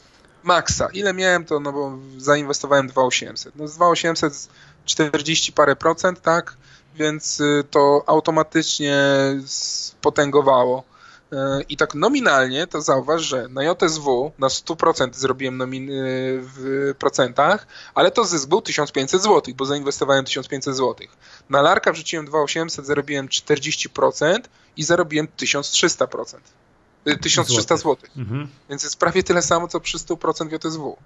maksa. 0.44 0.88
Ile 0.94 1.14
miałem 1.14 1.46
to, 1.46 1.60
no 1.60 1.72
bo 1.72 1.98
zainwestowałem 2.18 2.88
2800. 2.88 3.56
No 3.56 3.68
z 3.68 3.76
2800 3.76 4.50
40 4.86 5.54
parę 5.54 5.76
procent, 5.76 6.22
tak? 6.22 6.58
Więc 6.96 7.40
y, 7.40 7.64
to 7.72 8.04
automatycznie 8.08 8.98
spotęgowało. 9.46 10.84
Y, 11.34 11.36
I 11.70 11.78
tak 11.78 11.96
nominalnie 11.96 12.68
to 12.68 12.82
zauważ, 12.82 13.22
że 13.22 13.48
na 13.48 13.64
JSW 13.64 14.32
na 14.40 14.48
100% 14.48 15.14
zrobiłem 15.14 15.58
nomin- 15.58 15.90
y, 15.92 16.40
w 16.42 16.94
procentach, 17.00 17.68
ale 17.96 18.12
to 18.12 18.24
zysk 18.24 18.50
był 18.50 18.62
1500 18.62 19.22
zł, 19.22 19.54
bo 19.56 19.66
zainwestowałem 19.66 20.26
1500 20.26 20.76
zł. 20.76 21.08
Na 21.50 21.62
Larka 21.62 21.92
wrzuciłem 21.92 22.26
2800, 22.26 22.86
zarobiłem 22.86 23.28
40% 23.28 24.40
i 24.78 24.84
zarobiłem 24.84 25.28
1300%. 25.38 26.38
1300 27.22 27.78
zł. 27.78 27.98
Mhm. 28.18 28.48
Więc 28.70 28.84
jest 28.84 29.00
prawie 29.00 29.24
tyle 29.24 29.42
samo, 29.42 29.68
co 29.68 29.80
przy 29.80 29.98
100% 29.98 30.68
JSW. 30.68 30.98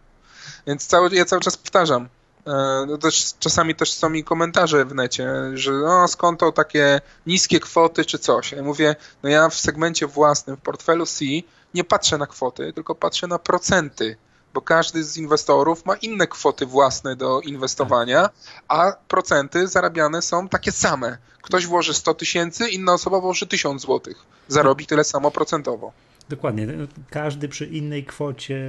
Więc 0.67 0.87
cały, 0.87 1.15
ja 1.15 1.25
cały 1.25 1.41
czas 1.41 1.57
powtarzam, 1.57 2.07
e, 2.47 2.85
no 2.87 2.97
też, 2.97 3.33
czasami 3.39 3.75
też 3.75 3.93
są 3.93 4.09
mi 4.09 4.23
komentarze 4.23 4.85
w 4.85 4.95
necie, 4.95 5.27
że 5.53 5.71
no 5.71 6.07
skąd 6.07 6.39
to 6.39 6.51
takie 6.51 7.01
niskie 7.27 7.59
kwoty 7.59 8.05
czy 8.05 8.19
coś. 8.19 8.51
Ja 8.51 8.63
mówię, 8.63 8.95
no 9.23 9.29
ja 9.29 9.49
w 9.49 9.55
segmencie 9.55 10.07
własnym, 10.07 10.57
w 10.57 10.61
portfelu 10.61 11.05
C 11.05 11.25
nie 11.73 11.83
patrzę 11.83 12.17
na 12.17 12.27
kwoty, 12.27 12.73
tylko 12.73 12.95
patrzę 12.95 13.27
na 13.27 13.39
procenty 13.39 14.17
bo 14.55 14.61
każdy 14.61 15.03
z 15.03 15.17
inwestorów 15.17 15.85
ma 15.85 15.95
inne 15.95 16.27
kwoty 16.27 16.65
własne 16.65 17.15
do 17.15 17.41
inwestowania, 17.41 18.29
a 18.67 18.91
procenty 19.07 19.67
zarabiane 19.67 20.21
są 20.21 20.49
takie 20.49 20.71
same. 20.71 21.17
Ktoś 21.41 21.67
włoży 21.67 21.93
100 21.93 22.13
tysięcy, 22.13 22.69
inna 22.69 22.93
osoba 22.93 23.19
włoży 23.19 23.47
1000 23.47 23.81
złotych. 23.81 24.25
Zarobi 24.47 24.85
tyle 24.85 25.03
samo 25.03 25.31
procentowo. 25.31 25.91
Dokładnie. 26.29 26.67
Każdy 27.09 27.49
przy 27.49 27.65
innej 27.65 28.05
kwocie 28.05 28.61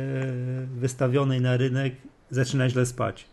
wystawionej 0.76 1.40
na 1.40 1.56
rynek 1.56 1.94
zaczyna 2.30 2.68
źle 2.68 2.86
spać. 2.86 3.26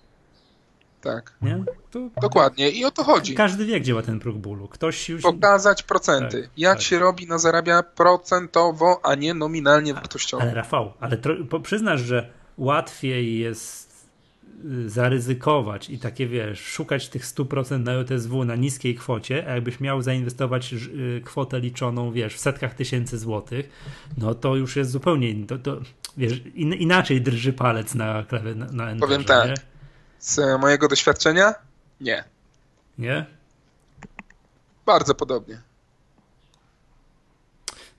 Tak. 1.01 1.33
Nie? 1.41 1.63
To... 1.91 2.09
Dokładnie. 2.21 2.69
I 2.69 2.85
o 2.85 2.91
to 2.91 3.03
chodzi. 3.03 3.35
Każdy 3.35 3.65
wie, 3.65 3.79
gdzie 3.79 3.87
działa 3.87 4.01
ten 4.01 4.19
próg 4.19 4.37
bólu. 4.37 4.67
Ktoś 4.67 5.09
już... 5.09 5.21
Pokazać 5.21 5.83
procenty. 5.83 6.41
Tak, 6.41 6.51
jak 6.57 6.77
tak. 6.77 6.83
się 6.83 6.99
robi 6.99 7.27
na 7.27 7.37
zarabia 7.37 7.83
procentowo, 7.83 8.99
a 9.03 9.15
nie 9.15 9.33
nominalnie 9.33 9.93
wartościowo. 9.93 10.43
Ale 10.43 10.53
Rafał, 10.53 10.93
ale 10.99 11.17
tro... 11.17 11.59
przyznasz, 11.63 12.01
że 12.01 12.29
łatwiej 12.57 13.39
jest 13.39 13.92
zaryzykować 14.85 15.89
i 15.89 15.99
takie 15.99 16.27
wiesz, 16.27 16.59
szukać 16.59 17.09
tych 17.09 17.25
100% 17.25 17.79
na 17.79 17.93
JSW 17.93 18.45
na 18.45 18.55
niskiej 18.55 18.95
kwocie, 18.95 19.47
a 19.47 19.55
jakbyś 19.55 19.79
miał 19.79 20.01
zainwestować 20.01 20.73
y, 20.73 21.21
kwotę 21.25 21.59
liczoną, 21.59 22.11
wiesz, 22.11 22.35
w 22.35 22.39
setkach 22.39 22.73
tysięcy 22.73 23.17
złotych, 23.17 23.69
no 24.17 24.35
to 24.35 24.55
już 24.55 24.75
jest 24.75 24.91
zupełnie, 24.91 25.47
to, 25.47 25.57
to 25.57 25.77
wiesz, 26.17 26.41
in, 26.55 26.73
inaczej 26.73 27.21
drży 27.21 27.53
palec 27.53 27.95
na 27.95 28.23
klawie, 28.23 28.55
na, 28.55 28.65
na 28.65 28.89
enterze, 28.89 28.99
Powiem 28.99 29.23
tak, 29.23 29.49
nie? 29.49 29.55
z 30.19 30.61
mojego 30.61 30.87
doświadczenia, 30.87 31.53
nie. 32.01 32.23
Nie? 32.97 33.25
Bardzo 34.85 35.15
podobnie. 35.15 35.61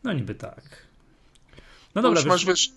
No 0.05 0.13
niby 0.13 0.35
tak. 0.35 0.85
No 1.95 2.03
dobra, 2.03 2.21
wiesz, 2.21 2.29
masz, 2.29 2.45
wiesz, 2.47 2.73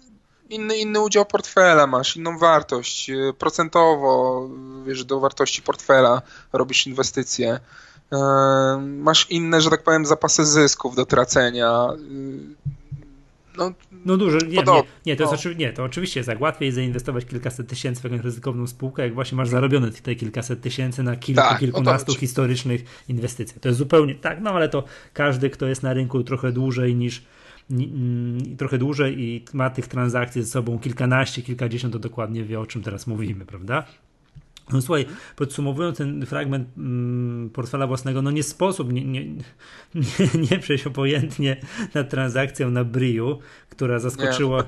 inny, 0.50 0.78
inny 0.78 1.02
udział 1.02 1.26
portfela 1.26 1.88
masz, 1.88 2.18
inną 2.18 2.38
wartość. 2.38 3.10
Y, 3.10 3.34
procentowo, 3.40 4.50
wiesz, 4.86 5.06
do 5.06 5.20
wartości 5.20 5.62
portfela 5.62 6.22
robisz 6.54 6.88
inwestycje. 6.88 7.60
Y, 8.14 8.18
masz 8.82 9.28
inne, 9.30 9.62
że 9.62 9.70
tak 9.70 9.84
powiem, 9.84 10.06
zapasy 10.06 10.46
zysków 10.46 10.96
do 10.96 11.06
tracenia. 11.06 11.88
Y, 12.12 12.78
no, 13.58 13.72
no 14.06 14.18
dużo, 14.18 14.38
nie, 14.38 14.48
nie, 14.48 14.84
nie, 15.06 15.16
to 15.16 15.32
jest 15.32 15.46
no. 15.46 15.52
nie, 15.52 15.74
to 15.74 15.84
oczywiście 15.84 16.20
jest 16.20 16.30
tak, 16.30 16.42
łatwiej 16.42 16.72
zainwestować 16.72 17.26
kilkaset 17.26 17.68
tysięcy 17.68 18.02
w 18.02 18.04
jakąś 18.04 18.22
ryzykowną 18.22 18.68
spółkę, 18.68 19.04
jak 19.04 19.14
właśnie 19.14 19.36
masz 19.36 19.50
zarobione 19.50 19.92
te 19.92 20.16
kilkaset 20.16 20.62
tysięcy 20.62 21.04
na 21.04 21.16
kilku, 21.16 21.42
tak, 21.42 21.60
kilkunastu 21.60 22.16
historycznych 22.16 22.84
inwestycjach. 23.10 23.60
To 23.60 23.68
jest 23.68 23.80
zupełnie, 23.80 24.16
tak, 24.16 24.42
no 24.42 24.52
ale 24.52 24.70
to 24.70 24.84
każdy, 25.14 25.50
kto 25.50 25.66
jest 25.66 25.84
na 25.84 25.94
rynku 25.94 26.24
trochę 26.24 26.52
dłużej 26.52 26.96
niż 26.96 27.24
trochę 28.58 28.78
dłużej 28.78 29.20
i 29.20 29.46
ma 29.54 29.70
tych 29.70 29.88
transakcji 29.88 30.44
ze 30.44 30.50
sobą 30.50 30.80
kilkanaście, 30.80 31.42
kilkadziesiąt, 31.42 31.94
to 31.94 32.00
dokładnie 32.00 32.44
wie, 32.44 32.60
o 32.60 32.66
czym 32.66 32.84
teraz 32.84 33.08
mówimy, 33.08 33.46
prawda? 33.46 33.86
No 34.74 34.82
słuchaj, 34.82 35.06
podsumowując 35.36 35.98
ten 35.98 36.26
fragment 36.26 36.68
mm, 36.78 37.50
portfela 37.50 37.88
własnego, 37.88 38.22
no 38.22 38.32
nie 38.32 38.44
sposób 38.44 38.94
nie, 38.94 39.06
nie, 39.06 39.26
nie, 39.96 40.48
nie 40.52 40.60
przejść 40.60 40.88
obojętnie 40.88 41.58
nad 41.94 42.10
transakcją 42.10 42.72
na 42.72 42.84
Briu, 42.84 43.40
która 43.70 44.00
zaskoczyła. 44.00 44.64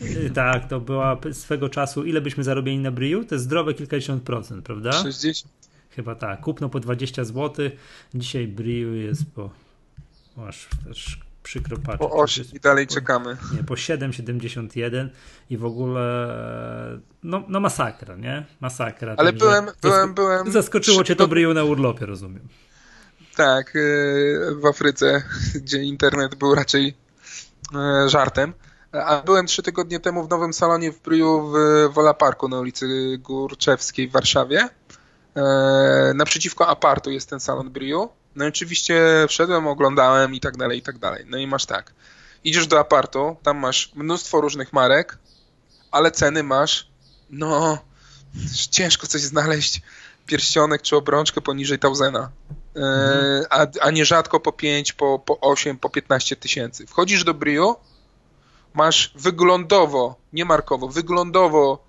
Nie, 0.00 0.30
tak, 0.30 0.68
to 0.68 0.80
była 0.80 1.18
swego 1.32 1.68
czasu. 1.68 2.04
Ile 2.04 2.20
byśmy 2.20 2.44
zarobili 2.44 2.78
na 2.78 2.90
Briu? 2.90 3.24
To 3.24 3.34
jest 3.34 3.44
zdrowe 3.44 3.74
kilkadziesiąt 3.74 4.22
procent, 4.22 4.64
prawda? 4.64 4.92
60. 4.92 5.52
Chyba 5.90 6.14
tak. 6.14 6.40
Kupno 6.40 6.68
po 6.68 6.80
20 6.80 7.24
zł. 7.24 7.70
Dzisiaj 8.14 8.48
Briu 8.48 8.94
jest 8.94 9.22
po. 9.34 9.50
Aż 10.46 10.68
też 10.84 11.18
przykro 11.42 11.76
patrzeć. 11.76 11.98
Po 11.98 12.12
8 12.12 12.44
i 12.52 12.60
dalej 12.60 12.86
po, 12.86 12.94
czekamy. 12.94 13.36
Nie, 13.56 13.64
po 13.64 13.74
7,71 13.74 15.08
i 15.50 15.58
w 15.58 15.64
ogóle 15.64 16.00
no, 17.22 17.42
no 17.48 17.60
masakra, 17.60 18.16
nie? 18.16 18.46
Masakra. 18.60 19.14
Ale 19.18 19.32
byłem, 19.32 19.66
byłem, 19.82 20.14
byłem... 20.14 20.52
Zaskoczyło 20.52 21.04
cię 21.04 21.16
to 21.16 21.28
bryju 21.28 21.54
na 21.54 21.64
urlopie, 21.64 22.06
rozumiem. 22.06 22.48
Tak, 23.36 23.72
w 24.60 24.66
Afryce, 24.66 25.22
gdzie 25.54 25.82
internet 25.82 26.34
był 26.34 26.54
raczej 26.54 26.96
żartem. 28.06 28.52
A 28.92 29.22
byłem 29.22 29.46
trzy 29.46 29.62
tygodnie 29.62 30.00
temu 30.00 30.26
w 30.26 30.30
nowym 30.30 30.52
salonie 30.52 30.92
w 30.92 31.02
Bryju 31.02 31.52
w 31.52 31.54
Wola 31.94 32.14
Parku 32.14 32.48
na 32.48 32.60
ulicy 32.60 32.86
Górczewskiej 33.18 34.08
w 34.08 34.12
Warszawie. 34.12 34.68
Naprzeciwko 36.14 36.66
apartu 36.66 37.10
jest 37.10 37.30
ten 37.30 37.40
salon 37.40 37.70
Bryju. 37.70 38.08
No 38.36 38.44
i 38.44 38.48
oczywiście 38.48 39.26
wszedłem, 39.28 39.66
oglądałem 39.66 40.34
i 40.34 40.40
tak 40.40 40.56
dalej, 40.56 40.78
i 40.78 40.82
tak 40.82 40.98
dalej. 40.98 41.24
No 41.28 41.38
i 41.38 41.46
masz 41.46 41.66
tak. 41.66 41.92
Idziesz 42.44 42.66
do 42.66 42.80
apartu, 42.80 43.36
tam 43.42 43.58
masz 43.58 43.92
mnóstwo 43.94 44.40
różnych 44.40 44.72
marek, 44.72 45.18
ale 45.90 46.10
ceny 46.10 46.42
masz, 46.42 46.88
no, 47.30 47.78
ciężko 48.70 49.06
coś 49.06 49.20
znaleźć, 49.20 49.82
pierścionek 50.26 50.82
czy 50.82 50.96
obrączkę 50.96 51.40
poniżej 51.40 51.78
Tausena. 51.78 52.30
Mhm. 52.74 53.44
A, 53.50 53.66
a 53.80 53.90
nierzadko 53.90 54.40
po 54.40 54.52
5, 54.52 54.92
po, 54.92 55.18
po 55.18 55.40
8, 55.40 55.78
po 55.78 55.90
15 55.90 56.36
tysięcy. 56.36 56.86
Wchodzisz 56.86 57.24
do 57.24 57.34
Brio, 57.34 57.80
masz 58.74 59.12
wyglądowo, 59.14 60.16
nie 60.32 60.44
markowo, 60.44 60.88
wyglądowo, 60.88 61.84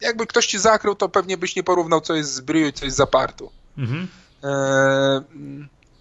jakby 0.00 0.26
ktoś 0.26 0.46
ci 0.46 0.58
zakrył, 0.58 0.94
to 0.94 1.08
pewnie 1.08 1.36
byś 1.36 1.56
nie 1.56 1.62
porównał, 1.62 2.00
co 2.00 2.14
jest 2.14 2.34
z 2.34 2.40
Brio 2.40 2.66
i 2.66 2.72
co 2.72 2.84
jest 2.84 2.96
z 2.96 3.00
apartu. 3.00 3.50
Mhm. 3.78 4.08
E, 4.44 5.22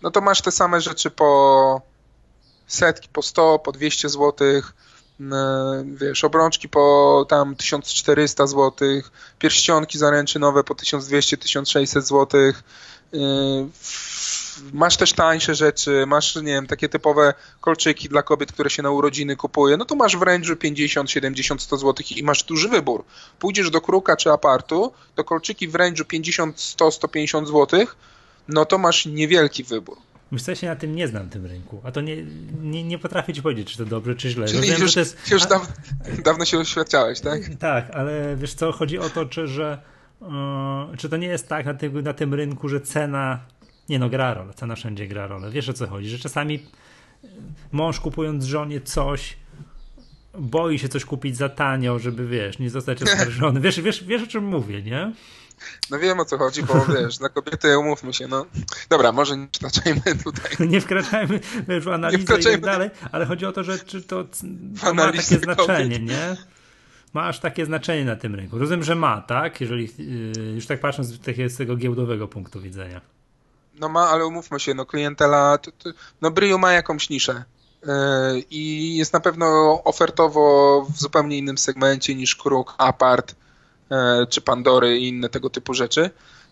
no 0.02 0.12
to 0.12 0.22
masz 0.22 0.41
te 0.41 0.52
same 0.52 0.82
rzeczy 0.82 1.12
po 1.12 1.82
setki, 2.68 3.10
po 3.14 3.22
100, 3.22 3.60
po 3.60 3.72
200 3.72 4.10
złotych, 4.10 4.74
e, 5.22 5.86
wiesz, 5.88 6.24
obrączki 6.24 6.70
po 6.70 7.26
tam 7.30 7.56
1400 7.56 8.48
złotych, 8.48 9.12
pierścionki 9.39 9.98
zaręczynowe 9.98 10.64
po 10.64 10.76
1200-1600 10.76 12.02
złotych, 12.02 12.64
e, 13.14 13.18
masz 14.74 14.98
też 14.98 15.14
tańsze 15.14 15.56
rzeczy, 15.56 16.06
masz, 16.08 16.36
nie 16.36 16.54
wiem, 16.54 16.68
takie 16.68 16.89
typowe 16.89 17.34
kolczyki 17.62 18.10
dla 18.10 18.24
kobiet, 18.24 18.52
które 18.52 18.70
się 18.70 18.84
na 18.84 18.91
urodziny 18.91 19.36
kupuje, 19.36 19.78
no 19.78 19.86
to 19.86 19.96
masz 19.96 20.18
w 20.18 20.20
range'u 20.20 20.56
50, 20.56 21.12
70, 21.12 21.62
100 21.62 21.78
zł 21.78 22.06
i 22.16 22.24
masz 22.24 22.44
duży 22.44 22.70
wybór. 22.70 23.04
Pójdziesz 23.39 23.70
do 23.70 23.82
Kruka 23.82 24.16
czy 24.16 24.32
Apartu, 24.32 24.94
to 25.16 25.24
kolczyki 25.24 25.68
w 25.68 25.74
range'u 25.74 26.06
50, 26.06 26.60
100, 26.60 26.91
150 26.91 27.48
złotych 27.48 27.96
no 28.48 28.66
to 28.66 28.78
masz 28.78 29.06
niewielki 29.06 29.64
wybór. 29.64 29.98
Myślę, 30.32 30.56
że 30.56 30.62
się 30.62 30.68
na 30.68 30.76
tym 30.76 30.96
nie 30.96 31.08
znam, 31.08 31.30
tym 31.30 31.46
rynku. 31.46 31.82
A 31.84 31.91
to 31.91 32.02
nie, 32.02 32.24
nie, 32.62 32.84
nie 32.84 32.98
potrafię 32.98 33.34
ci 33.34 33.41
powiedzieć, 33.41 33.72
czy 33.72 33.78
to 33.78 33.86
dobrze, 33.86 34.16
czy 34.16 34.30
źle. 34.30 34.48
Czyli 34.48 34.60
Rozumiem, 34.60 34.82
już, 34.82 34.96
jest... 34.96 35.32
już 35.32 35.46
daw... 35.46 35.74
dawno 36.24 36.46
się 36.46 36.60
oświadczałeś, 36.60 37.20
tak? 37.20 37.41
Tak, 37.60 37.91
ale 37.91 38.36
wiesz 38.36 38.54
co, 38.54 38.72
chodzi 38.72 39.00
o 39.00 39.10
to, 39.10 39.26
czy, 39.26 39.48
że 39.48 39.82
yy, 40.22 40.28
czy 40.98 41.10
to 41.10 41.18
nie 41.18 41.28
jest 41.28 41.48
tak 41.48 41.66
na 41.66 41.74
tym, 41.74 42.02
na 42.02 42.14
tym 42.14 42.34
rynku, 42.34 42.70
że 42.70 42.82
cena 42.82 43.39
nie 43.89 44.00
no, 44.00 44.10
gra 44.10 44.34
rolę, 44.34 44.54
cena 44.54 44.76
wszędzie 44.76 45.08
gra 45.08 45.28
rolę. 45.28 45.52
Wiesz 45.52 45.70
o 45.70 45.74
co 45.74 45.88
chodzi, 45.88 46.10
że 46.10 46.20
czasami 46.20 46.60
mąż 47.72 48.00
kupując 48.00 48.44
żonie 48.44 48.82
coś 48.82 49.38
boi 50.39 50.80
się 50.80 50.89
coś 50.89 51.06
kupić 51.06 51.38
za 51.38 51.50
tanio, 51.50 52.00
żeby 52.00 52.28
wiesz, 52.28 52.60
nie 52.60 52.70
zostać 52.70 53.02
oskarżony. 53.04 53.60
Wiesz, 53.60 53.82
wiesz, 53.82 54.04
wiesz 54.04 54.24
o 54.24 54.28
czym 54.28 54.46
mówię, 54.46 54.82
nie? 54.82 55.12
No 55.89 55.99
wiem 55.99 56.20
o 56.20 56.26
co 56.26 56.38
chodzi, 56.38 56.64
bo 56.64 56.86
wiesz, 56.95 57.18
dla 57.18 57.30
kobiety 57.30 57.78
umówmy 57.78 58.14
się, 58.14 58.28
no. 58.28 58.45
Dobra, 58.89 59.12
może 59.12 59.38
nie 59.38 59.47
wkraczajmy 59.47 60.01
tutaj. 60.24 60.51
Nie 60.70 60.82
wkraczajmy 60.82 61.39
w 61.82 61.88
analizę 61.88 62.39
i 62.39 62.43
tak 62.43 62.62
dalej, 62.62 62.89
ale 63.12 63.26
chodzi 63.26 63.45
o 63.45 63.51
to, 63.51 63.64
że 63.64 63.80
czy 63.80 64.01
to, 64.01 64.24
to 64.82 64.93
ma 64.93 65.12
takie 65.12 65.22
znaczenie, 65.22 65.99
nie? 65.99 66.38
Ma 67.14 67.28
aż 67.28 67.39
takie 67.39 67.66
znaczenie 67.66 68.06
na 68.06 68.16
tym 68.16 68.36
rynku. 68.36 68.58
Rozumiem, 68.58 68.84
że 68.84 68.95
ma, 68.95 69.22
tak? 69.22 69.62
Jeżeli 69.62 69.89
yy, 69.97 70.51
już 70.56 70.68
tak 70.68 70.80
patrząc 70.80 71.08
z 71.47 71.58
tego 71.58 71.76
giełdowego 71.76 72.28
punktu 72.28 72.62
widzenia. 72.62 73.01
No 73.80 73.89
ma, 73.89 74.10
ale 74.10 74.26
umówmy 74.26 74.60
się, 74.60 74.74
no 74.74 74.86
klientela, 74.86 75.58
to, 75.58 75.72
to, 75.72 75.89
no 76.22 76.32
Brio 76.32 76.58
ma 76.58 76.72
jakąś 76.72 77.10
niszę 77.10 77.43
yy, 77.86 77.91
i 78.49 78.95
jest 78.97 79.14
na 79.14 79.20
pewno 79.20 79.80
ofertowo 79.84 80.86
w 80.89 80.99
zupełnie 80.99 81.38
innym 81.38 81.58
segmencie 81.58 82.16
niż 82.16 82.36
Kruk, 82.36 82.76
Apart, 82.78 83.36
czy 84.30 84.41
Pandory 84.41 84.98
i 84.98 85.08
inne 85.08 85.30
tego 85.30 85.50
typu 85.50 85.74
rzeczy. 85.74 86.10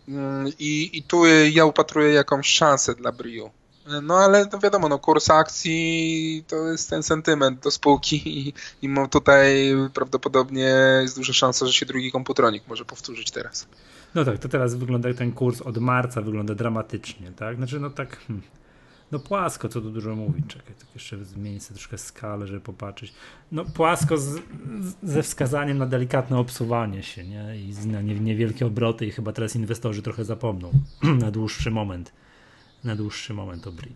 Mm, 0.07 0.51
I, 0.59 0.89
i 0.93 1.03
tu 1.03 1.25
ja 1.25 1.65
upatruję 1.65 2.13
jakąś 2.13 2.47
szansę 2.47 2.95
dla 2.95 3.11
Brio. 3.11 3.51
E, 3.87 4.01
no 4.01 4.17
ale 4.17 4.45
to 4.45 4.59
wiadomo, 4.59 4.89
no, 4.89 4.99
kurs 4.99 5.29
akcji 5.29 6.43
to 6.47 6.67
jest 6.67 6.89
ten 6.89 7.03
sentyment 7.03 7.63
do 7.63 7.71
spółki 7.71 8.21
i, 8.39 8.53
i 8.81 8.89
tutaj 9.11 9.75
prawdopodobnie 9.93 10.73
jest 11.01 11.15
duża 11.15 11.33
szansa, 11.33 11.65
że 11.65 11.73
się 11.73 11.85
drugi 11.85 12.11
komputronik 12.11 12.63
może 12.67 12.85
powtórzyć 12.85 13.31
teraz. 13.31 13.67
No 14.15 14.25
tak, 14.25 14.39
to 14.39 14.49
teraz 14.49 14.75
wygląda 14.75 15.13
ten 15.13 15.31
kurs 15.31 15.61
od 15.61 15.77
marca 15.77 16.21
wygląda 16.21 16.55
dramatycznie, 16.55 17.31
tak? 17.31 17.55
Znaczy 17.55 17.79
no 17.79 17.89
tak 17.89 18.17
hmm, 18.17 18.47
no 19.11 19.19
płasko, 19.19 19.69
co 19.69 19.81
tu 19.81 19.91
dużo 19.91 20.15
mówić. 20.15 20.45
Czekaj, 20.47 20.73
tak 20.79 20.87
jeszcze 20.93 21.25
zmienić 21.25 21.63
sobie 21.63 21.75
troszkę 21.75 21.97
skalę, 21.97 22.47
żeby 22.47 22.61
popatrzeć. 22.61 23.13
No 23.51 23.65
płasko 23.65 24.17
z, 24.17 24.41
ze 25.03 25.23
wskazaniem 25.23 25.77
na 25.77 25.85
delikatne 25.85 26.37
obsuwanie 26.37 27.03
się, 27.03 27.23
nie? 27.23 27.57
I 27.57 27.87
na 27.87 28.01
niewielkie 28.01 28.65
obroty 28.65 29.05
i 29.05 29.11
chyba 29.11 29.33
teraz 29.33 29.55
inwestorzy 29.55 30.01
trochę 30.01 30.25
zapomną 30.25 30.71
na 31.23 31.31
dłuższy 31.31 31.71
moment. 31.71 32.11
Na 32.83 32.95
dłuższy 32.95 33.33
moment 33.33 33.67
o 33.67 33.71
Brio. 33.71 33.95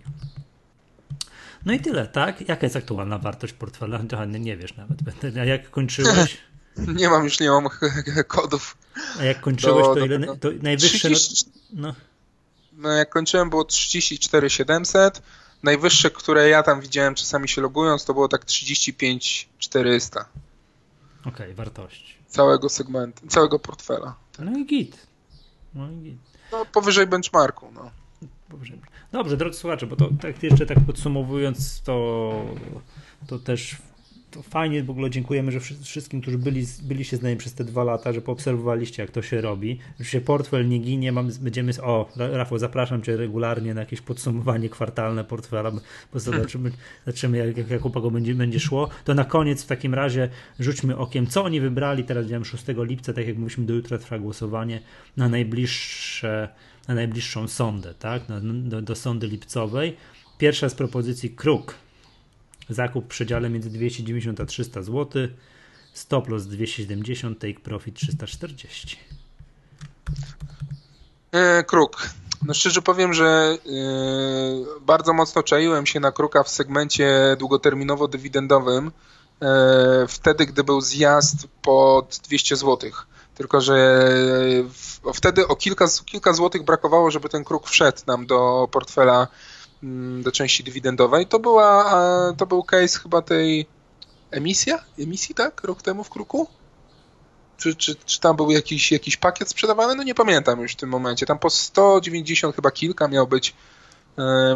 No 1.65 1.73
i 1.73 1.79
tyle, 1.79 2.07
tak? 2.07 2.49
Jaka 2.49 2.65
jest 2.65 2.75
aktualna 2.75 3.17
wartość 3.17 3.53
portfela? 3.53 3.99
Nie 4.39 4.57
wiesz 4.57 4.77
nawet. 4.77 4.99
A 5.41 5.45
jak 5.45 5.69
kończyłeś? 5.69 6.37
Nie 6.99 7.09
mam 7.09 7.23
już, 7.23 7.39
nie 7.39 7.49
mam 7.49 7.67
kodów. 8.27 8.77
A 9.19 9.23
jak 9.23 9.41
kończyłeś, 9.41 9.85
to 9.85 10.05
ile? 10.05 10.37
To 10.37 10.49
najwyższe. 10.61 11.09
30... 11.09 11.45
No, 11.73 11.87
no 11.87 11.87
no 11.87 11.93
jak 12.83 13.09
kończyłem 13.09 13.49
było 13.49 13.63
34 13.63 14.49
700. 14.49 15.21
Najwyższe, 15.63 16.11
które 16.11 16.49
ja 16.49 16.63
tam 16.63 16.81
widziałem 16.81 17.15
czasami 17.15 17.49
się 17.49 17.61
logując, 17.61 18.05
to 18.05 18.13
było 18.13 18.27
tak 18.27 18.45
35 18.45 19.49
400. 19.57 20.25
Okej, 21.21 21.33
okay, 21.33 21.53
wartości. 21.53 22.15
Całego 22.27 22.69
segmentu, 22.69 23.27
całego 23.27 23.59
portfela. 23.59 24.15
No 24.39 24.57
i 24.57 24.65
git. 24.65 25.07
No 25.73 25.91
i 25.91 25.95
git. 25.95 26.17
No 26.51 26.65
powyżej 26.65 27.07
benchmarku, 27.07 27.71
no. 27.73 27.91
Dobrze, 29.11 29.37
drodzy 29.37 29.59
słuchacze, 29.59 29.87
bo 29.87 29.95
to 29.95 30.09
tak 30.21 30.43
jeszcze 30.43 30.65
tak 30.65 30.77
podsumowując, 30.85 31.81
to, 31.81 32.45
to 33.27 33.39
też 33.39 33.75
to 34.35 34.41
fajnie 34.41 34.83
w 34.83 34.89
ogóle 34.89 35.09
dziękujemy, 35.09 35.51
że 35.51 35.59
wszystkim, 35.59 36.21
którzy 36.21 36.37
byli, 36.37 36.65
byliście 36.83 37.17
z 37.17 37.21
nami 37.21 37.35
przez 37.35 37.53
te 37.53 37.63
dwa 37.63 37.83
lata, 37.83 38.13
że 38.13 38.21
poobserwowaliście, 38.21 39.01
jak 39.01 39.11
to 39.11 39.21
się 39.21 39.41
robi. 39.41 39.79
Że 39.99 40.05
się 40.05 40.21
portfel 40.21 40.69
nie 40.69 40.79
ginie, 40.79 41.11
mam, 41.11 41.29
będziemy. 41.41 41.71
O, 41.81 42.09
Rafał, 42.15 42.57
zapraszam 42.57 43.01
Cię 43.01 43.17
regularnie 43.17 43.73
na 43.73 43.81
jakieś 43.81 44.01
podsumowanie 44.01 44.69
kwartalne 44.69 45.23
portfela, 45.23 45.71
bo 46.13 46.19
zobaczymy, 46.19 46.71
zobaczymy 47.05 47.37
jak, 47.37 47.57
jak, 47.57 47.69
jak 47.69 47.85
upago 47.85 48.11
będzie, 48.11 48.35
będzie 48.35 48.59
szło. 48.59 48.89
To 49.05 49.13
na 49.13 49.25
koniec 49.25 49.63
w 49.63 49.67
takim 49.67 49.93
razie 49.93 50.29
rzućmy 50.59 50.97
okiem, 50.97 51.27
co 51.27 51.43
oni 51.43 51.61
wybrali. 51.61 52.03
Teraz 52.03 52.27
wiem 52.27 52.45
6 52.45 52.63
lipca, 52.77 53.13
tak 53.13 53.27
jak 53.27 53.35
mówiliśmy, 53.35 53.65
do 53.65 53.73
jutra 53.73 53.97
trwa 53.97 54.19
głosowanie 54.19 54.81
na 55.17 55.29
najbliższe, 55.29 56.49
na 56.87 56.95
najbliższą 56.95 57.47
sondę, 57.47 57.93
tak? 57.99 58.21
do, 58.63 58.81
do 58.81 58.95
sondy 58.95 59.27
lipcowej. 59.27 59.95
Pierwsza 60.37 60.69
z 60.69 60.75
propozycji 60.75 61.29
Kruk 61.29 61.84
Zakup 62.69 63.05
w 63.05 63.07
przedziale 63.07 63.49
między 63.49 63.69
290 63.69 64.41
a 64.41 64.45
300 64.45 64.81
zł. 64.81 65.27
Stop 65.93 66.29
loss 66.29 66.47
270, 66.47 67.39
take 67.39 67.59
profit 67.59 67.95
340. 67.95 68.97
E, 71.31 71.63
kruk. 71.63 72.09
No 72.45 72.53
szczerze 72.53 72.81
powiem, 72.81 73.13
że 73.13 73.25
e, 73.25 73.59
bardzo 74.81 75.13
mocno 75.13 75.43
czaiłem 75.43 75.85
się 75.85 75.99
na 75.99 76.11
kruka 76.11 76.43
w 76.43 76.49
segmencie 76.49 77.37
długoterminowo-dywidendowym 77.39 78.91
e, 79.41 80.05
wtedy, 80.07 80.45
gdy 80.45 80.63
był 80.63 80.81
zjazd 80.81 81.47
pod 81.61 82.19
200 82.23 82.55
zł. 82.55 82.91
Tylko, 83.35 83.61
że 83.61 84.09
wtedy 85.13 85.47
o 85.47 85.55
kilka, 85.55 85.85
kilka 86.05 86.33
złotych 86.33 86.63
brakowało, 86.63 87.11
żeby 87.11 87.29
ten 87.29 87.43
kruk 87.43 87.67
wszedł 87.67 88.01
nam 88.07 88.25
do 88.25 88.67
portfela 88.71 89.27
do 90.21 90.31
części 90.31 90.63
dywidendowej. 90.63 91.27
To, 91.27 91.39
była, 91.39 91.93
to 92.37 92.45
był 92.45 92.63
case 92.63 92.99
chyba 92.99 93.21
tej 93.21 93.65
emisja? 94.31 94.83
Emisji, 94.99 95.35
tak? 95.35 95.63
Rok 95.63 95.81
temu 95.81 96.03
w 96.03 96.09
Kruku? 96.09 96.47
Czy, 97.57 97.75
czy, 97.75 97.95
czy 97.95 98.19
tam 98.19 98.35
był 98.35 98.51
jakiś, 98.51 98.91
jakiś 98.91 99.17
pakiet 99.17 99.49
sprzedawany? 99.49 99.95
No 99.95 100.03
nie 100.03 100.15
pamiętam 100.15 100.61
już 100.61 100.71
w 100.71 100.75
tym 100.75 100.89
momencie. 100.89 101.25
Tam 101.25 101.39
po 101.39 101.49
190 101.49 102.55
chyba 102.55 102.71
kilka 102.71 103.07
miał 103.07 103.27
być. 103.27 103.55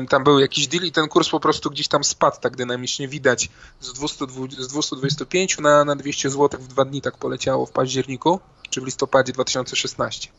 Tam 0.09 0.23
był 0.23 0.39
jakiś 0.39 0.67
deal 0.67 0.83
i 0.83 0.91
ten 0.91 1.07
kurs 1.07 1.29
po 1.29 1.39
prostu 1.39 1.69
gdzieś 1.69 1.87
tam 1.87 2.03
spadł 2.03 2.37
tak 2.41 2.57
dynamicznie. 2.57 3.07
Widać 3.07 3.49
z, 3.79 3.93
200, 3.93 4.25
z 4.57 4.67
225 4.67 5.57
na, 5.57 5.85
na 5.85 5.95
200 5.95 6.29
zł 6.29 6.61
w 6.61 6.67
dwa 6.67 6.85
dni 6.85 7.01
tak 7.01 7.17
poleciało 7.17 7.65
w 7.65 7.71
październiku, 7.71 8.39
czy 8.69 8.81
w 8.81 8.85
listopadzie 8.85 9.33
2016 9.33 10.29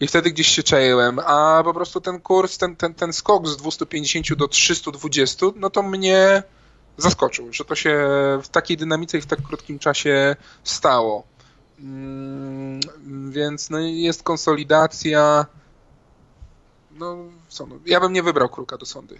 i 0.00 0.06
wtedy 0.06 0.30
gdzieś 0.30 0.48
się 0.48 0.62
czaiłem, 0.62 1.18
a 1.18 1.60
po 1.64 1.74
prostu 1.74 2.00
ten 2.00 2.20
kurs, 2.20 2.58
ten, 2.58 2.76
ten, 2.76 2.94
ten 2.94 3.12
skok 3.12 3.48
z 3.48 3.56
250 3.56 4.34
do 4.34 4.48
320, 4.48 5.46
no 5.56 5.70
to 5.70 5.82
mnie 5.82 6.42
zaskoczył, 6.96 7.52
że 7.52 7.64
to 7.64 7.74
się 7.74 7.98
w 8.42 8.48
takiej 8.48 8.76
dynamice 8.76 9.18
i 9.18 9.20
w 9.20 9.26
tak 9.26 9.42
krótkim 9.42 9.78
czasie 9.78 10.36
stało. 10.64 11.24
Mm, 11.80 12.80
więc 13.30 13.70
no 13.70 13.78
jest 13.78 14.22
konsolidacja. 14.22 15.46
No, 16.98 17.16
sądu. 17.48 17.80
Ja 17.86 18.00
bym 18.00 18.12
nie 18.12 18.22
wybrał 18.22 18.48
Kruka 18.48 18.76
do 18.76 18.86
sądy. 18.86 19.18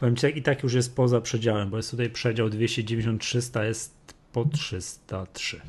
Powiem 0.00 0.16
ci, 0.16 0.38
i 0.38 0.42
tak 0.42 0.62
już 0.62 0.74
jest 0.74 0.96
poza 0.96 1.20
przedziałem, 1.20 1.70
bo 1.70 1.76
jest 1.76 1.90
tutaj 1.90 2.10
przedział 2.10 2.48
290-300, 2.48 3.62
jest 3.62 3.94
po 4.32 4.44
303. 4.44 5.60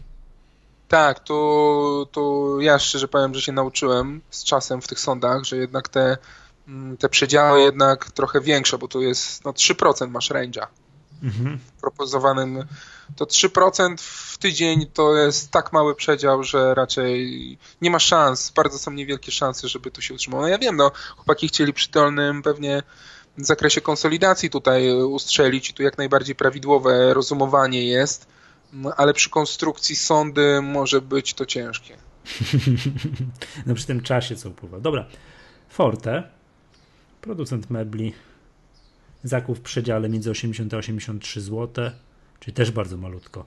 Tak, 0.89 1.19
tu, 1.19 2.07
tu 2.11 2.57
ja 2.61 2.79
szczerze 2.79 3.07
powiem, 3.07 3.35
że 3.35 3.41
się 3.41 3.51
nauczyłem 3.51 4.21
z 4.29 4.43
czasem 4.43 4.81
w 4.81 4.87
tych 4.87 4.99
sądach, 4.99 5.43
że 5.43 5.57
jednak 5.57 5.89
te, 5.89 6.17
mm, 6.67 6.97
te 6.97 7.09
przedziały 7.09 7.61
jednak 7.61 8.11
trochę 8.11 8.41
większe, 8.41 8.77
bo 8.77 8.87
tu 8.87 9.01
jest 9.01 9.45
no 9.45 9.53
3% 9.53 10.11
masz 10.11 10.31
range'a. 10.31 10.67
Mhm. 11.23 11.59
Propozowanym 11.81 12.65
to 13.15 13.25
3% 13.25 14.01
w 14.01 14.37
tydzień 14.37 14.87
to 14.93 15.15
jest 15.15 15.51
tak 15.51 15.73
mały 15.73 15.95
przedział, 15.95 16.43
że 16.43 16.75
raczej 16.75 17.57
nie 17.81 17.91
ma 17.91 17.99
szans, 17.99 18.51
bardzo 18.51 18.79
są 18.79 18.91
niewielkie 18.91 19.31
szanse, 19.31 19.67
żeby 19.67 19.91
tu 19.91 20.01
się 20.01 20.13
utrzymało. 20.13 20.43
No 20.43 20.49
ja 20.49 20.57
wiem, 20.57 20.75
no 20.75 20.91
chłopaki 21.15 21.47
chcieli 21.47 21.73
przy 21.73 21.91
dolnym 21.91 22.41
pewnie 22.41 22.83
w 23.37 23.45
zakresie 23.45 23.81
konsolidacji 23.81 24.49
tutaj 24.49 24.93
ustrzelić 24.93 25.69
i 25.69 25.73
tu 25.73 25.83
jak 25.83 25.97
najbardziej 25.97 26.35
prawidłowe 26.35 27.13
rozumowanie 27.13 27.85
jest, 27.85 28.27
ale 28.97 29.13
przy 29.13 29.29
konstrukcji 29.29 29.95
sądy 29.95 30.61
może 30.61 31.01
być 31.01 31.33
to 31.33 31.45
ciężkie. 31.45 31.97
no 33.65 33.75
przy 33.75 33.87
tym 33.87 34.01
czasie 34.01 34.35
co 34.35 34.49
upływa. 34.49 34.79
Dobra, 34.79 35.05
Forte, 35.69 36.23
producent 37.21 37.69
mebli, 37.69 38.13
zakup 39.23 39.57
w 39.57 39.61
przedziale 39.61 40.09
między 40.09 40.31
80 40.31 40.73
a 40.73 40.77
83 40.77 41.41
zł, 41.41 41.91
czyli 42.39 42.53
też 42.53 42.71
bardzo 42.71 42.97
malutko. 42.97 43.45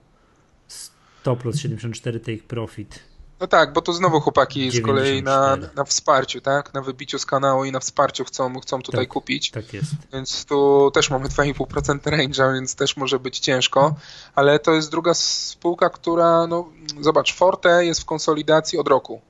100 0.68 1.36
plus 1.36 1.58
74 1.58 2.20
take 2.20 2.42
profit 2.48 3.11
no 3.42 3.48
tak, 3.48 3.72
bo 3.72 3.82
to 3.82 3.92
znowu 3.92 4.20
chłopaki 4.20 4.70
z 4.70 4.82
kolei 4.82 5.22
na, 5.22 5.56
na 5.74 5.84
wsparciu, 5.84 6.40
tak? 6.40 6.74
Na 6.74 6.82
wybiciu 6.82 7.18
z 7.18 7.26
kanału 7.26 7.64
i 7.64 7.72
na 7.72 7.80
wsparciu 7.80 8.24
chcą, 8.24 8.60
chcą 8.60 8.82
tutaj 8.82 9.04
tak, 9.04 9.08
kupić. 9.08 9.50
Tak 9.50 9.72
jest. 9.72 9.90
Więc 10.12 10.44
tu 10.44 10.90
też 10.94 11.10
mamy 11.10 11.28
2,5% 11.28 11.98
range'a, 11.98 12.54
więc 12.54 12.74
też 12.74 12.96
może 12.96 13.18
być 13.18 13.38
ciężko, 13.38 13.94
ale 14.34 14.58
to 14.58 14.72
jest 14.72 14.90
druga 14.90 15.14
spółka, 15.14 15.90
która, 15.90 16.46
no 16.46 16.68
zobacz, 17.00 17.34
Forte 17.34 17.84
jest 17.84 18.00
w 18.00 18.04
konsolidacji 18.04 18.78
od 18.78 18.88
roku. 18.88 19.20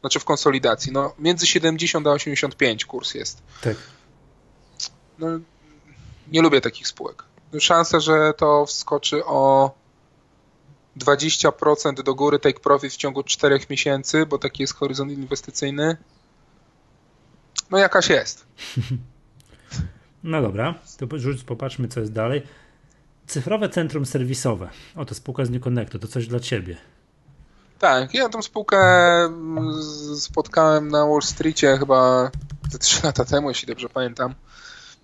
Znaczy 0.00 0.20
w 0.20 0.24
konsolidacji, 0.24 0.92
no 0.92 1.12
między 1.18 1.46
70 1.46 2.06
a 2.06 2.10
85 2.10 2.84
kurs 2.84 3.14
jest. 3.14 3.42
Tak. 3.62 3.76
No, 5.18 5.26
nie 6.28 6.42
lubię 6.42 6.60
takich 6.60 6.88
spółek. 6.88 7.24
Szansa, 7.60 8.00
że 8.00 8.34
to 8.36 8.66
wskoczy 8.66 9.24
o 9.24 9.70
20% 10.96 12.02
do 12.02 12.14
góry 12.14 12.38
take 12.38 12.60
profit 12.60 12.92
w 12.92 12.96
ciągu 12.96 13.22
4 13.22 13.60
miesięcy, 13.70 14.26
bo 14.26 14.38
taki 14.38 14.62
jest 14.62 14.74
horyzont 14.74 15.12
inwestycyjny. 15.12 15.96
No 17.70 17.78
jakaś 17.78 18.08
jest. 18.10 18.46
No 20.24 20.42
dobra, 20.42 20.74
to 20.98 21.18
rzuć, 21.18 21.44
popatrzmy 21.44 21.88
co 21.88 22.00
jest 22.00 22.12
dalej. 22.12 22.42
Cyfrowe 23.26 23.68
centrum 23.68 24.06
serwisowe. 24.06 24.70
Oto 24.96 25.14
spółka 25.14 25.44
z 25.44 25.50
New 25.50 25.62
Connectu, 25.62 25.98
to 25.98 26.08
coś 26.08 26.26
dla 26.26 26.40
ciebie. 26.40 26.76
Tak, 27.78 28.14
ja 28.14 28.28
tą 28.28 28.42
spółkę 28.42 28.78
spotkałem 30.18 30.88
na 30.88 31.06
Wall 31.06 31.22
Streetie 31.22 31.76
chyba 31.78 32.30
ze 32.70 32.78
3 32.78 33.00
lata 33.06 33.24
temu, 33.24 33.48
jeśli 33.48 33.68
dobrze 33.68 33.88
pamiętam. 33.88 34.34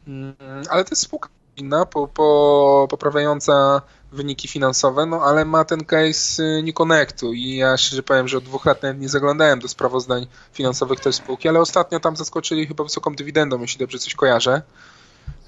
Mm, 0.08 0.34
ale 0.70 0.84
to 0.84 0.90
jest 0.90 1.02
spółka 1.02 1.28
inna, 1.56 1.86
po, 1.86 2.08
po, 2.08 2.86
poprawiająca 2.90 3.82
wyniki 4.12 4.48
finansowe, 4.48 5.06
no 5.06 5.22
ale 5.22 5.44
ma 5.44 5.64
ten 5.64 5.84
case 5.84 6.42
y, 6.42 6.62
nie 6.62 6.72
connectu 6.72 7.32
i 7.32 7.56
ja 7.56 7.76
szczerze 7.76 8.02
powiem, 8.02 8.28
że 8.28 8.38
od 8.38 8.44
dwóch 8.44 8.66
lat 8.66 8.82
nawet 8.82 9.00
nie 9.00 9.08
zaglądałem 9.08 9.60
do 9.60 9.68
sprawozdań 9.68 10.26
finansowych 10.52 11.00
tej 11.00 11.12
spółki, 11.12 11.48
ale 11.48 11.60
ostatnio 11.60 12.00
tam 12.00 12.16
zaskoczyli 12.16 12.66
chyba 12.66 12.84
wysoką 12.84 13.14
dywidendą, 13.14 13.60
jeśli 13.60 13.78
dobrze 13.78 13.98
coś 13.98 14.14
kojarzę. 14.14 14.62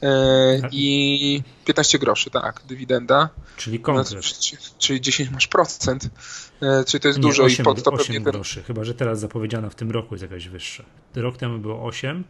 E, 0.03 0.69
I 0.73 1.43
15 1.65 1.99
groszy, 1.99 2.31
tak, 2.31 2.63
dywidenda. 2.69 3.29
Czyli 3.57 3.81
konkret. 3.81 4.25
Czyli 4.79 5.01
10 5.01 5.31
masz 5.31 5.47
procent. 5.47 6.09
E, 6.63 6.85
czyli 6.85 7.01
to 7.01 7.09
jest 7.09 7.19
nie, 7.19 7.23
dużo 7.23 7.45
8, 7.45 7.63
i 7.63 7.65
pod 7.65 7.83
to 7.83 7.91
8 7.91 8.07
pewnie 8.07 8.21
groszy, 8.21 8.63
chyba 8.63 8.85
że 8.85 8.95
teraz 8.95 9.21
zapowiedziana 9.21 9.71
w 9.71 9.75
tym 9.75 9.91
roku 9.91 10.15
jest 10.15 10.23
jakaś 10.23 10.49
wyższa. 10.49 10.85
Rok 11.15 11.37
temu 11.37 11.59
było 11.59 11.85
8, 11.85 12.25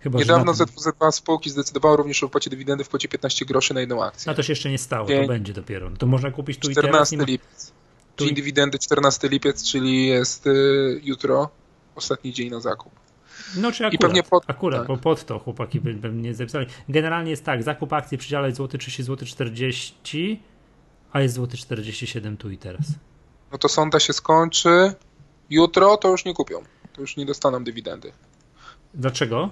Chyba, 0.00 0.18
Niedawno 0.18 0.52
ZWZ2 0.52 1.12
spółki 1.12 1.50
zdecydowało 1.50 1.96
również 1.96 2.22
o 2.22 2.26
wypłacie 2.26 2.50
dywidendy 2.50 2.84
w 2.84 2.88
kwocie 2.88 3.08
15 3.08 3.44
groszy 3.44 3.74
na 3.74 3.80
jedną 3.80 4.04
akcję. 4.04 4.32
A 4.32 4.34
to 4.34 4.42
się 4.42 4.52
jeszcze 4.52 4.70
nie 4.70 4.78
stało, 4.78 5.08
to 5.08 5.26
będzie 5.26 5.52
dopiero. 5.52 5.90
No 5.90 5.96
to 5.96 6.06
można 6.06 6.30
kupić 6.30 6.58
tu 6.58 6.70
14 6.70 6.80
i 6.80 6.92
teraz. 6.92 7.08
14 7.08 7.32
lipiec. 7.32 7.72
Tu... 8.16 8.24
Dzień 8.24 8.34
dywidendy 8.34 8.78
14 8.78 9.28
lipiec, 9.28 9.64
czyli 9.64 10.06
jest 10.06 10.46
y, 10.46 11.00
jutro, 11.04 11.50
ostatni 11.94 12.32
dzień 12.32 12.50
na 12.50 12.60
zakup. 12.60 12.92
No 13.56 13.72
czy 13.72 13.86
akurat, 13.86 13.94
I 13.94 13.98
pewnie 13.98 14.22
pod, 14.22 14.44
akurat 14.46 14.80
tak. 14.80 14.88
bo 14.88 14.96
pod 14.96 15.24
to 15.24 15.38
chłopaki 15.38 15.80
by, 15.80 15.94
by 15.94 16.12
nie 16.12 16.34
zapisali. 16.34 16.66
Generalnie 16.88 17.30
jest 17.30 17.44
tak, 17.44 17.62
zakup 17.62 17.92
akcji 17.92 18.18
przy 18.18 18.28
dziale 18.28 18.54
złoty 18.54 18.78
30 18.78 19.02
zł 19.02 19.28
40, 19.28 20.42
a 21.12 21.20
jest 21.20 21.34
złoty 21.34 21.56
47 21.56 22.36
tu 22.36 22.50
i 22.50 22.58
teraz. 22.58 22.86
No 23.52 23.58
to 23.58 23.68
sonda 23.68 24.00
się 24.00 24.12
skończy 24.12 24.94
jutro, 25.50 25.96
to 25.96 26.08
już 26.08 26.24
nie 26.24 26.34
kupią. 26.34 26.62
To 26.92 27.00
już 27.00 27.16
nie 27.16 27.26
dostaną 27.26 27.64
dywidendy. 27.64 28.12
Dlaczego? 28.94 29.50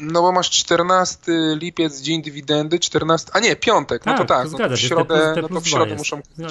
No 0.00 0.22
bo 0.22 0.32
masz 0.32 0.50
14 0.50 1.32
lipiec, 1.56 2.00
dzień 2.00 2.22
dywidendy, 2.22 2.78
14, 2.78 3.30
a 3.32 3.40
nie, 3.40 3.56
piątek, 3.56 4.04
tak, 4.04 4.18
no 4.18 4.24
to 4.24 4.28
tak, 4.28 4.42
tak, 4.42 4.52
to 4.52 4.58
no 4.58 4.68
to 4.68 4.76
w 4.76 4.80
środę, 4.80 5.34
no 5.42 5.48
to 5.48 5.60
w 5.60 5.68
środę 5.68 5.96
muszą 5.96 6.20
no, 6.38 6.48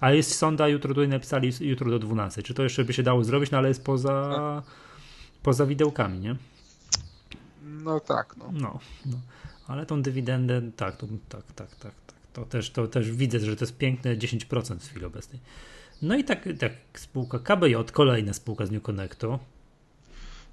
A 0.00 0.12
jest 0.12 0.34
sonda, 0.34 0.68
jutro 0.68 0.94
tutaj 0.94 1.08
napisali, 1.08 1.52
jutro 1.60 1.90
do 1.90 1.98
12, 1.98 2.42
czy 2.42 2.54
to 2.54 2.62
jeszcze 2.62 2.84
by 2.84 2.92
się 2.92 3.02
dało 3.02 3.24
zrobić, 3.24 3.50
no 3.50 3.58
ale 3.58 3.68
jest 3.68 3.84
poza, 3.84 4.12
no. 4.12 4.62
poza 5.42 5.66
widełkami, 5.66 6.18
nie? 6.18 6.36
No 7.62 8.00
tak, 8.00 8.34
no. 8.36 8.50
No, 8.52 8.78
no. 9.06 9.16
ale 9.66 9.86
tą 9.86 10.02
dywidendę, 10.02 10.62
tak, 10.76 10.96
to, 10.96 11.06
tak, 11.28 11.42
tak, 11.54 11.74
tak, 11.76 11.94
tak, 12.06 12.14
to 12.32 12.44
też, 12.44 12.70
to 12.70 12.88
też 12.88 13.12
widzę, 13.12 13.40
że 13.40 13.56
to 13.56 13.64
jest 13.64 13.76
piękne 13.76 14.16
10% 14.16 14.78
w 14.78 14.90
chwili 14.90 15.04
obecnej. 15.04 15.40
No 16.02 16.16
i 16.16 16.24
tak, 16.24 16.48
tak 16.58 16.72
spółka 16.94 17.38
KBJ, 17.38 17.74
kolejna 17.92 18.32
spółka 18.32 18.66
z 18.66 18.70
New 18.70 18.82
Connectu, 18.82 19.38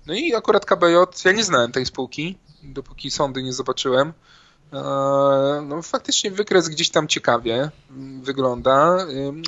no 0.07 0.13
i 0.13 0.35
akurat 0.35 0.65
KBJ, 0.65 0.95
ja 1.25 1.31
nie 1.31 1.43
znałem 1.43 1.71
tej 1.71 1.85
spółki, 1.85 2.37
dopóki 2.63 3.11
sądy 3.11 3.43
nie 3.43 3.53
zobaczyłem. 3.53 4.13
E, 4.73 4.81
no 5.67 5.81
faktycznie 5.81 6.31
wykres 6.31 6.69
gdzieś 6.69 6.89
tam 6.89 7.07
ciekawie 7.07 7.69
wygląda. 8.21 8.97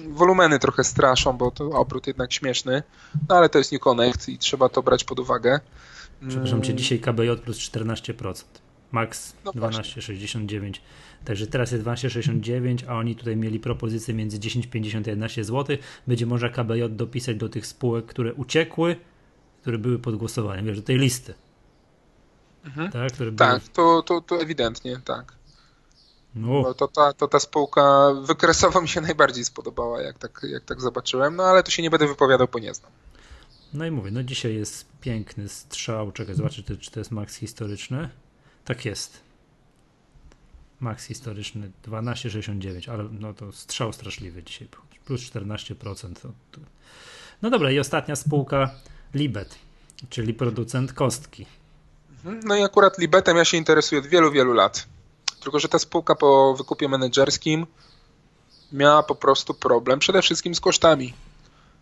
Wolumeny 0.10 0.60
trochę 0.60 0.84
straszą, 0.84 1.34
bo 1.34 1.52
to 1.52 1.66
obrót 1.70 2.08
jednak 2.08 2.34
śmieszny, 2.34 2.84
no 3.30 3.36
ale 3.36 3.50
to 3.50 3.58
jest 3.58 3.72
New 3.72 3.82
Connect 3.82 4.30
i 4.30 4.38
trzeba 4.38 4.70
to 4.70 4.84
brać 4.84 5.04
pod 5.04 5.20
uwagę. 5.20 5.60
Przepraszam 6.28 6.62
cię, 6.62 6.74
dzisiaj 6.74 7.00
KBJ 7.00 7.32
plus 7.44 7.58
14%. 7.58 8.44
Max 8.92 9.36
no 9.46 9.52
12,69. 9.52 10.74
Także 11.26 11.48
teraz 11.48 11.72
jest 11.72 11.84
12,69, 11.84 12.78
a 12.88 12.94
oni 12.94 13.16
tutaj 13.16 13.36
mieli 13.36 13.60
propozycję 13.60 14.14
między 14.14 14.40
10,50 14.40 14.98
a 15.06 15.10
11 15.10 15.44
zł. 15.44 15.78
Będzie 16.08 16.26
można 16.26 16.50
KBJ 16.50 16.84
dopisać 16.90 17.36
do 17.36 17.50
tych 17.50 17.68
spółek, 17.68 18.06
które 18.06 18.34
uciekły 18.34 18.96
które 19.68 19.78
były 19.78 20.00
pod 20.00 20.16
głosowaniem, 20.16 20.66
wiesz, 20.66 20.78
do 20.78 20.84
tej 20.84 20.98
listy. 20.98 21.34
Mhm. 22.66 22.92
Tak, 22.92 23.14
które 23.14 23.32
tak 23.32 23.62
były... 23.62 23.74
to, 23.74 24.02
to, 24.02 24.22
to 24.22 24.42
ewidentnie, 24.42 25.02
tak. 25.06 25.34
No. 26.36 26.74
To, 26.74 26.88
ta, 26.88 27.14
to 27.14 27.28
ta 27.28 27.40
spółka 27.40 28.14
wykresowo 28.22 28.82
mi 28.82 28.88
się 28.88 29.02
najbardziej 29.02 29.46
spodobała, 29.46 30.02
jak 30.02 30.18
tak, 30.18 30.42
jak 30.44 30.64
tak 30.64 30.82
zobaczyłem, 30.82 31.36
no 31.36 31.44
ale 31.44 31.64
tu 31.64 31.72
się 31.72 31.84
nie 31.84 31.90
będę 31.90 32.08
wypowiadał, 32.08 32.48
bo 32.54 32.60
nie 32.60 32.74
znam. 32.74 32.92
No 33.74 33.86
i 33.86 33.92
mówię, 33.92 34.12
no 34.12 34.24
dzisiaj 34.24 34.56
jest 34.56 34.86
piękny 35.02 35.50
strzał, 35.50 36.12
czekaj, 36.12 36.36
zobaczę, 36.36 36.64
czy 36.80 36.92
to 36.92 37.00
jest 37.00 37.12
maks 37.12 37.36
historyczny. 37.36 38.10
Tak 38.66 38.86
jest. 38.86 39.20
Max 40.80 41.06
historyczny 41.06 41.72
12,69, 41.88 42.92
ale 42.92 43.04
no 43.12 43.34
to 43.34 43.52
strzał 43.52 43.94
straszliwy 43.94 44.44
dzisiaj, 44.44 44.68
plus 45.06 45.22
14%. 45.22 46.14
No 47.42 47.50
dobra, 47.50 47.72
i 47.72 47.80
ostatnia 47.80 48.16
spółka 48.16 48.72
Libet, 49.14 49.56
czyli 50.10 50.34
producent 50.34 50.94
kostki. 50.94 51.46
No 52.44 52.56
i 52.56 52.64
akurat 52.64 52.98
Libetem 52.98 53.38
ja 53.38 53.46
się 53.46 53.58
interesuję 53.58 54.02
od 54.02 54.08
wielu, 54.08 54.32
wielu 54.32 54.54
lat. 54.54 54.88
Tylko, 55.40 55.60
że 55.60 55.70
ta 55.70 55.80
spółka 55.80 56.16
po 56.16 56.56
wykupie 56.58 56.90
menedżerskim 56.90 57.68
miała 58.72 59.04
po 59.04 59.16
prostu 59.16 59.54
problem 59.54 60.00
przede 60.00 60.22
wszystkim 60.22 60.56
z 60.56 60.60
kosztami. 60.60 61.14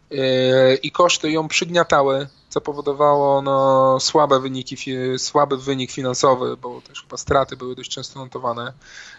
Yy, 0.09 0.75
I 0.75 0.91
koszty 0.91 1.31
ją 1.31 1.47
przygniatały, 1.47 2.27
co 2.49 2.61
powodowało 2.61 3.41
no, 3.41 3.99
słabe 3.99 4.39
wyniki, 4.39 4.77
słaby 5.17 5.57
wynik 5.57 5.91
finansowy, 5.91 6.57
bo 6.57 6.81
też 6.81 7.01
chyba 7.01 7.17
straty 7.17 7.57
były 7.57 7.75
dość 7.75 7.91
często 7.91 8.19
notowane. 8.19 8.73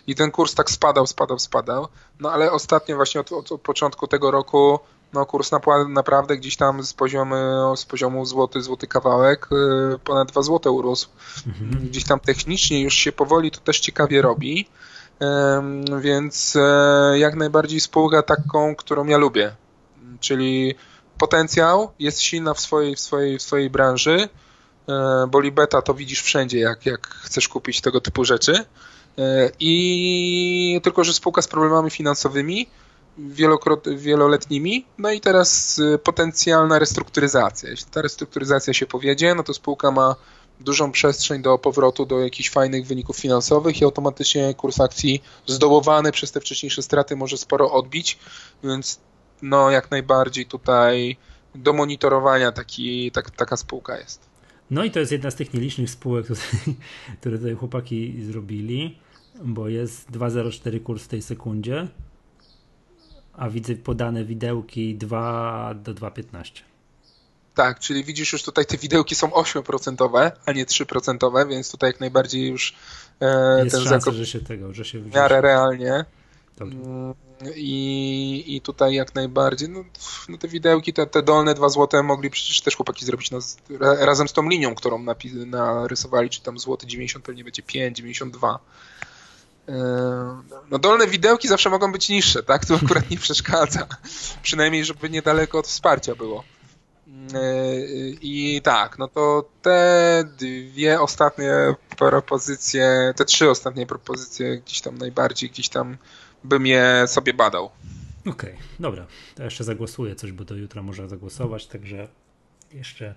I 0.06 0.14
ten 0.14 0.30
kurs 0.30 0.54
tak 0.54 0.70
spadał, 0.70 1.06
spadał, 1.06 1.38
spadał. 1.38 1.88
No 2.20 2.32
ale 2.32 2.52
ostatnio 2.52 2.96
właśnie 2.96 3.20
od, 3.20 3.32
od, 3.32 3.52
od 3.52 3.60
początku 3.60 4.06
tego 4.06 4.30
roku 4.30 4.78
no 5.12 5.26
kurs 5.26 5.50
naprawdę 5.88 6.36
gdzieś 6.36 6.56
tam 6.56 6.82
z 6.82 6.94
poziomu, 6.94 7.34
z 7.76 7.84
poziomu 7.84 8.26
złoty, 8.26 8.62
złoty 8.62 8.86
kawałek 8.86 9.48
y, 9.94 9.98
ponad 9.98 10.32
2 10.32 10.42
złote 10.42 10.70
urósł. 10.70 11.08
Mhm. 11.46 11.88
Gdzieś 11.88 12.04
tam 12.04 12.20
technicznie 12.20 12.82
już 12.82 12.94
się 12.94 13.12
powoli 13.12 13.50
to 13.50 13.60
też 13.60 13.80
ciekawie 13.80 14.22
robi, 14.22 14.68
więc 16.00 16.56
e, 16.56 17.18
jak 17.18 17.34
najbardziej 17.34 17.80
spółka 17.80 18.22
taką, 18.22 18.74
którą 18.76 19.06
ja 19.06 19.18
lubię, 19.18 19.52
czyli 20.20 20.74
potencjał, 21.18 21.90
jest 21.98 22.20
silna 22.20 22.54
w 22.54 22.60
swojej, 22.60 22.96
w 22.96 23.00
swojej, 23.00 23.38
w 23.38 23.42
swojej 23.42 23.70
branży, 23.70 24.28
bo 25.28 25.40
Libeta 25.40 25.82
to 25.82 25.94
widzisz 25.94 26.22
wszędzie, 26.22 26.58
jak, 26.58 26.86
jak 26.86 27.06
chcesz 27.06 27.48
kupić 27.48 27.80
tego 27.80 28.00
typu 28.00 28.24
rzeczy. 28.24 28.64
I 29.60 30.80
tylko, 30.82 31.04
że 31.04 31.12
spółka 31.12 31.42
z 31.42 31.48
problemami 31.48 31.90
finansowymi, 31.90 32.68
wieloletnimi, 33.96 34.86
no 34.98 35.12
i 35.12 35.20
teraz 35.20 35.80
potencjalna 36.02 36.78
restrukturyzacja. 36.78 37.70
Jeśli 37.70 37.90
ta 37.90 38.02
restrukturyzacja 38.02 38.72
się 38.72 38.86
powiedzie, 38.86 39.34
no 39.34 39.42
to 39.42 39.54
spółka 39.54 39.90
ma 39.90 40.16
dużą 40.60 40.92
przestrzeń 40.92 41.42
do 41.42 41.58
powrotu 41.58 42.06
do 42.06 42.20
jakichś 42.20 42.50
fajnych 42.50 42.86
wyników 42.86 43.16
finansowych 43.16 43.80
i 43.80 43.84
automatycznie 43.84 44.54
kurs 44.54 44.80
akcji 44.80 45.22
zdołowany 45.46 46.12
przez 46.12 46.32
te 46.32 46.40
wcześniejsze 46.40 46.82
straty 46.82 47.16
może 47.16 47.36
sporo 47.36 47.72
odbić, 47.72 48.18
więc 48.64 49.00
no 49.42 49.70
jak 49.70 49.90
najbardziej 49.90 50.46
tutaj 50.46 51.16
do 51.54 51.72
monitorowania 51.72 52.52
taki, 52.52 53.10
tak, 53.10 53.30
taka 53.30 53.56
spółka 53.56 53.98
jest. 53.98 54.20
No 54.70 54.84
i 54.84 54.90
to 54.90 55.00
jest 55.00 55.12
jedna 55.12 55.30
z 55.30 55.34
tych 55.34 55.54
nielicznych 55.54 55.90
spółek, 55.90 56.26
które 57.20 57.38
tutaj 57.38 57.54
chłopaki 57.54 58.24
zrobili, 58.24 58.98
bo 59.44 59.68
jest 59.68 60.10
2,04 60.10 60.82
kurs 60.82 61.02
w 61.02 61.08
tej 61.08 61.22
sekundzie, 61.22 61.88
a 63.36 63.50
widzę 63.50 63.74
podane 63.74 64.24
widełki 64.24 64.94
2 64.94 65.74
do 65.74 65.94
2,15. 65.94 66.62
Tak, 67.54 67.80
czyli 67.80 68.04
widzisz 68.04 68.32
już 68.32 68.42
tutaj 68.42 68.66
te 68.66 68.76
widełki 68.76 69.14
są 69.14 69.28
8%, 69.28 70.30
a 70.46 70.52
nie 70.52 70.66
3%, 70.66 71.48
więc 71.48 71.70
tutaj 71.70 71.90
jak 71.90 72.00
najbardziej 72.00 72.48
już 72.48 72.74
e, 73.20 73.64
Jest 73.64 73.76
ten 73.76 73.84
szansa, 73.84 73.98
zakop 73.98 74.14
że 74.14 74.26
się 74.26 74.40
tego, 74.40 74.74
że 74.74 74.84
się 74.84 75.00
w 75.00 75.14
miarę 75.14 75.40
realnie. 75.40 76.04
Mm, 76.60 77.14
I, 77.54 78.44
I 78.46 78.60
tutaj 78.60 78.94
jak 78.94 79.14
najbardziej, 79.14 79.68
no, 79.68 79.84
no 80.28 80.38
te 80.38 80.48
widełki, 80.48 80.92
te, 80.92 81.06
te 81.06 81.22
dolne 81.22 81.54
2 81.54 81.68
złote 81.68 82.02
mogli 82.02 82.30
przecież 82.30 82.60
też 82.60 82.76
chłopaki 82.76 83.04
zrobić 83.04 83.30
no, 83.30 83.38
razem 84.00 84.28
z 84.28 84.32
tą 84.32 84.48
linią, 84.48 84.74
którą 84.74 85.04
narysowali, 85.46 86.30
czy 86.30 86.42
tam 86.42 86.58
złoty 86.58 86.86
90 86.86 87.24
pewnie 87.24 87.44
będzie 87.44 87.62
5, 87.62 87.96
92. 87.96 88.58
E, 89.68 90.42
no 90.70 90.78
dolne 90.78 91.06
widełki 91.06 91.48
zawsze 91.48 91.70
mogą 91.70 91.92
być 91.92 92.08
niższe, 92.08 92.42
tak? 92.42 92.64
To 92.66 92.74
akurat 92.84 93.10
nie 93.10 93.18
przeszkadza. 93.18 93.86
Przynajmniej, 94.42 94.84
żeby 94.84 95.10
niedaleko 95.10 95.58
od 95.58 95.66
wsparcia 95.66 96.14
było. 96.14 96.44
I 98.22 98.60
tak, 98.64 98.98
no 98.98 99.08
to 99.08 99.48
te 99.62 100.24
dwie 100.38 101.00
ostatnie 101.00 101.74
propozycje, 101.98 103.12
te 103.16 103.24
trzy 103.24 103.50
ostatnie 103.50 103.86
propozycje 103.86 104.58
gdzieś 104.58 104.80
tam 104.80 104.98
najbardziej, 104.98 105.50
gdzieś 105.50 105.68
tam 105.68 105.96
bym 106.44 106.66
je 106.66 107.04
sobie 107.06 107.34
badał. 107.34 107.70
Okej, 108.20 108.32
okay, 108.32 108.56
dobra. 108.80 109.06
To 109.34 109.42
jeszcze 109.42 109.64
zagłosuję 109.64 110.14
coś, 110.14 110.32
bo 110.32 110.44
do 110.44 110.54
jutra 110.54 110.82
można 110.82 111.08
zagłosować, 111.08 111.66
także 111.66 112.08
jeszcze 112.72 113.14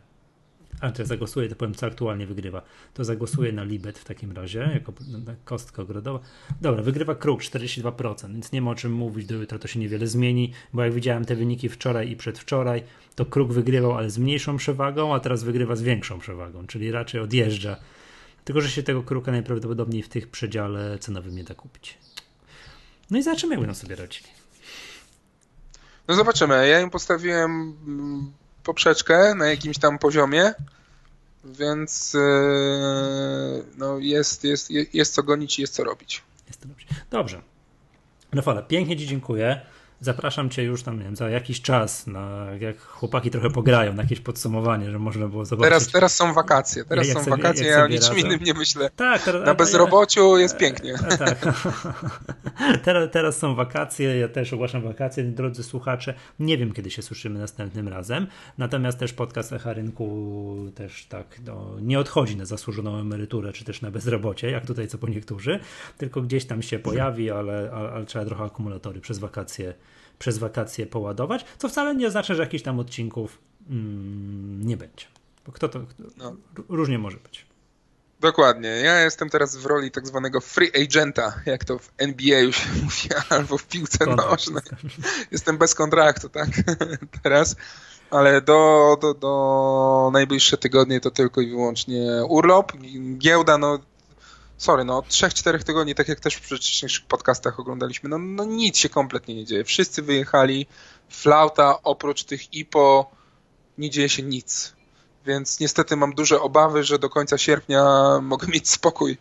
a 0.82 0.92
to 0.92 1.02
ja 1.02 1.06
zagłosuję, 1.06 1.50
to 1.50 1.56
powiem, 1.56 1.76
co 1.76 1.86
aktualnie 1.86 2.28
wygrywa. 2.28 2.62
To 2.94 3.04
zagłosuję 3.04 3.52
na 3.52 3.64
Libet 3.64 4.00
w 4.00 4.06
takim 4.06 4.32
razie, 4.32 4.70
jako 4.74 4.94
kostka 5.46 5.82
ogrodowa. 5.82 6.20
Dobra, 6.62 6.84
wygrywa 6.84 7.16
Kruk 7.16 7.42
42%, 7.42 8.32
więc 8.32 8.52
nie 8.52 8.62
ma 8.62 8.72
o 8.72 8.76
czym 8.76 8.94
mówić, 8.94 9.26
do 9.26 9.36
jutra 9.36 9.60
to 9.60 9.68
się 9.68 9.80
niewiele 9.80 10.08
zmieni, 10.08 10.54
bo 10.74 10.84
jak 10.84 10.94
widziałem 10.94 11.26
te 11.26 11.36
wyniki 11.36 11.70
wczoraj 11.70 12.12
i 12.12 12.16
przedwczoraj, 12.16 12.84
to 13.16 13.26
Kruk 13.26 13.54
wygrywał, 13.54 13.98
ale 13.98 14.10
z 14.10 14.18
mniejszą 14.18 14.58
przewagą, 14.58 15.16
a 15.16 15.20
teraz 15.20 15.44
wygrywa 15.44 15.76
z 15.76 15.82
większą 15.82 16.20
przewagą, 16.20 16.68
czyli 16.68 16.92
raczej 16.92 17.22
odjeżdża. 17.22 17.78
Tylko, 18.44 18.62
że 18.62 18.70
się 18.70 18.84
tego 18.84 19.04
Kruka 19.04 19.32
najprawdopodobniej 19.32 20.04
w 20.04 20.10
tych 20.10 20.28
przedziale 20.28 21.00
cenowym 21.00 21.36
nie 21.36 21.44
da 21.44 21.56
kupić. 21.56 21.98
No 23.12 23.18
i 23.18 23.24
zobaczymy, 23.24 23.54
jak 23.54 23.60
będą 23.60 23.76
sobie 23.76 23.96
radzili. 23.96 24.28
No 26.08 26.16
zobaczymy. 26.16 26.68
Ja 26.68 26.82
im 26.82 26.90
postawiłem 26.90 27.52
mm, 27.88 28.32
poprzeczkę 28.64 29.36
na 29.36 29.48
jakimś 29.48 29.78
tam 29.78 30.00
poziomie, 30.00 30.54
więc 31.44 32.14
yy, 32.14 33.64
no 33.78 33.98
jest, 34.00 34.44
jest, 34.44 34.72
jest 34.94 35.14
co 35.14 35.24
gonić 35.24 35.60
i 35.60 35.62
jest 35.62 35.74
co 35.74 35.84
robić. 35.84 36.22
Jest 36.48 36.62
to 36.62 36.68
dobrze. 36.68 36.86
Dobrze. 37.12 37.42
Rafale, 38.32 38.64
pięknie 38.64 38.98
Ci 38.98 39.08
dziękuję 39.08 39.62
zapraszam 40.02 40.50
cię 40.50 40.64
już 40.64 40.84
tam, 40.84 40.98
nie 40.98 41.04
wiem, 41.04 41.16
za 41.16 41.30
jakiś 41.30 41.62
czas, 41.62 42.08
na, 42.08 42.46
jak 42.60 42.82
chłopaki 42.82 43.32
trochę 43.32 43.50
pograją, 43.50 43.94
na 43.94 44.04
jakieś 44.04 44.20
podsumowanie, 44.20 44.92
że 44.92 45.00
można 45.00 45.28
było 45.28 45.46
zobaczyć. 45.46 45.70
Teraz, 45.70 45.92
teraz 45.92 46.16
są 46.16 46.34
wakacje, 46.34 46.86
teraz 46.86 47.08
są 47.08 47.20
sobie, 47.20 47.30
wakacje, 47.30 47.68
ja 47.68 47.84
o 47.84 47.88
niczym 47.88 48.18
innym 48.18 48.40
nie 48.44 48.54
myślę. 48.54 48.90
Tak, 48.96 49.24
teraz, 49.24 49.46
na 49.46 49.56
bezrobociu 49.56 50.38
ja, 50.38 50.42
jest 50.42 50.58
pięknie. 50.58 50.94
E, 50.94 51.18
tak. 51.18 51.38
teraz, 52.86 53.10
teraz 53.12 53.38
są 53.38 53.56
wakacje, 53.56 54.18
ja 54.18 54.28
też 54.28 54.54
ogłaszam 54.54 54.82
wakacje, 54.82 55.24
drodzy 55.24 55.64
słuchacze, 55.64 56.14
nie 56.40 56.58
wiem, 56.58 56.74
kiedy 56.74 56.92
się 56.92 57.02
słyszymy 57.02 57.40
następnym 57.40 57.88
razem, 57.88 58.28
natomiast 58.58 59.00
też 59.00 59.14
podcast 59.14 59.54
Echa 59.54 59.74
Rynku 59.74 60.56
też 60.76 61.06
tak, 61.06 61.40
no, 61.46 61.76
nie 61.82 62.00
odchodzi 62.00 62.38
na 62.38 62.46
zasłużoną 62.46 63.00
emeryturę, 63.00 63.54
czy 63.54 63.66
też 63.66 63.82
na 63.82 63.92
bezrobocie, 63.92 64.52
jak 64.52 64.66
tutaj 64.66 64.88
co 64.88 64.98
po 64.98 65.08
niektórzy, 65.08 65.60
tylko 65.98 66.22
gdzieś 66.22 66.46
tam 66.46 66.62
się 66.62 66.80
pojawi, 66.80 67.32
ale, 67.32 67.72
ale, 67.74 67.92
ale 67.92 68.06
trzeba 68.06 68.26
trochę 68.26 68.44
akumulatory 68.44 69.02
przez 69.02 69.20
wakacje 69.20 69.74
przez 70.20 70.38
wakacje 70.38 70.86
poładować, 70.86 71.46
co 71.58 71.70
wcale 71.70 71.96
nie 71.96 72.08
oznacza, 72.08 72.34
że 72.34 72.44
jakichś 72.44 72.64
tam 72.64 72.80
odcinków 72.80 73.38
mm, 73.70 74.66
nie 74.66 74.78
będzie. 74.78 75.06
Bo 75.46 75.52
kto 75.52 75.70
to, 75.70 75.80
kto, 75.80 76.04
no. 76.18 76.36
różnie 76.70 77.00
może 77.00 77.18
być. 77.18 77.46
Dokładnie. 78.20 78.70
Ja 78.70 79.02
jestem 79.02 79.30
teraz 79.30 79.58
w 79.58 79.66
roli 79.66 79.92
tak 79.92 80.08
zwanego 80.08 80.42
free 80.42 80.84
agenta, 80.84 81.34
jak 81.46 81.66
to 81.66 81.80
w 81.80 81.92
NBA 81.98 82.40
już 82.40 82.68
mówi, 82.84 83.10
albo 83.30 83.58
w 83.58 83.68
piłce 83.68 84.06
nożnej. 84.06 84.64
Jestem 85.32 85.58
bez 85.58 85.76
kontraktu, 85.76 86.30
tak? 86.30 86.50
teraz. 87.24 87.56
Ale 88.12 88.42
do, 88.42 88.98
do, 89.02 89.14
do 89.14 90.10
najbliższe 90.14 90.58
tygodnie 90.58 91.00
to 91.00 91.12
tylko 91.12 91.42
i 91.42 91.50
wyłącznie 91.50 92.26
urlop. 92.30 92.74
Giełda, 93.18 93.58
no 93.58 93.80
sorry, 94.60 94.84
no 94.84 94.98
od 94.98 95.08
3-4 95.08 95.64
tygodni, 95.64 95.96
tak 95.96 96.08
jak 96.08 96.20
też 96.20 96.36
w 96.36 96.42
wcześniejszych 96.42 97.06
podcastach 97.06 97.60
oglądaliśmy, 97.60 98.10
no, 98.10 98.18
no 98.18 98.46
nic 98.46 98.78
się 98.78 98.90
kompletnie 98.90 99.36
nie 99.36 99.46
dzieje. 99.46 99.64
Wszyscy 99.64 100.02
wyjechali, 100.02 100.68
flauta, 101.10 101.84
oprócz 101.84 102.24
tych 102.24 102.54
IPO 102.54 103.12
nie 103.78 103.90
dzieje 103.90 104.10
się 104.10 104.24
nic. 104.24 104.74
Więc 105.26 105.60
niestety 105.60 105.96
mam 105.96 106.14
duże 106.14 106.42
obawy, 106.42 106.84
że 106.84 107.00
do 107.00 107.10
końca 107.10 107.38
sierpnia 107.38 107.86
mogę 108.22 108.48
mieć 108.48 108.70
spokój 108.70 109.18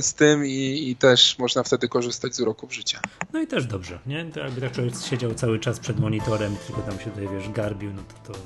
z 0.00 0.14
tym 0.14 0.46
i, 0.46 0.90
i, 0.90 0.96
też 0.96 1.38
można 1.38 1.62
wtedy 1.62 1.88
korzystać 1.88 2.34
z 2.34 2.40
uroków 2.40 2.74
życia. 2.74 3.00
No 3.32 3.40
i 3.40 3.46
też 3.46 3.66
dobrze, 3.66 3.98
nie? 4.06 4.24
To 4.24 4.40
jakby 4.40 4.60
tak 4.60 4.72
człowiek 4.72 4.94
siedział 5.10 5.34
cały 5.34 5.58
czas 5.58 5.78
przed 5.78 6.00
monitorem, 6.00 6.56
tylko 6.66 6.82
tam 6.82 6.98
się 6.98 7.10
tutaj, 7.10 7.28
wiesz, 7.28 7.50
garbił, 7.50 7.92
no 7.92 8.02
to, 8.02 8.32
to 8.32 8.38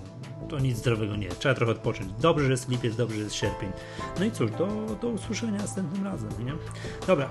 to 0.49 0.59
nic 0.59 0.77
zdrowego 0.77 1.17
nie 1.17 1.27
jest. 1.27 1.39
Trzeba 1.39 1.55
trochę 1.55 1.73
odpocząć. 1.73 2.13
Dobrze, 2.21 2.45
że 2.45 2.51
jest 2.51 2.69
lipiec, 2.69 2.97
dobrze, 2.97 3.17
że 3.17 3.23
jest 3.23 3.35
sierpień. 3.35 3.73
No 4.19 4.25
i 4.25 4.31
cóż, 4.31 4.51
do, 4.51 4.67
do 5.03 5.09
usłyszenia 5.09 5.59
następnym 5.59 6.05
razem, 6.05 6.31
nie? 6.47 6.53
Dobra, 7.07 7.31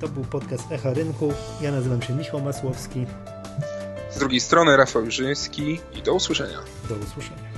to 0.00 0.08
był 0.08 0.24
podcast 0.24 0.72
Echa 0.72 0.94
Rynku. 0.94 1.32
Ja 1.60 1.72
nazywam 1.72 2.02
się 2.02 2.14
Michał 2.14 2.40
Masłowski. 2.40 3.06
Z 4.10 4.18
drugiej 4.18 4.40
strony 4.40 4.76
Rafał 4.76 5.10
Żyński 5.10 5.80
i 5.94 6.02
do 6.02 6.14
usłyszenia. 6.14 6.58
Do 6.88 6.94
usłyszenia. 6.94 7.49